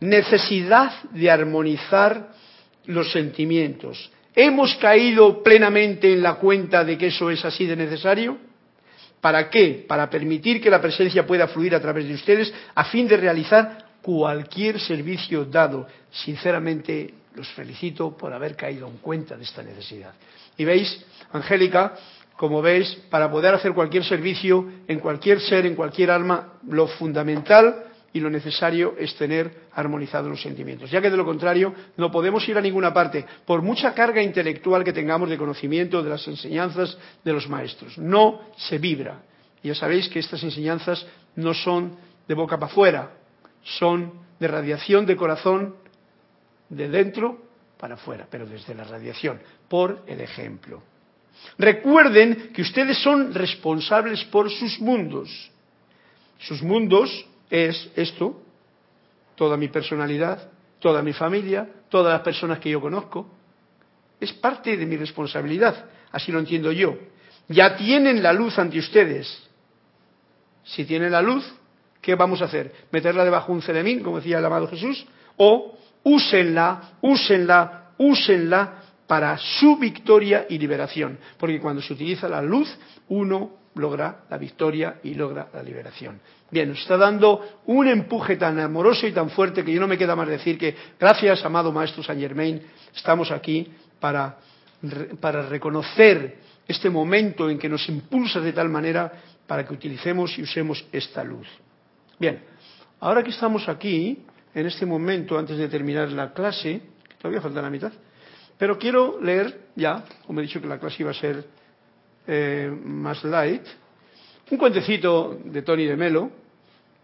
Necesidad 0.00 0.92
de 1.10 1.30
armonizar 1.30 2.30
los 2.86 3.12
sentimientos. 3.12 4.10
¿Hemos 4.34 4.74
caído 4.76 5.42
plenamente 5.42 6.12
en 6.12 6.22
la 6.22 6.36
cuenta 6.36 6.84
de 6.84 6.96
que 6.96 7.08
eso 7.08 7.30
es 7.30 7.44
así 7.44 7.66
de 7.66 7.76
necesario? 7.76 8.38
¿Para 9.20 9.50
qué? 9.50 9.84
Para 9.86 10.08
permitir 10.08 10.60
que 10.60 10.70
la 10.70 10.80
presencia 10.80 11.26
pueda 11.26 11.48
fluir 11.48 11.74
a 11.74 11.80
través 11.80 12.06
de 12.06 12.14
ustedes 12.14 12.52
a 12.74 12.84
fin 12.84 13.08
de 13.08 13.16
realizar 13.16 13.86
cualquier 14.02 14.80
servicio 14.80 15.44
dado. 15.44 15.86
Sinceramente, 16.10 17.14
los 17.34 17.48
felicito 17.48 18.16
por 18.16 18.32
haber 18.32 18.56
caído 18.56 18.86
en 18.86 18.98
cuenta 18.98 19.36
de 19.36 19.44
esta 19.44 19.62
necesidad. 19.62 20.12
Y 20.56 20.64
veis, 20.64 21.04
Angélica, 21.32 21.94
como 22.36 22.62
veis, 22.62 22.94
para 23.10 23.30
poder 23.30 23.54
hacer 23.54 23.72
cualquier 23.72 24.04
servicio 24.04 24.66
en 24.86 25.00
cualquier 25.00 25.40
ser, 25.40 25.66
en 25.66 25.74
cualquier 25.74 26.10
alma, 26.10 26.54
lo 26.68 26.86
fundamental 26.86 27.84
y 28.12 28.20
lo 28.20 28.30
necesario 28.30 28.94
es 28.98 29.14
tener 29.16 29.68
armonizados 29.72 30.30
los 30.30 30.40
sentimientos, 30.40 30.90
ya 30.90 31.00
que 31.00 31.10
de 31.10 31.16
lo 31.16 31.24
contrario 31.24 31.74
no 31.96 32.10
podemos 32.10 32.48
ir 32.48 32.56
a 32.56 32.60
ninguna 32.60 32.92
parte, 32.92 33.24
por 33.44 33.62
mucha 33.62 33.92
carga 33.94 34.22
intelectual 34.22 34.82
que 34.82 34.92
tengamos 34.92 35.28
de 35.28 35.36
conocimiento 35.36 36.02
de 36.02 36.10
las 36.10 36.26
enseñanzas 36.26 36.96
de 37.24 37.32
los 37.32 37.48
maestros. 37.48 37.98
No 37.98 38.40
se 38.56 38.78
vibra. 38.78 39.22
Ya 39.62 39.74
sabéis 39.74 40.08
que 40.08 40.20
estas 40.20 40.42
enseñanzas 40.42 41.06
no 41.36 41.52
son 41.52 41.96
de 42.26 42.34
boca 42.34 42.58
para 42.58 42.72
afuera, 42.72 43.10
son 43.62 44.12
de 44.38 44.48
radiación 44.48 45.04
de 45.04 45.16
corazón 45.16 45.76
de 46.68 46.88
dentro 46.88 47.42
para 47.78 47.94
afuera, 47.94 48.26
pero 48.30 48.46
desde 48.46 48.74
la 48.74 48.84
radiación, 48.84 49.40
por 49.68 50.02
el 50.06 50.20
ejemplo. 50.20 50.82
Recuerden 51.58 52.50
que 52.54 52.62
ustedes 52.62 52.98
son 52.98 53.34
responsables 53.34 54.24
por 54.24 54.50
sus 54.50 54.80
mundos. 54.80 55.50
Sus 56.38 56.62
mundos 56.62 57.26
es 57.50 57.90
esto, 57.96 58.42
toda 59.34 59.56
mi 59.56 59.68
personalidad, 59.68 60.50
toda 60.78 61.02
mi 61.02 61.12
familia, 61.12 61.68
todas 61.88 62.12
las 62.12 62.22
personas 62.22 62.58
que 62.58 62.70
yo 62.70 62.80
conozco. 62.80 63.28
Es 64.20 64.32
parte 64.32 64.76
de 64.76 64.86
mi 64.86 64.96
responsabilidad, 64.96 65.86
así 66.12 66.32
lo 66.32 66.38
entiendo 66.38 66.72
yo. 66.72 66.96
Ya 67.48 67.76
tienen 67.76 68.22
la 68.22 68.32
luz 68.32 68.58
ante 68.58 68.78
ustedes. 68.78 69.48
Si 70.64 70.84
tienen 70.84 71.12
la 71.12 71.22
luz, 71.22 71.50
¿qué 72.02 72.14
vamos 72.14 72.42
a 72.42 72.46
hacer? 72.46 72.74
¿Meterla 72.90 73.24
debajo 73.24 73.52
de 73.52 73.58
un 73.58 73.62
ceremín, 73.62 74.02
como 74.02 74.16
decía 74.16 74.38
el 74.38 74.44
amado 74.44 74.68
Jesús? 74.68 75.06
¿O 75.36 75.78
úsenla, 76.02 76.98
úsenla, 77.00 77.92
úsenla 77.98 78.82
para 79.06 79.38
su 79.38 79.76
victoria 79.76 80.46
y 80.48 80.58
liberación. 80.58 81.18
Porque 81.38 81.60
cuando 81.60 81.82
se 81.82 81.92
utiliza 81.92 82.28
la 82.28 82.42
luz, 82.42 82.68
uno 83.08 83.52
logra 83.78 84.24
la 84.28 84.38
victoria 84.38 84.98
y 85.02 85.14
logra 85.14 85.48
la 85.52 85.62
liberación. 85.62 86.20
Bien, 86.50 86.68
nos 86.68 86.80
está 86.80 86.96
dando 86.96 87.60
un 87.66 87.86
empuje 87.86 88.36
tan 88.36 88.58
amoroso 88.58 89.06
y 89.06 89.12
tan 89.12 89.30
fuerte 89.30 89.64
que 89.64 89.72
yo 89.72 89.80
no 89.80 89.88
me 89.88 89.98
queda 89.98 90.16
más 90.16 90.28
decir 90.28 90.58
que 90.58 90.74
gracias, 90.98 91.44
amado 91.44 91.72
Maestro 91.72 92.02
Saint 92.02 92.20
Germain, 92.20 92.60
estamos 92.94 93.30
aquí 93.30 93.70
para, 94.00 94.38
para 95.20 95.48
reconocer 95.48 96.38
este 96.66 96.90
momento 96.90 97.48
en 97.48 97.58
que 97.58 97.68
nos 97.68 97.88
impulsa 97.88 98.40
de 98.40 98.52
tal 98.52 98.68
manera 98.68 99.12
para 99.46 99.64
que 99.64 99.72
utilicemos 99.72 100.38
y 100.38 100.42
usemos 100.42 100.84
esta 100.92 101.24
luz. 101.24 101.48
Bien, 102.18 102.42
ahora 103.00 103.22
que 103.22 103.30
estamos 103.30 103.68
aquí, 103.68 104.24
en 104.54 104.66
este 104.66 104.84
momento, 104.84 105.38
antes 105.38 105.56
de 105.56 105.68
terminar 105.68 106.10
la 106.10 106.32
clase, 106.32 106.82
todavía 107.18 107.40
falta 107.40 107.62
la 107.62 107.70
mitad, 107.70 107.92
pero 108.58 108.78
quiero 108.78 109.20
leer 109.20 109.68
ya, 109.76 110.04
como 110.26 110.40
he 110.40 110.42
dicho 110.42 110.60
que 110.60 110.66
la 110.66 110.78
clase 110.78 111.02
iba 111.02 111.12
a 111.12 111.14
ser 111.14 111.44
eh, 112.30 112.70
más 112.84 113.24
light, 113.24 113.62
un 114.50 114.58
cuentecito 114.58 115.40
de 115.44 115.62
Tony 115.62 115.86
de 115.86 115.96
Melo, 115.96 116.30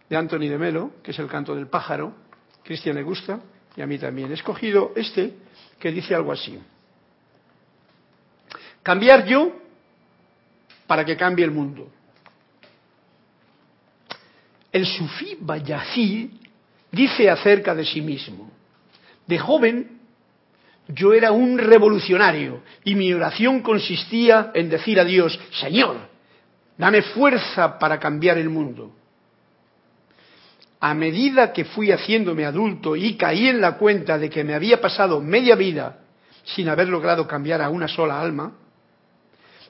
de 0.07 0.15
Anthony 0.15 0.47
de 0.47 0.57
Melo, 0.59 0.91
que 1.01 1.11
es 1.11 1.19
el 1.19 1.27
canto 1.27 1.55
del 1.55 1.67
pájaro. 1.67 2.13
Cristian 2.63 2.95
le 2.95 3.01
gusta 3.01 3.39
y 3.75 3.81
a 3.81 3.87
mí 3.87 3.97
también. 3.97 4.29
He 4.29 4.35
escogido 4.35 4.93
este 4.95 5.33
que 5.79 5.91
dice 5.91 6.13
algo 6.13 6.31
así. 6.31 6.59
Cambiar 8.83 9.25
yo 9.25 9.51
para 10.85 11.03
que 11.03 11.17
cambie 11.17 11.43
el 11.43 11.51
mundo. 11.51 11.89
El 14.71 14.85
sufí 14.85 15.37
Bayazid 15.39 16.29
dice 16.91 17.29
acerca 17.29 17.73
de 17.73 17.83
sí 17.83 18.01
mismo, 18.01 18.51
de 19.25 19.39
joven 19.39 19.94
yo 20.87 21.13
era 21.13 21.31
un 21.31 21.57
revolucionario 21.57 22.61
y 22.83 22.95
mi 22.95 23.11
oración 23.13 23.61
consistía 23.61 24.51
en 24.53 24.69
decir 24.69 24.99
a 24.99 25.05
Dios, 25.05 25.39
Señor, 25.59 25.97
dame 26.77 27.01
fuerza 27.01 27.79
para 27.79 27.99
cambiar 27.99 28.37
el 28.37 28.49
mundo. 28.49 28.91
A 30.79 30.93
medida 30.93 31.51
que 31.51 31.65
fui 31.65 31.91
haciéndome 31.91 32.45
adulto 32.45 32.95
y 32.95 33.15
caí 33.15 33.47
en 33.47 33.61
la 33.61 33.77
cuenta 33.77 34.19
de 34.19 34.29
que 34.29 34.43
me 34.43 34.53
había 34.53 34.79
pasado 34.79 35.19
media 35.19 35.55
vida 35.55 35.99
sin 36.43 36.69
haber 36.69 36.87
logrado 36.87 37.25
cambiar 37.27 37.61
a 37.61 37.69
una 37.69 37.87
sola 37.87 38.21
alma, 38.21 38.53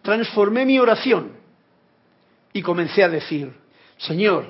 transformé 0.02 0.66
mi 0.66 0.78
oración 0.78 1.32
y 2.52 2.62
comencé 2.62 3.04
a 3.04 3.10
decir, 3.10 3.54
Señor, 3.98 4.46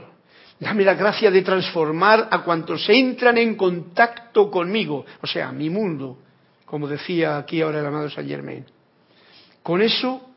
dame 0.60 0.84
la 0.84 0.96
gracia 0.96 1.30
de 1.30 1.44
transformar 1.44 2.28
a 2.32 2.42
cuantos 2.42 2.90
entran 2.90 3.38
en 3.38 3.56
contacto 3.56 4.50
conmigo, 4.50 5.06
o 5.22 5.28
sea, 5.28 5.52
mi 5.52 5.70
mundo, 5.70 6.18
como 6.76 6.90
decía 6.90 7.38
aquí 7.38 7.62
ahora 7.62 7.80
el 7.80 7.86
amado 7.86 8.10
Saint 8.10 8.30
Germain. 8.30 8.66
Con 9.64 9.82
eso 9.82 10.30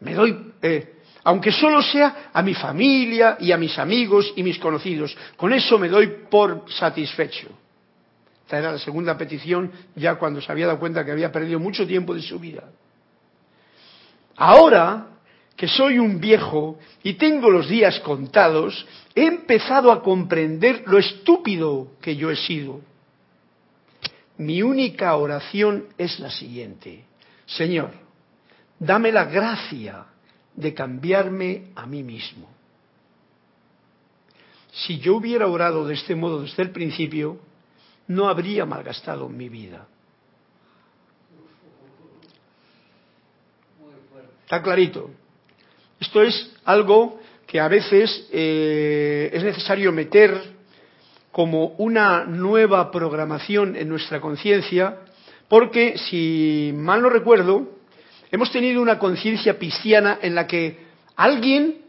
me 0.00 0.12
doy, 0.12 0.52
eh, 0.60 0.96
aunque 1.24 1.50
solo 1.50 1.80
sea 1.80 2.28
a 2.30 2.42
mi 2.42 2.52
familia 2.52 3.38
y 3.40 3.52
a 3.52 3.56
mis 3.56 3.78
amigos 3.78 4.34
y 4.36 4.42
mis 4.42 4.58
conocidos, 4.58 5.16
con 5.38 5.50
eso 5.54 5.78
me 5.78 5.88
doy 5.88 6.26
por 6.30 6.70
satisfecho. 6.70 7.48
Esta 8.42 8.58
era 8.58 8.72
la 8.72 8.78
segunda 8.78 9.16
petición 9.16 9.72
ya 9.94 10.16
cuando 10.16 10.42
se 10.42 10.52
había 10.52 10.66
dado 10.66 10.78
cuenta 10.78 11.06
que 11.06 11.12
había 11.12 11.32
perdido 11.32 11.58
mucho 11.58 11.86
tiempo 11.86 12.14
de 12.14 12.20
su 12.20 12.38
vida. 12.38 12.64
Ahora 14.36 15.06
que 15.56 15.68
soy 15.68 15.98
un 15.98 16.20
viejo 16.20 16.78
y 17.02 17.14
tengo 17.14 17.48
los 17.48 17.66
días 17.66 17.98
contados, 18.00 18.86
he 19.14 19.24
empezado 19.24 19.90
a 19.90 20.02
comprender 20.02 20.82
lo 20.84 20.98
estúpido 20.98 21.92
que 22.02 22.14
yo 22.14 22.30
he 22.30 22.36
sido. 22.36 22.82
Mi 24.38 24.62
única 24.62 25.16
oración 25.16 25.88
es 25.98 26.18
la 26.20 26.30
siguiente. 26.30 27.04
Señor, 27.46 27.90
dame 28.78 29.10
la 29.10 29.24
gracia 29.24 30.06
de 30.54 30.74
cambiarme 30.74 31.72
a 31.74 31.86
mí 31.86 32.02
mismo. 32.02 32.48
Si 34.72 34.98
yo 34.98 35.16
hubiera 35.16 35.48
orado 35.48 35.86
de 35.86 35.94
este 35.94 36.14
modo 36.14 36.42
desde 36.42 36.62
el 36.62 36.70
principio, 36.70 37.40
no 38.06 38.28
habría 38.28 38.64
malgastado 38.64 39.28
mi 39.28 39.48
vida. 39.48 39.86
Está 44.44 44.62
clarito. 44.62 45.10
Esto 45.98 46.22
es 46.22 46.52
algo 46.64 47.20
que 47.46 47.58
a 47.58 47.66
veces 47.66 48.28
eh, 48.30 49.30
es 49.32 49.42
necesario 49.42 49.90
meter 49.90 50.57
como 51.32 51.74
una 51.78 52.24
nueva 52.24 52.90
programación 52.90 53.76
en 53.76 53.88
nuestra 53.88 54.20
conciencia, 54.20 54.98
porque 55.48 55.98
si 55.98 56.72
mal 56.74 57.02
no 57.02 57.10
recuerdo, 57.10 57.68
hemos 58.30 58.50
tenido 58.50 58.82
una 58.82 58.98
conciencia 58.98 59.58
cristiana 59.58 60.18
en 60.22 60.34
la 60.34 60.46
que 60.46 60.86
alguien 61.16 61.82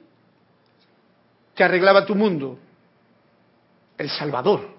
te 1.56 1.64
arreglaba 1.64 2.06
tu 2.06 2.16
mundo, 2.16 2.58
el 3.98 4.10
Salvador. 4.10 4.78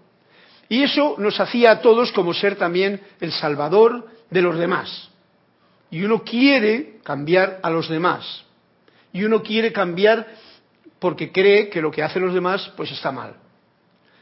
Y 0.69 0.83
eso 0.83 1.17
nos 1.19 1.39
hacía 1.41 1.73
a 1.73 1.81
todos 1.81 2.13
como 2.13 2.33
ser 2.33 2.57
también 2.57 3.01
el 3.21 3.33
Salvador 3.33 4.07
de 4.31 4.43
los 4.43 4.59
demás 4.59 5.11
y 5.91 6.03
uno 6.03 6.23
quiere 6.23 7.01
cambiar 7.03 7.59
a 7.63 7.71
los 7.71 7.89
demás 7.89 8.45
y 9.13 9.25
uno 9.25 9.43
quiere 9.43 9.73
cambiar 9.73 10.27
porque 10.99 11.33
cree 11.33 11.69
que 11.69 11.83
lo 11.83 11.91
que 11.91 12.03
hacen 12.03 12.23
los 12.23 12.35
demás 12.35 12.73
pues 12.77 12.93
está 12.93 13.11
mal. 13.11 13.35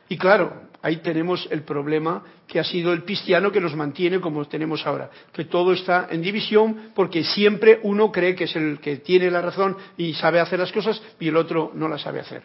Y 0.09 0.16
claro, 0.16 0.68
ahí 0.82 0.96
tenemos 0.96 1.46
el 1.50 1.62
problema 1.62 2.22
que 2.46 2.59
ha 2.59 2.64
sido 2.64 2.92
el 2.92 3.04
cristiano 3.04 3.52
que 3.52 3.61
nos 3.61 3.74
mantiene 3.74 4.20
como 4.20 4.46
tenemos 4.46 4.86
ahora, 4.86 5.11
que 5.32 5.44
todo 5.44 5.72
está 5.72 6.09
en 6.11 6.22
división 6.22 6.90
porque 6.94 7.24
siempre 7.24 7.80
uno 7.82 8.11
cree 8.11 8.34
que 8.34 8.44
es 8.44 8.56
el 8.56 8.78
que 8.80 8.98
tiene 8.98 9.30
la 9.30 9.42
razón 9.42 9.76
y 9.96 10.14
sabe 10.14 10.40
hacer 10.40 10.59
las 10.59 10.72
cosas 10.72 11.00
y 11.20 11.28
el 11.28 11.36
otro 11.36 11.72
no 11.74 11.88
las 11.88 12.02
sabe 12.02 12.20
hacer. 12.20 12.42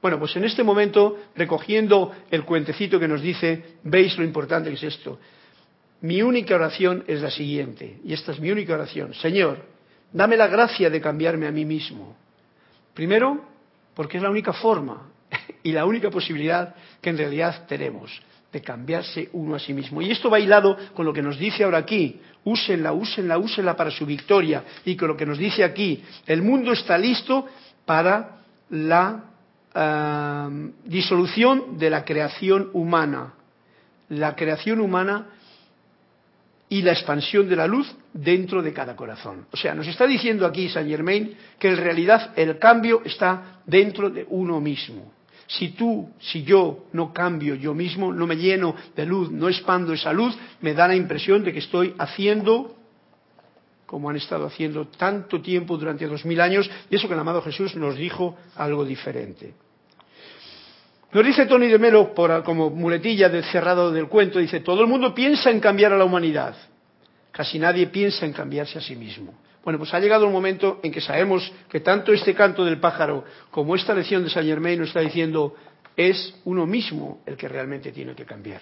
Bueno, 0.00 0.18
pues 0.18 0.36
en 0.36 0.44
este 0.44 0.62
momento, 0.62 1.18
recogiendo 1.34 2.12
el 2.30 2.44
cuentecito 2.44 3.00
que 3.00 3.08
nos 3.08 3.22
dice, 3.22 3.78
veis 3.84 4.18
lo 4.18 4.24
importante 4.24 4.68
que 4.68 4.76
es 4.76 4.82
esto. 4.82 5.18
Mi 6.02 6.20
única 6.20 6.54
oración 6.54 7.04
es 7.06 7.22
la 7.22 7.30
siguiente, 7.30 8.00
y 8.04 8.12
esta 8.12 8.32
es 8.32 8.38
mi 8.38 8.50
única 8.50 8.74
oración. 8.74 9.14
Señor, 9.14 9.64
dame 10.12 10.36
la 10.36 10.48
gracia 10.48 10.90
de 10.90 11.00
cambiarme 11.00 11.46
a 11.46 11.50
mí 11.50 11.64
mismo. 11.64 12.14
Primero, 12.92 13.46
porque 13.94 14.18
es 14.18 14.22
la 14.22 14.28
única 14.28 14.52
forma 14.52 15.13
y 15.62 15.72
la 15.72 15.84
única 15.84 16.10
posibilidad 16.10 16.74
que 17.00 17.10
en 17.10 17.18
realidad 17.18 17.66
tenemos 17.66 18.20
de 18.52 18.62
cambiarse 18.62 19.28
uno 19.32 19.56
a 19.56 19.58
sí 19.58 19.74
mismo. 19.74 20.00
Y 20.00 20.12
esto 20.12 20.30
va 20.30 20.38
hilado 20.38 20.76
con 20.94 21.04
lo 21.04 21.12
que 21.12 21.22
nos 21.22 21.38
dice 21.38 21.64
ahora 21.64 21.78
aquí, 21.78 22.20
úsenla, 22.44 22.92
úsenla, 22.92 23.36
úsenla 23.36 23.76
para 23.76 23.90
su 23.90 24.06
victoria. 24.06 24.62
Y 24.84 24.96
con 24.96 25.08
lo 25.08 25.16
que 25.16 25.26
nos 25.26 25.38
dice 25.38 25.64
aquí, 25.64 26.02
el 26.26 26.40
mundo 26.40 26.72
está 26.72 26.96
listo 26.96 27.46
para 27.84 28.42
la 28.70 29.24
ah, 29.74 30.48
disolución 30.84 31.78
de 31.78 31.90
la 31.90 32.04
creación 32.04 32.70
humana. 32.72 33.34
La 34.10 34.36
creación 34.36 34.80
humana 34.80 35.26
y 36.68 36.82
la 36.82 36.92
expansión 36.92 37.48
de 37.48 37.56
la 37.56 37.66
luz 37.66 37.92
dentro 38.12 38.62
de 38.62 38.72
cada 38.72 38.96
corazón. 38.96 39.46
O 39.52 39.56
sea, 39.56 39.74
nos 39.74 39.86
está 39.86 40.06
diciendo 40.06 40.46
aquí 40.46 40.68
Saint 40.68 40.88
Germain 40.88 41.36
que 41.58 41.68
en 41.68 41.76
realidad 41.76 42.32
el 42.36 42.58
cambio 42.58 43.02
está 43.04 43.60
dentro 43.66 44.10
de 44.10 44.26
uno 44.28 44.60
mismo. 44.60 45.12
Si 45.46 45.70
tú, 45.70 46.10
si 46.20 46.42
yo 46.42 46.86
no 46.92 47.12
cambio 47.12 47.54
yo 47.54 47.74
mismo, 47.74 48.12
no 48.12 48.26
me 48.26 48.36
lleno 48.36 48.74
de 48.96 49.04
luz, 49.04 49.30
no 49.30 49.48
expando 49.48 49.92
esa 49.92 50.12
luz, 50.12 50.36
me 50.60 50.74
da 50.74 50.88
la 50.88 50.96
impresión 50.96 51.44
de 51.44 51.52
que 51.52 51.58
estoy 51.58 51.94
haciendo 51.98 52.76
como 53.86 54.10
han 54.10 54.16
estado 54.16 54.46
haciendo 54.46 54.88
tanto 54.88 55.40
tiempo 55.40 55.76
durante 55.76 56.06
dos 56.06 56.24
mil 56.24 56.40
años, 56.40 56.68
y 56.90 56.96
eso 56.96 57.06
que 57.06 57.14
el 57.14 57.20
amado 57.20 57.42
Jesús 57.42 57.76
nos 57.76 57.96
dijo 57.96 58.36
algo 58.56 58.84
diferente. 58.84 59.54
Nos 61.12 61.24
dice 61.24 61.46
Tony 61.46 61.68
de 61.68 61.78
Melo, 61.78 62.12
por, 62.12 62.42
como 62.42 62.70
muletilla 62.70 63.28
del 63.28 63.44
cerrado 63.44 63.92
del 63.92 64.08
cuento, 64.08 64.40
dice, 64.40 64.58
todo 64.60 64.80
el 64.80 64.88
mundo 64.88 65.14
piensa 65.14 65.48
en 65.50 65.60
cambiar 65.60 65.92
a 65.92 65.96
la 65.96 66.04
humanidad, 66.04 66.56
casi 67.30 67.58
nadie 67.58 67.86
piensa 67.86 68.26
en 68.26 68.32
cambiarse 68.32 68.78
a 68.78 68.82
sí 68.82 68.96
mismo. 68.96 69.32
Bueno, 69.64 69.78
pues 69.78 69.94
ha 69.94 69.98
llegado 69.98 70.26
un 70.26 70.32
momento 70.32 70.78
en 70.82 70.92
que 70.92 71.00
sabemos 71.00 71.50
que 71.70 71.80
tanto 71.80 72.12
este 72.12 72.34
canto 72.34 72.64
del 72.66 72.78
pájaro 72.78 73.24
como 73.50 73.74
esta 73.74 73.94
lección 73.94 74.22
de 74.22 74.28
Saint 74.28 74.46
Germain 74.48 74.78
nos 74.78 74.88
está 74.88 75.00
diciendo, 75.00 75.54
es 75.96 76.34
uno 76.44 76.66
mismo 76.66 77.22
el 77.24 77.36
que 77.36 77.48
realmente 77.48 77.90
tiene 77.90 78.14
que 78.14 78.26
cambiar. 78.26 78.60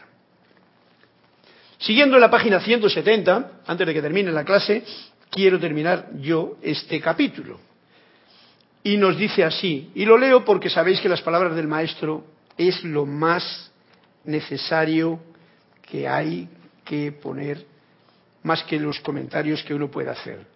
Siguiendo 1.78 2.14
en 2.14 2.20
la 2.20 2.30
página 2.30 2.60
170, 2.60 3.62
antes 3.66 3.86
de 3.86 3.92
que 3.92 4.00
termine 4.00 4.30
la 4.30 4.44
clase, 4.44 4.84
quiero 5.28 5.58
terminar 5.58 6.10
yo 6.20 6.56
este 6.62 7.00
capítulo. 7.00 7.58
Y 8.84 8.96
nos 8.96 9.16
dice 9.16 9.42
así, 9.42 9.90
y 9.96 10.04
lo 10.04 10.16
leo 10.16 10.44
porque 10.44 10.70
sabéis 10.70 11.00
que 11.00 11.08
las 11.08 11.22
palabras 11.22 11.56
del 11.56 11.66
maestro 11.66 12.24
es 12.56 12.84
lo 12.84 13.06
más 13.06 13.72
necesario 14.24 15.18
que 15.82 16.06
hay 16.06 16.48
que 16.84 17.10
poner, 17.10 17.64
más 18.44 18.62
que 18.62 18.78
los 18.78 19.00
comentarios 19.00 19.64
que 19.64 19.74
uno 19.74 19.90
puede 19.90 20.10
hacer. 20.10 20.51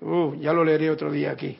Uh, 0.00 0.34
ya 0.40 0.52
lo 0.52 0.64
leeré 0.64 0.90
otro 0.90 1.10
día 1.10 1.30
aquí. 1.30 1.56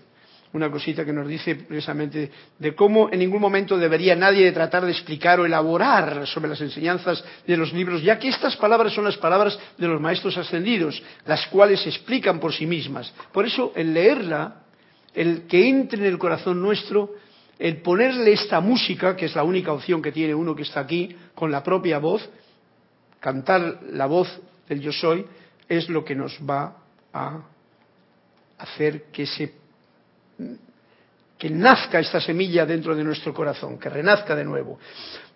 Una 0.53 0.71
cosita 0.71 1.05
que 1.05 1.13
nos 1.13 1.27
dice 1.27 1.57
precisamente 1.57 2.31
de 2.59 2.75
cómo 2.75 3.09
en 3.11 3.19
ningún 3.19 3.41
momento 3.41 3.77
debería 3.77 4.15
nadie 4.15 4.53
tratar 4.53 4.85
de 4.85 4.93
explicar 4.93 5.41
o 5.41 5.47
elaborar 5.47 6.27
sobre 6.29 6.51
las 6.51 6.61
enseñanzas 6.61 7.25
de 7.45 7.57
los 7.57 7.73
libros, 7.73 8.03
ya 8.03 8.19
que 8.19 8.29
estas 8.29 8.55
palabras 8.57 8.93
son 8.93 9.05
las 9.05 9.17
palabras 9.17 9.59
de 9.77 9.89
los 9.89 10.01
maestros 10.01 10.37
ascendidos, 10.37 11.03
las 11.27 11.47
cuales 11.49 11.81
se 11.81 11.89
explican 11.89 12.39
por 12.39 12.53
sí 12.53 12.67
mismas. 12.67 13.13
Por 13.33 13.47
eso, 13.47 13.73
el 13.75 13.95
leerla, 13.95 14.63
el 15.13 15.47
que 15.49 15.69
entre 15.69 16.01
en 16.01 16.07
el 16.07 16.19
corazón 16.19 16.63
nuestro, 16.63 17.15
el 17.59 17.79
ponerle 17.79 18.33
esta 18.33 18.61
música, 18.61 19.17
que 19.17 19.27
es 19.27 19.35
la 19.35 19.43
única 19.43 19.73
opción 19.73 20.03
que 20.03 20.13
tiene 20.13 20.35
uno 20.35 20.55
que 20.55 20.63
está 20.63 20.81
aquí, 20.81 21.17
con 21.35 21.51
la 21.51 21.65
propia 21.65 21.99
voz, 21.99 22.29
cantar 23.19 23.81
la 23.91 24.07
voz 24.07 24.29
del 24.69 24.81
yo 24.81 24.93
soy, 24.93 25.25
es 25.69 25.89
lo 25.89 26.05
que 26.05 26.15
nos 26.15 26.39
va 26.49 26.77
a 27.13 27.54
hacer 28.59 29.05
que 29.13 29.27
se 29.27 29.55
nazca 31.51 31.99
esta 31.99 32.21
semilla 32.21 32.65
dentro 32.65 32.95
de 32.95 33.05
nuestro 33.05 33.35
corazón, 33.35 33.79
que 33.79 33.91
renazca 33.91 34.35
de 34.35 34.45
nuevo. 34.45 34.79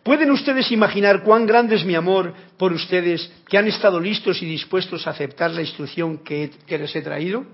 ¿Pueden 0.02 0.30
ustedes 0.30 0.72
imaginar 0.72 1.22
cuán 1.22 1.44
grande 1.44 1.76
es 1.76 1.84
mi 1.84 1.94
amor 1.94 2.32
por 2.56 2.72
ustedes 2.72 3.30
que 3.46 3.58
han 3.58 3.66
estado 3.66 4.00
listos 4.00 4.40
y 4.40 4.46
dispuestos 4.46 5.06
a 5.06 5.10
aceptar 5.10 5.50
la 5.50 5.60
instrucción 5.60 6.18
que, 6.18 6.50
que 6.66 6.78
les 6.78 6.94
he 6.96 7.02
traído? 7.02 7.44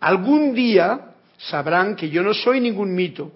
Algún 0.00 0.54
día 0.54 1.12
sabrán 1.36 1.96
que 1.96 2.08
yo 2.08 2.22
no 2.22 2.32
soy 2.32 2.60
ningún 2.60 2.94
mito, 2.94 3.32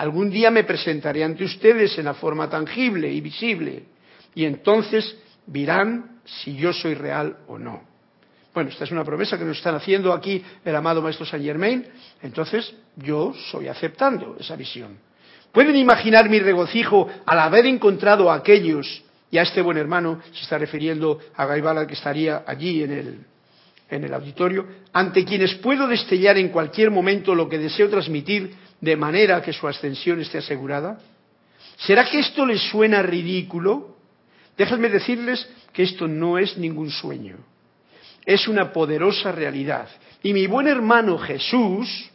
Algún 0.00 0.30
día 0.30 0.50
me 0.50 0.64
presentaré 0.64 1.22
ante 1.22 1.44
ustedes 1.44 1.98
en 1.98 2.06
la 2.06 2.14
forma 2.14 2.48
tangible 2.48 3.12
y 3.12 3.20
visible 3.20 3.84
y 4.34 4.46
entonces 4.46 5.14
verán 5.44 6.20
si 6.24 6.56
yo 6.56 6.72
soy 6.72 6.94
real 6.94 7.36
o 7.48 7.58
no. 7.58 7.89
Bueno, 8.52 8.70
esta 8.70 8.84
es 8.84 8.90
una 8.90 9.04
promesa 9.04 9.38
que 9.38 9.44
nos 9.44 9.58
están 9.58 9.76
haciendo 9.76 10.12
aquí 10.12 10.42
el 10.64 10.74
amado 10.74 11.00
Maestro 11.00 11.24
Saint 11.24 11.44
Germain, 11.44 11.86
entonces 12.22 12.74
yo 12.96 13.32
soy 13.50 13.68
aceptando 13.68 14.36
esa 14.40 14.56
visión. 14.56 14.98
¿Pueden 15.52 15.76
imaginar 15.76 16.28
mi 16.28 16.38
regocijo 16.40 17.08
al 17.26 17.38
haber 17.38 17.66
encontrado 17.66 18.30
a 18.30 18.34
aquellos, 18.34 19.04
y 19.30 19.38
a 19.38 19.42
este 19.42 19.62
buen 19.62 19.78
hermano 19.78 20.20
se 20.32 20.42
está 20.42 20.58
refiriendo 20.58 21.20
a 21.36 21.46
Gaibala 21.46 21.86
que 21.86 21.94
estaría 21.94 22.42
allí 22.46 22.82
en 22.82 22.92
el, 22.92 23.18
en 23.88 24.04
el 24.04 24.14
auditorio, 24.14 24.66
ante 24.92 25.24
quienes 25.24 25.54
puedo 25.56 25.86
destellar 25.86 26.36
en 26.36 26.48
cualquier 26.48 26.90
momento 26.90 27.34
lo 27.34 27.48
que 27.48 27.58
deseo 27.58 27.88
transmitir 27.88 28.52
de 28.80 28.96
manera 28.96 29.40
que 29.42 29.52
su 29.52 29.68
ascensión 29.68 30.20
esté 30.20 30.38
asegurada? 30.38 30.98
¿Será 31.78 32.04
que 32.10 32.18
esto 32.18 32.44
les 32.44 32.60
suena 32.70 33.02
ridículo? 33.02 33.96
Déjenme 34.56 34.88
decirles 34.88 35.48
que 35.72 35.84
esto 35.84 36.08
no 36.08 36.36
es 36.36 36.58
ningún 36.58 36.90
sueño, 36.90 37.36
es 38.24 38.48
una 38.48 38.72
poderosa 38.72 39.32
realidad. 39.32 39.88
Y 40.22 40.32
mi 40.32 40.46
buen 40.46 40.66
hermano 40.66 41.18
Jesús 41.18 42.10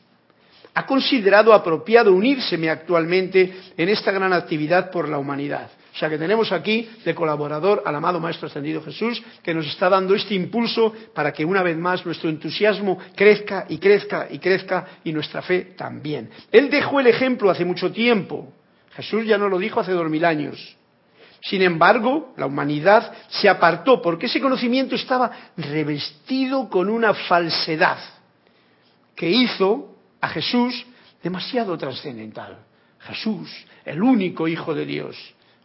ha 0.73 0.85
considerado 0.85 1.53
apropiado 1.53 2.13
unírseme 2.13 2.69
actualmente 2.69 3.53
en 3.77 3.89
esta 3.89 4.11
gran 4.11 4.33
actividad 4.33 4.91
por 4.91 5.07
la 5.07 5.17
humanidad. 5.17 5.69
O 5.95 5.97
sea 5.97 6.09
que 6.09 6.17
tenemos 6.17 6.51
aquí 6.51 6.89
de 7.05 7.15
colaborador 7.15 7.81
al 7.85 7.95
amado 7.95 8.19
Maestro 8.19 8.47
Ascendido 8.47 8.83
Jesús, 8.83 9.23
que 9.41 9.53
nos 9.53 9.65
está 9.65 9.87
dando 9.87 10.13
este 10.13 10.35
impulso 10.35 10.93
para 11.13 11.31
que 11.31 11.45
una 11.45 11.63
vez 11.63 11.77
más 11.77 12.05
nuestro 12.05 12.29
entusiasmo 12.29 12.99
crezca 13.15 13.65
y 13.69 13.77
crezca 13.77 14.27
y 14.29 14.39
crezca 14.39 14.85
y 15.05 15.13
nuestra 15.13 15.41
fe 15.41 15.73
también. 15.77 16.29
Él 16.51 16.69
dejó 16.69 16.99
el 16.99 17.07
ejemplo 17.07 17.49
hace 17.49 17.63
mucho 17.63 17.93
tiempo. 17.93 18.51
Jesús 18.93 19.25
ya 19.25 19.37
no 19.37 19.47
lo 19.47 19.57
dijo 19.57 19.79
hace 19.79 19.93
dos 19.93 20.09
mil 20.09 20.25
años. 20.25 20.75
Sin 21.45 21.61
embargo, 21.61 22.33
la 22.37 22.47
humanidad 22.47 23.13
se 23.27 23.47
apartó 23.47 24.01
porque 24.01 24.25
ese 24.25 24.41
conocimiento 24.41 24.95
estaba 24.95 25.31
revestido 25.55 26.67
con 26.69 26.89
una 26.89 27.13
falsedad 27.13 27.99
que 29.15 29.29
hizo 29.29 29.95
a 30.21 30.27
Jesús 30.29 30.85
demasiado 31.21 31.77
trascendental. 31.77 32.57
Jesús, 32.99 33.51
el 33.85 34.01
único 34.01 34.47
Hijo 34.47 34.73
de 34.73 34.87
Dios. 34.87 35.15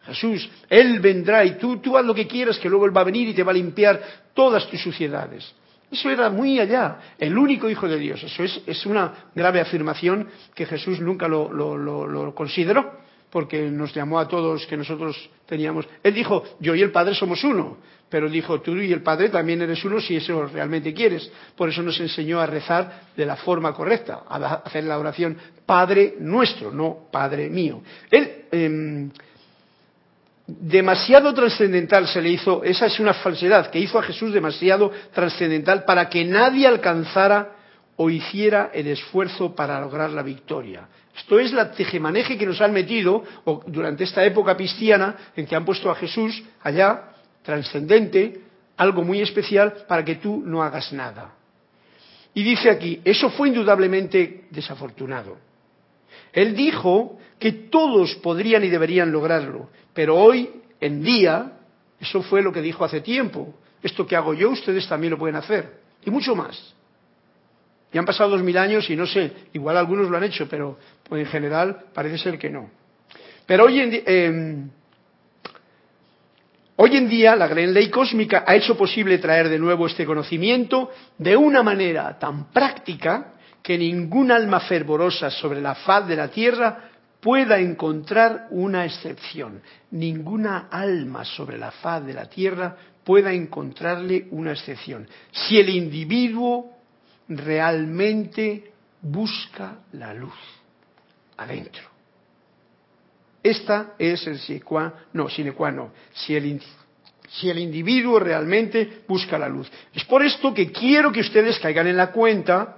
Jesús, 0.03 0.47
Él 0.69 0.99
vendrá 0.99 1.43
y 1.45 1.57
tú, 1.57 1.77
tú 1.77 1.97
haz 1.97 2.05
lo 2.05 2.13
que 2.13 2.27
quieras, 2.27 2.59
que 2.59 2.69
luego 2.69 2.85
Él 2.85 2.95
va 2.95 3.01
a 3.01 3.05
venir 3.05 3.29
y 3.29 3.33
te 3.33 3.41
va 3.41 3.49
a 3.49 3.55
limpiar 3.55 3.99
todas 4.35 4.67
tus 4.67 4.79
suciedades. 4.79 5.51
Eso 5.91 6.11
era 6.11 6.29
muy 6.29 6.59
allá, 6.59 7.15
el 7.17 7.35
único 7.35 7.67
Hijo 7.67 7.87
de 7.87 7.97
Dios. 7.97 8.21
Eso 8.23 8.43
es, 8.43 8.85
una 8.85 9.31
grave 9.33 9.59
afirmación 9.59 10.27
que 10.53 10.67
Jesús 10.67 10.99
nunca 10.99 11.27
lo, 11.27 11.51
lo 11.51 12.35
consideró 12.35 13.01
porque 13.31 13.69
nos 13.71 13.93
llamó 13.93 14.19
a 14.19 14.27
todos 14.27 14.65
que 14.67 14.77
nosotros 14.77 15.29
teníamos. 15.45 15.87
Él 16.03 16.13
dijo, 16.13 16.43
yo 16.59 16.75
y 16.75 16.81
el 16.81 16.91
Padre 16.91 17.15
somos 17.15 17.43
uno, 17.43 17.77
pero 18.09 18.29
dijo, 18.29 18.59
tú 18.59 18.75
y 18.75 18.91
el 18.91 19.01
Padre 19.01 19.29
también 19.29 19.61
eres 19.61 19.83
uno 19.85 20.01
si 20.01 20.17
eso 20.17 20.45
realmente 20.47 20.93
quieres. 20.93 21.31
Por 21.55 21.69
eso 21.69 21.81
nos 21.81 21.97
enseñó 21.99 22.41
a 22.41 22.45
rezar 22.45 23.03
de 23.15 23.25
la 23.25 23.37
forma 23.37 23.73
correcta, 23.73 24.23
a 24.27 24.55
hacer 24.65 24.83
la 24.83 24.99
oración 24.99 25.37
Padre 25.65 26.15
nuestro, 26.19 26.71
no 26.71 27.07
Padre 27.09 27.49
mío. 27.49 27.81
Él, 28.09 28.45
em, 28.51 29.11
demasiado 30.45 31.33
trascendental 31.33 32.07
se 32.07 32.21
le 32.21 32.31
hizo, 32.31 32.63
esa 32.65 32.87
es 32.87 32.99
una 32.99 33.13
falsedad, 33.13 33.71
que 33.71 33.79
hizo 33.79 33.97
a 33.97 34.03
Jesús 34.03 34.33
demasiado 34.33 34.91
trascendental 35.13 35.85
para 35.85 36.09
que 36.09 36.25
nadie 36.25 36.67
alcanzara 36.67 37.55
o 37.95 38.09
hiciera 38.09 38.71
el 38.73 38.87
esfuerzo 38.87 39.55
para 39.55 39.79
lograr 39.79 40.09
la 40.09 40.23
victoria. 40.23 40.87
Esto 41.15 41.39
es 41.39 41.51
la 41.51 41.71
tejemaneje 41.71 42.37
que 42.37 42.45
nos 42.45 42.61
han 42.61 42.73
metido 42.73 43.23
durante 43.67 44.03
esta 44.03 44.23
época 44.25 44.55
cristiana 44.55 45.15
en 45.35 45.45
que 45.45 45.55
han 45.55 45.65
puesto 45.65 45.89
a 45.91 45.95
Jesús 45.95 46.41
allá, 46.61 47.13
trascendente, 47.43 48.41
algo 48.77 49.03
muy 49.03 49.21
especial 49.21 49.85
para 49.87 50.05
que 50.05 50.15
tú 50.15 50.41
no 50.45 50.63
hagas 50.63 50.91
nada. 50.93 51.33
Y 52.33 52.43
dice 52.43 52.69
aquí, 52.69 53.01
eso 53.03 53.29
fue 53.29 53.49
indudablemente 53.49 54.45
desafortunado. 54.49 55.37
Él 56.31 56.55
dijo 56.55 57.19
que 57.37 57.51
todos 57.51 58.15
podrían 58.15 58.63
y 58.63 58.69
deberían 58.69 59.11
lograrlo, 59.11 59.69
pero 59.93 60.15
hoy 60.15 60.49
en 60.79 61.03
día, 61.03 61.51
eso 61.99 62.21
fue 62.23 62.41
lo 62.41 62.53
que 62.53 62.61
dijo 62.61 62.85
hace 62.85 63.01
tiempo, 63.01 63.53
esto 63.83 64.07
que 64.07 64.15
hago 64.15 64.33
yo, 64.33 64.51
ustedes 64.51 64.87
también 64.87 65.11
lo 65.11 65.17
pueden 65.17 65.35
hacer, 65.35 65.81
y 66.05 66.09
mucho 66.09 66.35
más. 66.35 66.73
Ya 67.91 67.99
han 67.99 68.05
pasado 68.05 68.31
dos 68.31 68.43
mil 68.43 68.57
años 68.57 68.89
y 68.89 68.95
no 68.95 69.05
sé, 69.05 69.31
igual 69.53 69.77
algunos 69.77 70.09
lo 70.09 70.17
han 70.17 70.23
hecho, 70.23 70.47
pero 70.47 70.77
en 71.09 71.25
general 71.25 71.85
parece 71.93 72.17
ser 72.17 72.39
que 72.39 72.49
no. 72.49 72.69
Pero 73.45 73.65
hoy 73.65 73.79
en, 73.79 74.03
em, 74.05 74.69
hoy 76.77 76.95
en 76.95 77.09
día 77.09 77.35
la 77.35 77.47
gran 77.47 77.73
ley 77.73 77.89
cósmica 77.89 78.45
ha 78.47 78.55
hecho 78.55 78.77
posible 78.77 79.17
traer 79.17 79.49
de 79.49 79.59
nuevo 79.59 79.87
este 79.87 80.05
conocimiento 80.05 80.89
de 81.17 81.35
una 81.35 81.63
manera 81.63 82.17
tan 82.17 82.51
práctica 82.51 83.33
que 83.61 83.77
ningún 83.77 84.31
alma 84.31 84.61
fervorosa 84.61 85.29
sobre 85.29 85.61
la 85.61 85.75
faz 85.75 86.07
de 86.07 86.15
la 86.15 86.29
tierra 86.29 86.91
pueda 87.19 87.59
encontrar 87.59 88.47
una 88.49 88.85
excepción. 88.85 89.61
Ninguna 89.91 90.67
alma 90.71 91.23
sobre 91.23 91.57
la 91.57 91.71
faz 91.71 92.05
de 92.05 92.13
la 92.13 92.27
tierra 92.27 92.75
pueda 93.03 93.31
encontrarle 93.31 94.27
una 94.31 94.51
excepción. 94.51 95.07
Si 95.31 95.59
el 95.59 95.69
individuo 95.69 96.80
realmente 97.37 98.71
busca 99.01 99.79
la 99.93 100.13
luz 100.13 100.33
adentro. 101.37 101.83
Esta 103.43 103.93
es 103.97 104.27
el 104.27 104.37
sine 104.39 104.61
no, 105.13 105.29
sine 105.29 105.53
no. 105.73 105.91
Si 106.13 106.35
el, 106.35 106.61
si 107.27 107.49
el 107.49 107.57
individuo 107.57 108.19
realmente 108.19 109.01
busca 109.07 109.39
la 109.39 109.49
luz. 109.49 109.69
Es 109.93 110.05
por 110.05 110.23
esto 110.23 110.53
que 110.53 110.71
quiero 110.71 111.11
que 111.11 111.21
ustedes 111.21 111.57
caigan 111.59 111.87
en 111.87 111.97
la 111.97 112.11
cuenta 112.11 112.77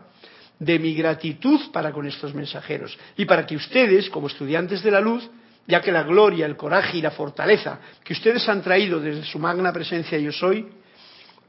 de 0.58 0.80
mi 0.80 0.94
gratitud 0.94 1.60
para 1.72 1.92
con 1.92 2.08
estos 2.08 2.34
mensajeros 2.34 2.98
y 3.18 3.26
para 3.26 3.46
que 3.46 3.56
ustedes, 3.56 4.10
como 4.10 4.28
estudiantes 4.28 4.82
de 4.82 4.92
la 4.92 5.02
luz, 5.02 5.30
ya 5.68 5.82
que 5.82 5.92
la 5.92 6.04
gloria, 6.04 6.46
el 6.46 6.56
coraje 6.56 6.98
y 6.98 7.02
la 7.02 7.12
fortaleza 7.12 7.80
que 8.04 8.14
ustedes 8.14 8.48
han 8.48 8.62
traído 8.62 9.00
desde 9.00 9.24
su 9.24 9.40
magna 9.40 9.74
presencia 9.74 10.18
yo 10.18 10.32
soy, 10.32 10.68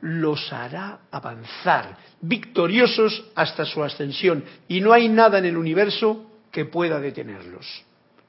los 0.05 0.53
hará 0.53 1.01
avanzar, 1.11 1.97
victoriosos 2.21 3.25
hasta 3.35 3.65
su 3.65 3.83
ascensión. 3.83 4.45
Y 4.69 4.83
no 4.83 4.93
hay 4.93 5.09
nada 5.09 5.39
en 5.39 5.47
el 5.47 5.57
universo 5.57 6.31
que 6.51 6.67
pueda 6.67 7.01
detenerlos. 7.01 7.67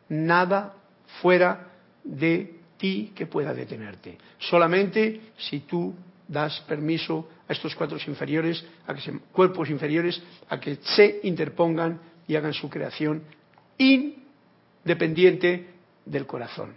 Nada 0.07 0.73
fuera 1.21 1.67
de 2.01 2.59
ti 2.77 3.11
que 3.13 3.25
pueda 3.25 3.53
detenerte. 3.53 4.17
Solamente 4.39 5.33
si 5.37 5.61
tú 5.61 5.93
das 6.25 6.61
permiso 6.61 7.27
a 7.45 7.51
estos 7.51 7.75
cuatro 7.75 7.97
inferiores, 8.07 8.65
a 8.87 8.93
que 8.93 9.01
se, 9.01 9.11
cuerpos 9.33 9.69
inferiores, 9.69 10.23
a 10.47 10.57
que 10.57 10.77
se 10.77 11.19
interpongan 11.23 11.99
y 12.25 12.37
hagan 12.37 12.53
su 12.53 12.69
creación 12.69 13.21
independiente 13.77 15.67
del 16.05 16.25
corazón. 16.25 16.73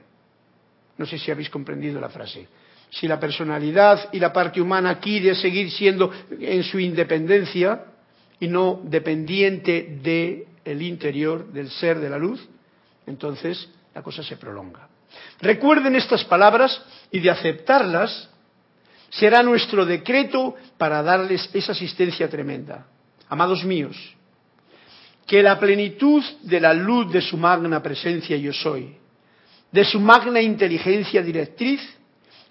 No 0.97 1.07
sé 1.07 1.19
si 1.19 1.31
habéis 1.31 1.51
comprendido 1.51 2.01
la 2.01 2.09
frase 2.09 2.49
si 2.91 3.07
la 3.07 3.21
personalidad 3.21 4.09
y 4.13 4.19
la 4.19 4.33
parte 4.33 4.61
humana 4.61 4.99
quiere 4.99 5.35
seguir 5.35 5.71
siendo 5.71 6.13
en 6.41 6.63
su 6.63 6.79
independencia 6.79 7.85
y 8.41 8.49
no 8.49 8.81
dependiente 8.85 9.99
del 10.65 10.83
interior 10.83 11.53
del 11.53 11.71
ser 11.71 11.99
de 11.99 12.09
la 12.09 12.19
luz, 12.19 12.47
entonces 13.07 13.69
la 13.95 14.03
cosa 14.03 14.23
se 14.23 14.37
prolonga. 14.37 14.89
Recuerden 15.41 15.97
estas 15.97 16.25
palabras 16.25 16.81
y 17.11 17.21
de 17.21 17.31
aceptarlas 17.31 18.29
será 19.11 19.43
nuestro 19.43 19.87
decreto 19.87 20.55
para 20.77 21.03
darles 21.03 21.49
esa 21.53 21.73
asistencia 21.73 22.29
tremenda. 22.29 22.87
Amados 23.29 23.65
míos, 23.65 23.97
que 25.27 25.43
la 25.43 25.59
plenitud 25.59 26.23
de 26.43 26.61
la 26.61 26.73
luz 26.73 27.13
de 27.13 27.21
su 27.21 27.37
magna 27.37 27.83
presencia 27.83 28.37
yo 28.37 28.53
soy, 28.53 28.97
de 29.71 29.85
su 29.85 30.01
magna 30.01 30.41
inteligencia 30.41 31.23
directriz, 31.23 31.81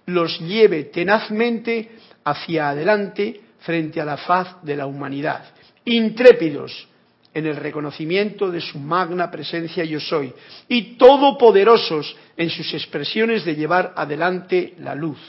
los 0.07 0.39
lleve 0.39 0.85
tenazmente 0.85 1.91
hacia 2.23 2.69
adelante 2.69 3.41
frente 3.59 4.01
a 4.01 4.05
la 4.05 4.17
faz 4.17 4.63
de 4.63 4.75
la 4.75 4.85
humanidad, 4.85 5.43
intrépidos 5.85 6.87
en 7.33 7.45
el 7.45 7.57
reconocimiento 7.57 8.49
de 8.49 8.61
su 8.61 8.79
magna 8.79 9.29
presencia 9.29 9.83
yo 9.83 9.99
soy, 9.99 10.33
y 10.67 10.97
todopoderosos 10.97 12.15
en 12.35 12.49
sus 12.49 12.73
expresiones 12.73 13.45
de 13.45 13.55
llevar 13.55 13.93
adelante 13.95 14.73
la 14.79 14.95
luz. 14.95 15.19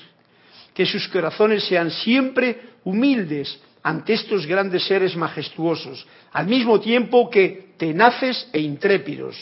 Que 0.72 0.86
sus 0.86 1.08
corazones 1.08 1.64
sean 1.64 1.90
siempre 1.90 2.60
humildes 2.84 3.60
ante 3.82 4.14
estos 4.14 4.46
grandes 4.46 4.84
seres 4.86 5.16
majestuosos, 5.16 6.06
al 6.32 6.46
mismo 6.46 6.80
tiempo 6.80 7.28
que 7.28 7.74
tenaces 7.76 8.48
e 8.52 8.60
intrépidos 8.60 9.36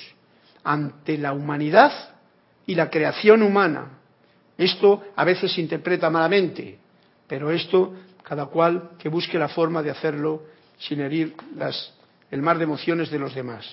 ante 0.65 1.19
la 1.19 1.33
humanidad 1.33 1.93
y 2.67 2.75
la 2.75 2.91
creación 2.91 3.43
humana, 3.43 3.96
esto 4.59 5.03
a 5.15 5.25
veces 5.25 5.53
se 5.53 5.61
interpreta 5.61 6.11
malamente, 6.11 6.79
pero 7.27 7.51
esto 7.51 7.95
cada 8.23 8.47
cual 8.47 8.91
que 8.99 9.09
busque 9.09 9.39
la 9.39 9.49
forma 9.49 9.83
de 9.83 9.91
hacerlo 9.91 10.43
sin 10.79 11.01
herir 11.01 11.35
el 12.31 12.43
mar 12.43 12.59
de 12.59 12.65
emociones 12.65 13.11
de 13.11 13.19
los 13.19 13.35
demás. 13.35 13.65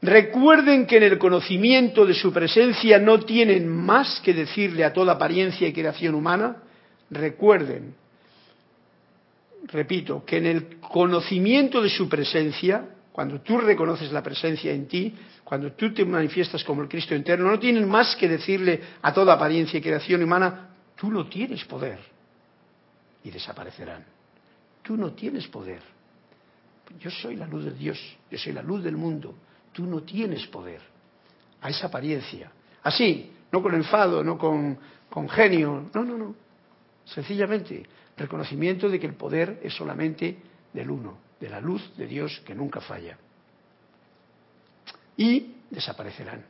Recuerden 0.00 0.86
que 0.86 0.98
en 0.98 1.02
el 1.02 1.18
conocimiento 1.18 2.06
de 2.06 2.14
su 2.14 2.32
presencia 2.32 3.00
no 3.00 3.18
tienen 3.20 3.68
más 3.68 4.20
que 4.20 4.32
decirle 4.32 4.84
a 4.84 4.92
toda 4.92 5.14
apariencia 5.14 5.66
y 5.66 5.72
creación 5.72 6.14
humana. 6.14 6.56
Recuerden 7.10 7.94
repito, 9.66 10.24
que 10.24 10.38
en 10.38 10.46
el 10.46 10.80
conocimiento 10.80 11.82
de 11.82 11.90
su 11.90 12.08
presencia, 12.08 12.88
cuando 13.18 13.40
tú 13.40 13.58
reconoces 13.58 14.12
la 14.12 14.22
presencia 14.22 14.70
en 14.72 14.86
ti, 14.86 15.12
cuando 15.42 15.72
tú 15.72 15.92
te 15.92 16.04
manifiestas 16.04 16.62
como 16.62 16.82
el 16.82 16.88
Cristo 16.88 17.16
interno, 17.16 17.50
no 17.50 17.58
tienen 17.58 17.88
más 17.88 18.14
que 18.14 18.28
decirle 18.28 18.80
a 19.02 19.12
toda 19.12 19.34
apariencia 19.34 19.76
y 19.76 19.82
creación 19.82 20.22
humana, 20.22 20.68
tú 20.94 21.10
no 21.10 21.26
tienes 21.26 21.64
poder. 21.64 21.98
Y 23.24 23.32
desaparecerán. 23.32 24.04
Tú 24.82 24.96
no 24.96 25.14
tienes 25.14 25.48
poder. 25.48 25.80
Yo 27.00 27.10
soy 27.10 27.34
la 27.34 27.48
luz 27.48 27.64
de 27.64 27.72
Dios, 27.72 27.98
yo 28.30 28.38
soy 28.38 28.52
la 28.52 28.62
luz 28.62 28.84
del 28.84 28.96
mundo. 28.96 29.34
Tú 29.72 29.84
no 29.84 30.02
tienes 30.02 30.46
poder. 30.46 30.80
A 31.60 31.70
esa 31.70 31.88
apariencia. 31.88 32.52
Así, 32.84 33.32
no 33.50 33.60
con 33.60 33.74
enfado, 33.74 34.22
no 34.22 34.38
con, 34.38 34.78
con 35.10 35.28
genio, 35.28 35.90
no, 35.92 36.04
no, 36.04 36.16
no. 36.16 36.36
Sencillamente, 37.04 37.82
reconocimiento 38.16 38.88
de 38.88 39.00
que 39.00 39.08
el 39.08 39.14
poder 39.14 39.58
es 39.64 39.74
solamente 39.74 40.38
del 40.72 40.88
uno, 40.88 41.26
de 41.40 41.48
la 41.48 41.60
luz 41.60 41.96
de 41.96 42.06
Dios 42.06 42.42
que 42.46 42.54
nunca 42.54 42.80
falla. 42.80 43.16
Y 45.16 45.54
desaparecerán. 45.70 46.44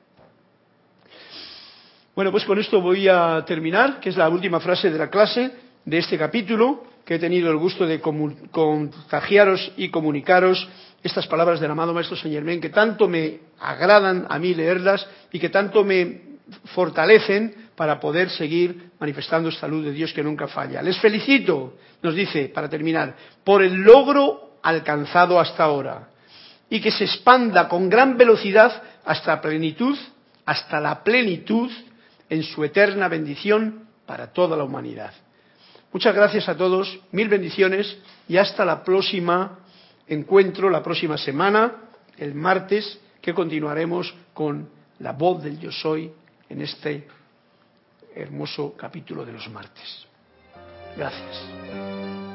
Bueno, 2.14 2.32
pues 2.32 2.44
con 2.44 2.58
esto 2.58 2.80
voy 2.80 3.08
a 3.08 3.44
terminar, 3.46 4.00
que 4.00 4.08
es 4.08 4.16
la 4.16 4.28
última 4.28 4.60
frase 4.60 4.90
de 4.90 4.98
la 4.98 5.08
clase 5.08 5.52
de 5.84 5.98
este 5.98 6.18
capítulo, 6.18 6.84
que 7.04 7.14
he 7.14 7.18
tenido 7.18 7.50
el 7.50 7.56
gusto 7.56 7.86
de 7.86 8.00
contagiaros 8.00 9.72
y 9.76 9.88
comunicaros 9.88 10.68
estas 11.02 11.26
palabras 11.26 11.60
del 11.60 11.70
amado 11.70 11.94
Maestro 11.94 12.16
Señor 12.16 12.42
Men, 12.42 12.60
que 12.60 12.70
tanto 12.70 13.08
me 13.08 13.38
agradan 13.60 14.26
a 14.28 14.38
mí 14.38 14.52
leerlas 14.52 15.06
y 15.32 15.38
que 15.38 15.48
tanto 15.48 15.84
me 15.84 16.22
fortalecen 16.74 17.70
para 17.76 18.00
poder 18.00 18.30
seguir 18.30 18.90
manifestando 18.98 19.48
esta 19.48 19.68
luz 19.68 19.84
de 19.84 19.92
Dios 19.92 20.12
que 20.12 20.22
nunca 20.22 20.48
falla. 20.48 20.82
Les 20.82 20.98
felicito, 20.98 21.78
nos 22.02 22.14
dice, 22.14 22.48
para 22.48 22.68
terminar, 22.68 23.14
por 23.44 23.62
el 23.62 23.74
logro 23.74 24.47
alcanzado 24.62 25.40
hasta 25.40 25.64
ahora 25.64 26.08
y 26.70 26.80
que 26.80 26.90
se 26.90 27.04
expanda 27.04 27.68
con 27.68 27.88
gran 27.88 28.16
velocidad 28.16 28.82
hasta 29.04 29.40
plenitud, 29.40 29.96
hasta 30.44 30.80
la 30.80 31.02
plenitud 31.02 31.70
en 32.28 32.42
su 32.42 32.64
eterna 32.64 33.08
bendición 33.08 33.88
para 34.06 34.32
toda 34.32 34.56
la 34.56 34.64
humanidad. 34.64 35.12
Muchas 35.92 36.14
gracias 36.14 36.48
a 36.48 36.56
todos, 36.56 36.98
mil 37.12 37.28
bendiciones 37.28 37.96
y 38.28 38.36
hasta 38.36 38.64
la 38.64 38.84
próxima 38.84 39.58
encuentro, 40.06 40.68
la 40.68 40.82
próxima 40.82 41.16
semana, 41.16 41.72
el 42.18 42.34
martes, 42.34 43.00
que 43.22 43.34
continuaremos 43.34 44.14
con 44.34 44.68
la 44.98 45.12
voz 45.12 45.42
del 45.42 45.58
yo 45.58 45.72
soy 45.72 46.10
en 46.48 46.60
este 46.60 47.06
hermoso 48.14 48.74
capítulo 48.76 49.24
de 49.24 49.32
los 49.32 49.48
martes. 49.48 50.06
Gracias. 50.96 52.27